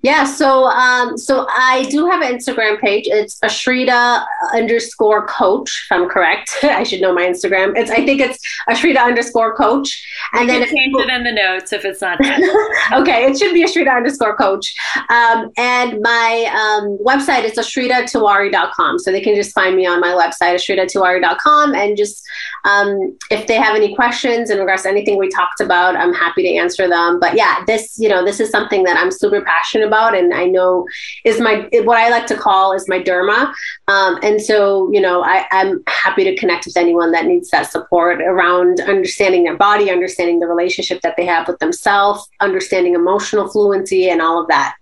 Yeah, 0.03 0.25
so 0.25 0.65
um, 0.65 1.19
so 1.19 1.47
I 1.51 1.87
do 1.91 2.07
have 2.07 2.23
an 2.23 2.35
Instagram 2.35 2.81
page. 2.81 3.05
It's 3.07 3.39
Ashrita 3.41 4.25
underscore 4.55 5.27
coach, 5.27 5.87
if 5.87 5.93
I'm 5.95 6.09
correct. 6.09 6.57
I 6.63 6.85
should 6.85 7.03
know 7.03 7.13
my 7.13 7.23
Instagram. 7.23 7.77
It's 7.77 7.91
I 7.91 8.07
think 8.07 8.21
it's 8.21 8.39
Ashrita 8.69 8.99
underscore 8.99 9.55
coach. 9.55 10.03
And 10.33 10.49
you 10.49 10.59
then 10.59 10.69
change 10.69 10.95
it 10.97 11.11
in 11.11 11.25
the 11.25 11.33
notes 11.33 11.75
if 11.75 11.85
it's 11.85 12.01
not 12.01 12.19
okay, 12.93 13.27
it 13.27 13.39
should 13.39 13.53
be 13.53 13.63
Ashrita 13.63 13.95
underscore 13.95 14.37
coach. 14.37 14.75
Um, 15.11 15.51
and 15.59 16.01
my 16.01 16.51
um, 16.55 16.99
website 17.05 17.45
is 17.45 17.53
ashritatiwari.com. 17.53 18.99
So 19.01 19.13
they 19.13 19.21
can 19.21 19.35
just 19.35 19.55
find 19.55 19.77
me 19.77 19.87
on 19.87 20.01
my 20.01 20.13
website, 20.13 20.55
ashritatiwari.com. 20.55 21.75
And 21.75 21.97
just 21.97 22.23
um, 22.65 23.19
if 23.31 23.47
they 23.47 23.57
have 23.57 23.77
any 23.77 23.95
questions 23.95 24.49
in 24.49 24.59
regards 24.59 24.85
to 24.85 24.89
anything 24.89 25.19
we 25.19 25.29
talked 25.29 25.61
about, 25.61 25.95
I'm 25.95 26.15
happy 26.15 26.43
to 26.45 26.55
answer 26.55 26.89
them. 26.89 27.21
But 27.21 27.35
yeah, 27.37 27.65
this, 27.67 27.99
you 27.99 28.09
know, 28.09 28.25
this 28.25 28.41
is 28.41 28.49
something 28.51 28.83
that 28.85 28.97
I'm 28.97 29.11
super 29.11 29.43
passionate 29.43 29.90
about 29.91 30.17
and 30.17 30.33
I 30.33 30.47
know 30.47 30.87
is 31.25 31.41
my 31.41 31.69
what 31.73 31.99
I 31.99 32.11
like 32.11 32.27
to 32.29 32.37
call 32.37 32.73
is 32.73 32.89
my 32.89 33.03
dharma. 33.03 33.53
Um, 33.89 34.19
and 34.23 34.41
so, 34.41 34.91
you 34.93 35.01
know, 35.01 35.25
I, 35.25 35.47
I'm 35.51 35.83
happy 35.89 36.23
to 36.23 36.37
connect 36.37 36.67
with 36.67 36.77
anyone 36.77 37.11
that 37.11 37.27
needs 37.27 37.51
that 37.51 37.71
support 37.71 38.23
around 38.23 38.81
understanding 38.81 39.43
their 39.43 39.57
body, 39.57 39.91
understanding 39.91 40.39
the 40.39 40.47
relationship 40.47 41.01
that 41.03 41.17
they 41.17 41.27
have 41.27 41.49
with 41.49 41.59
themselves, 41.59 42.29
understanding 42.39 42.95
emotional 42.95 43.49
fluency 43.49 44.09
and 44.09 44.23
all 44.23 44.41
of 44.41 44.47
that. 44.49 44.77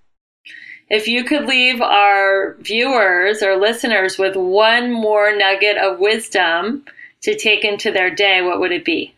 If 0.91 1.09
you 1.09 1.25
could 1.25 1.47
leave 1.47 1.81
our 1.81 2.57
viewers 2.61 3.43
or 3.43 3.57
listeners 3.57 4.19
with 4.19 4.37
one 4.37 4.93
more 4.93 5.37
nugget 5.37 5.79
of 5.79 5.99
wisdom 5.99 6.85
to 7.23 7.37
take 7.37 7.65
into 7.65 7.91
their 7.91 8.15
day, 8.15 8.43
what 8.43 8.61
would 8.61 8.73
it 8.73 8.85
be? 8.85 9.15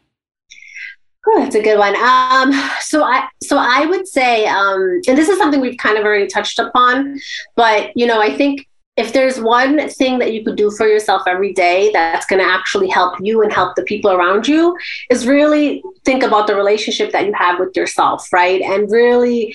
Oh, 1.32 1.40
that's 1.40 1.54
a 1.54 1.62
good 1.62 1.78
one. 1.78 1.94
Um, 1.94 2.52
so 2.80 3.04
I 3.04 3.28
so 3.40 3.56
I 3.56 3.86
would 3.86 4.08
say, 4.08 4.46
um, 4.46 5.00
and 5.06 5.16
this 5.16 5.28
is 5.28 5.38
something 5.38 5.60
we've 5.60 5.78
kind 5.78 5.96
of 5.96 6.04
already 6.04 6.26
touched 6.26 6.58
upon, 6.58 7.20
but 7.54 7.92
you 7.94 8.06
know, 8.06 8.20
I 8.20 8.34
think 8.36 8.66
if 8.96 9.12
there's 9.12 9.40
one 9.40 9.88
thing 9.90 10.18
that 10.18 10.32
you 10.32 10.44
could 10.44 10.56
do 10.56 10.70
for 10.72 10.88
yourself 10.88 11.22
every 11.28 11.52
day 11.52 11.90
that's 11.92 12.26
going 12.26 12.42
to 12.42 12.48
actually 12.48 12.88
help 12.88 13.14
you 13.20 13.42
and 13.42 13.52
help 13.52 13.76
the 13.76 13.84
people 13.84 14.10
around 14.10 14.48
you 14.48 14.76
is 15.08 15.26
really 15.26 15.82
think 16.04 16.24
about 16.24 16.48
the 16.48 16.54
relationship 16.54 17.12
that 17.12 17.26
you 17.26 17.32
have 17.32 17.60
with 17.60 17.74
yourself, 17.76 18.26
right? 18.32 18.60
And 18.60 18.90
really 18.90 19.54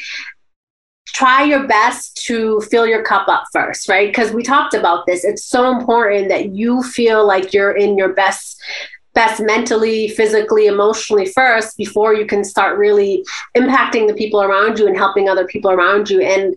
try 1.08 1.44
your 1.44 1.68
best 1.68 2.26
to 2.26 2.60
fill 2.72 2.88
your 2.88 3.04
cup 3.04 3.28
up 3.28 3.44
first, 3.54 3.88
right? 3.88 4.08
Because 4.08 4.32
we 4.32 4.42
talked 4.42 4.74
about 4.74 5.06
this. 5.06 5.24
It's 5.24 5.46
so 5.46 5.70
important 5.70 6.30
that 6.30 6.56
you 6.56 6.82
feel 6.82 7.28
like 7.28 7.54
you're 7.54 7.76
in 7.76 7.98
your 7.98 8.14
best 8.14 8.62
best 9.16 9.42
mentally, 9.42 10.10
physically, 10.10 10.68
emotionally 10.68 11.26
first 11.26 11.78
before 11.78 12.14
you 12.14 12.26
can 12.26 12.44
start 12.44 12.78
really 12.78 13.26
impacting 13.58 14.08
the 14.08 14.14
people 14.14 14.42
around 14.42 14.78
you 14.78 14.88
and 14.88 14.96
helping 14.98 15.28
other 15.28 15.48
people 15.48 15.72
around 15.72 16.10
you. 16.10 16.22
And 16.22 16.56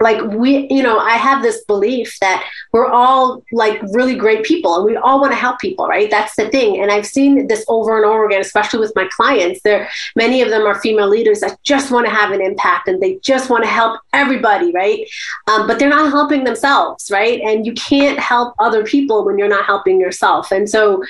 like 0.00 0.22
we 0.32 0.68
you 0.70 0.82
know 0.82 0.98
i 0.98 1.12
have 1.12 1.42
this 1.42 1.64
belief 1.64 2.16
that 2.20 2.44
we're 2.72 2.86
all 2.86 3.42
like 3.52 3.80
really 3.92 4.14
great 4.14 4.44
people 4.44 4.76
and 4.76 4.84
we 4.84 4.96
all 4.96 5.20
want 5.20 5.32
to 5.32 5.36
help 5.36 5.58
people 5.58 5.86
right? 5.86 6.10
That's 6.10 6.36
the 6.36 6.48
thing. 6.50 6.80
And 6.80 6.90
i've 6.90 7.06
seen 7.06 7.48
this 7.48 7.64
over 7.68 7.96
and 7.96 8.04
over 8.04 8.26
again 8.26 8.40
especially 8.40 8.80
with 8.80 8.92
my 8.94 9.08
clients. 9.16 9.60
There 9.62 9.88
many 10.14 10.42
of 10.42 10.50
them 10.50 10.66
are 10.66 10.80
female 10.80 11.08
leaders 11.08 11.40
that 11.40 11.58
just 11.64 11.90
want 11.90 12.06
to 12.06 12.12
have 12.12 12.32
an 12.32 12.40
impact 12.40 12.88
and 12.88 13.02
they 13.02 13.18
just 13.22 13.50
want 13.50 13.64
to 13.64 13.70
help 13.70 14.00
everybody 14.12 14.72
right? 14.72 15.00
Um, 15.48 15.66
but 15.66 15.78
they're 15.78 15.88
not 15.88 16.10
helping 16.10 16.44
themselves 16.44 17.10
right? 17.10 17.40
And 17.40 17.66
you 17.66 17.74
can't 17.74 18.18
help 18.18 18.54
other 18.58 18.84
people 18.84 19.24
when 19.24 19.38
you're 19.38 19.48
not 19.48 19.64
helping 19.64 20.00
yourself. 20.00 20.52
And 20.52 20.68
so 20.68 21.02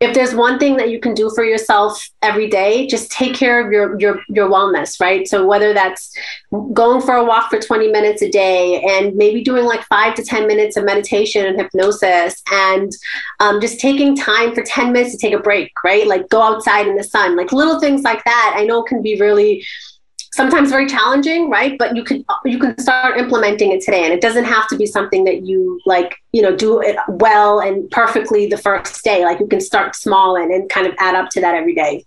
if 0.00 0.14
there's 0.14 0.32
one 0.32 0.60
thing 0.60 0.76
that 0.76 0.90
you 0.90 1.00
can 1.00 1.12
do 1.12 1.28
for 1.34 1.44
yourself 1.44 2.08
every 2.22 2.48
day 2.48 2.86
just 2.86 3.10
take 3.10 3.34
care 3.34 3.64
of 3.64 3.72
your 3.72 3.98
your 3.98 4.20
your 4.28 4.48
wellness 4.48 5.00
right? 5.00 5.26
So 5.26 5.46
whether 5.46 5.74
that's 5.74 6.16
going 6.72 7.00
for 7.02 7.16
a 7.16 7.24
walk 7.24 7.50
for 7.50 7.58
20 7.58 7.90
minutes 7.90 8.22
a 8.22 8.30
day 8.30 8.80
and 8.82 9.14
maybe 9.16 9.42
doing 9.42 9.64
like 9.64 9.82
five 9.84 10.14
to 10.14 10.24
10 10.24 10.46
minutes 10.46 10.76
of 10.76 10.84
meditation 10.84 11.46
and 11.46 11.58
hypnosis 11.58 12.40
and 12.52 12.92
um, 13.40 13.60
just 13.60 13.80
taking 13.80 14.16
time 14.16 14.54
for 14.54 14.62
10 14.62 14.92
minutes 14.92 15.12
to 15.12 15.18
take 15.18 15.34
a 15.34 15.40
break 15.40 15.72
right? 15.84 16.06
Like 16.06 16.28
go 16.28 16.42
outside 16.42 16.86
in 16.86 16.96
the 16.96 17.04
sun 17.04 17.36
like 17.36 17.52
little 17.52 17.80
things 17.80 18.02
like 18.02 18.22
that 18.24 18.54
i 18.56 18.64
know 18.64 18.82
can 18.82 19.02
be 19.02 19.18
really 19.20 19.64
sometimes 20.38 20.70
very 20.70 20.86
challenging 20.86 21.50
right? 21.50 21.76
But 21.78 21.96
you 21.96 22.04
can 22.04 22.24
you 22.44 22.58
can 22.58 22.78
start 22.78 23.18
implementing 23.18 23.72
it 23.72 23.80
today. 23.82 24.04
And 24.04 24.12
it 24.12 24.20
doesn't 24.20 24.44
have 24.44 24.68
to 24.68 24.76
be 24.76 24.86
something 24.86 25.24
that 25.24 25.42
you 25.42 25.80
like 25.84 26.16
you 26.32 26.42
know 26.42 26.54
do 26.54 26.80
it 26.80 26.96
well 27.08 27.60
and 27.60 27.90
perfectly 27.90 28.46
the 28.46 28.56
first 28.56 29.02
day. 29.02 29.24
Like 29.24 29.40
you 29.40 29.48
can 29.48 29.60
start 29.60 29.96
small 29.96 30.36
and, 30.36 30.50
and 30.52 30.70
kind 30.70 30.86
of 30.86 30.94
add 30.98 31.14
up 31.14 31.28
to 31.30 31.40
that 31.40 31.54
every 31.54 31.74
day 31.74 32.06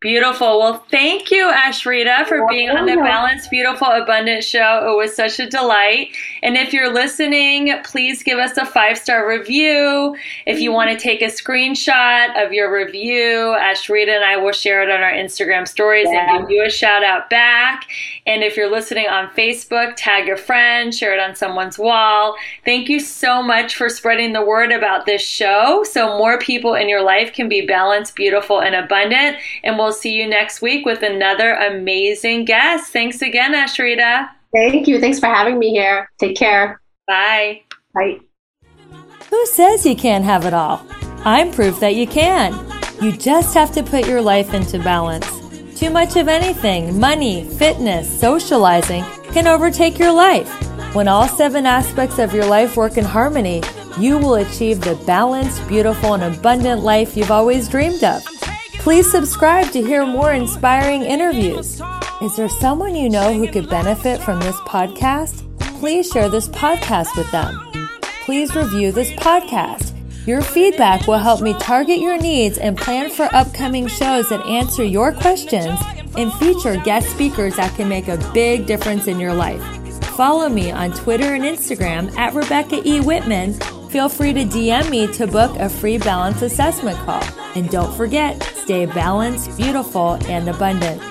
Beautiful. 0.00 0.58
Well, 0.58 0.82
thank 0.90 1.30
you, 1.30 1.52
Ashrita, 1.52 2.26
for 2.26 2.46
being 2.48 2.70
on 2.70 2.86
the 2.86 2.96
Balanced 2.96 3.50
Beautiful 3.50 3.86
Abundant 3.86 4.42
show. 4.42 4.90
It 4.90 4.96
was 4.96 5.14
such 5.14 5.38
a 5.38 5.46
delight. 5.46 6.16
And 6.42 6.56
if 6.56 6.72
you're 6.72 6.90
listening, 6.90 7.74
please 7.84 8.22
give 8.22 8.38
us 8.38 8.56
a 8.56 8.64
five 8.64 8.96
star 8.96 9.28
review. 9.28 10.16
If 10.46 10.58
you 10.58 10.72
want 10.72 10.88
to 10.88 10.96
take 10.96 11.20
a 11.20 11.26
screenshot 11.26 12.42
of 12.42 12.50
your 12.50 12.74
review, 12.74 13.54
Ashrita 13.60 14.08
and 14.08 14.24
I 14.24 14.38
will 14.38 14.52
share 14.52 14.82
it 14.82 14.88
on 14.88 15.02
our 15.02 15.12
Instagram 15.12 15.68
stories 15.68 16.08
yeah. 16.10 16.34
and 16.34 16.48
give 16.48 16.50
you 16.50 16.64
a 16.64 16.70
shout 16.70 17.04
out 17.04 17.28
back. 17.28 17.84
And 18.26 18.42
if 18.42 18.56
you're 18.56 18.70
listening 18.70 19.06
on 19.06 19.28
Facebook, 19.30 19.92
tag 19.96 20.30
a 20.30 20.36
friend, 20.38 20.94
share 20.94 21.12
it 21.12 21.20
on 21.20 21.36
someone's 21.36 21.78
wall. 21.78 22.36
Thank 22.64 22.88
you 22.88 23.00
so 23.00 23.42
much 23.42 23.76
for 23.76 23.90
spreading 23.90 24.32
the 24.32 24.44
word 24.44 24.72
about 24.72 25.04
this 25.04 25.20
show 25.20 25.84
so 25.84 26.16
more 26.16 26.38
people 26.38 26.74
in 26.74 26.88
your 26.88 27.02
life 27.02 27.34
can 27.34 27.50
be 27.50 27.66
balanced, 27.66 28.16
beautiful, 28.16 28.62
and 28.62 28.74
abundant. 28.74 29.36
And 29.62 29.76
we'll 29.90 29.96
see 29.96 30.12
you 30.12 30.28
next 30.28 30.62
week 30.62 30.86
with 30.86 31.02
another 31.02 31.54
amazing 31.54 32.44
guest. 32.44 32.92
Thanks 32.92 33.22
again, 33.22 33.54
Ashrita. 33.54 34.28
Thank 34.54 34.86
you. 34.86 35.00
Thanks 35.00 35.18
for 35.18 35.26
having 35.26 35.58
me 35.58 35.70
here. 35.70 36.08
Take 36.20 36.36
care. 36.36 36.80
Bye. 37.08 37.62
Bye. 37.92 38.20
Who 39.30 39.46
says 39.46 39.84
you 39.84 39.96
can't 39.96 40.24
have 40.24 40.46
it 40.46 40.54
all? 40.54 40.86
I'm 41.24 41.50
proof 41.50 41.80
that 41.80 41.96
you 41.96 42.06
can. 42.06 42.54
You 43.02 43.10
just 43.10 43.52
have 43.54 43.72
to 43.72 43.82
put 43.82 44.06
your 44.06 44.22
life 44.22 44.54
into 44.54 44.78
balance. 44.78 45.26
Too 45.76 45.90
much 45.90 46.14
of 46.14 46.28
anything, 46.28 47.00
money, 47.00 47.42
fitness, 47.58 48.08
socializing, 48.20 49.02
can 49.32 49.48
overtake 49.48 49.98
your 49.98 50.12
life. 50.12 50.48
When 50.94 51.08
all 51.08 51.26
seven 51.26 51.66
aspects 51.66 52.20
of 52.20 52.32
your 52.32 52.46
life 52.46 52.76
work 52.76 52.96
in 52.96 53.04
harmony, 53.04 53.64
you 53.98 54.18
will 54.18 54.36
achieve 54.36 54.82
the 54.82 54.94
balanced, 55.04 55.66
beautiful, 55.66 56.14
and 56.14 56.22
abundant 56.22 56.82
life 56.82 57.16
you've 57.16 57.32
always 57.32 57.68
dreamed 57.68 58.04
of. 58.04 58.24
Please 58.80 59.10
subscribe 59.10 59.70
to 59.72 59.82
hear 59.82 60.06
more 60.06 60.32
inspiring 60.32 61.02
interviews. 61.02 61.82
Is 62.22 62.34
there 62.36 62.48
someone 62.48 62.94
you 62.94 63.10
know 63.10 63.34
who 63.34 63.46
could 63.46 63.68
benefit 63.68 64.22
from 64.22 64.40
this 64.40 64.56
podcast? 64.60 65.46
Please 65.78 66.10
share 66.10 66.30
this 66.30 66.48
podcast 66.48 67.14
with 67.14 67.30
them. 67.30 67.60
Please 68.24 68.56
review 68.56 68.90
this 68.90 69.10
podcast. 69.12 69.94
Your 70.26 70.40
feedback 70.40 71.06
will 71.06 71.18
help 71.18 71.42
me 71.42 71.52
target 71.58 71.98
your 71.98 72.16
needs 72.16 72.56
and 72.56 72.76
plan 72.76 73.10
for 73.10 73.28
upcoming 73.34 73.86
shows 73.86 74.30
that 74.30 74.44
answer 74.46 74.82
your 74.82 75.12
questions 75.12 75.78
and 76.16 76.32
feature 76.34 76.76
guest 76.78 77.10
speakers 77.10 77.56
that 77.56 77.74
can 77.76 77.86
make 77.86 78.08
a 78.08 78.16
big 78.32 78.64
difference 78.64 79.06
in 79.08 79.20
your 79.20 79.34
life. 79.34 79.62
Follow 80.16 80.48
me 80.48 80.70
on 80.70 80.92
Twitter 80.92 81.34
and 81.34 81.44
Instagram 81.44 82.16
at 82.16 82.32
Rebecca 82.32 82.80
E. 82.88 83.00
Whitman. 83.00 83.52
Feel 83.90 84.08
free 84.08 84.32
to 84.32 84.44
DM 84.44 84.88
me 84.88 85.06
to 85.14 85.26
book 85.26 85.54
a 85.56 85.68
free 85.68 85.98
balance 85.98 86.40
assessment 86.40 86.96
call. 86.98 87.22
And 87.54 87.68
don't 87.68 87.94
forget, 87.96 88.40
stay 88.70 88.86
balanced, 88.86 89.56
beautiful, 89.56 90.16
and 90.30 90.48
abundant. 90.48 91.02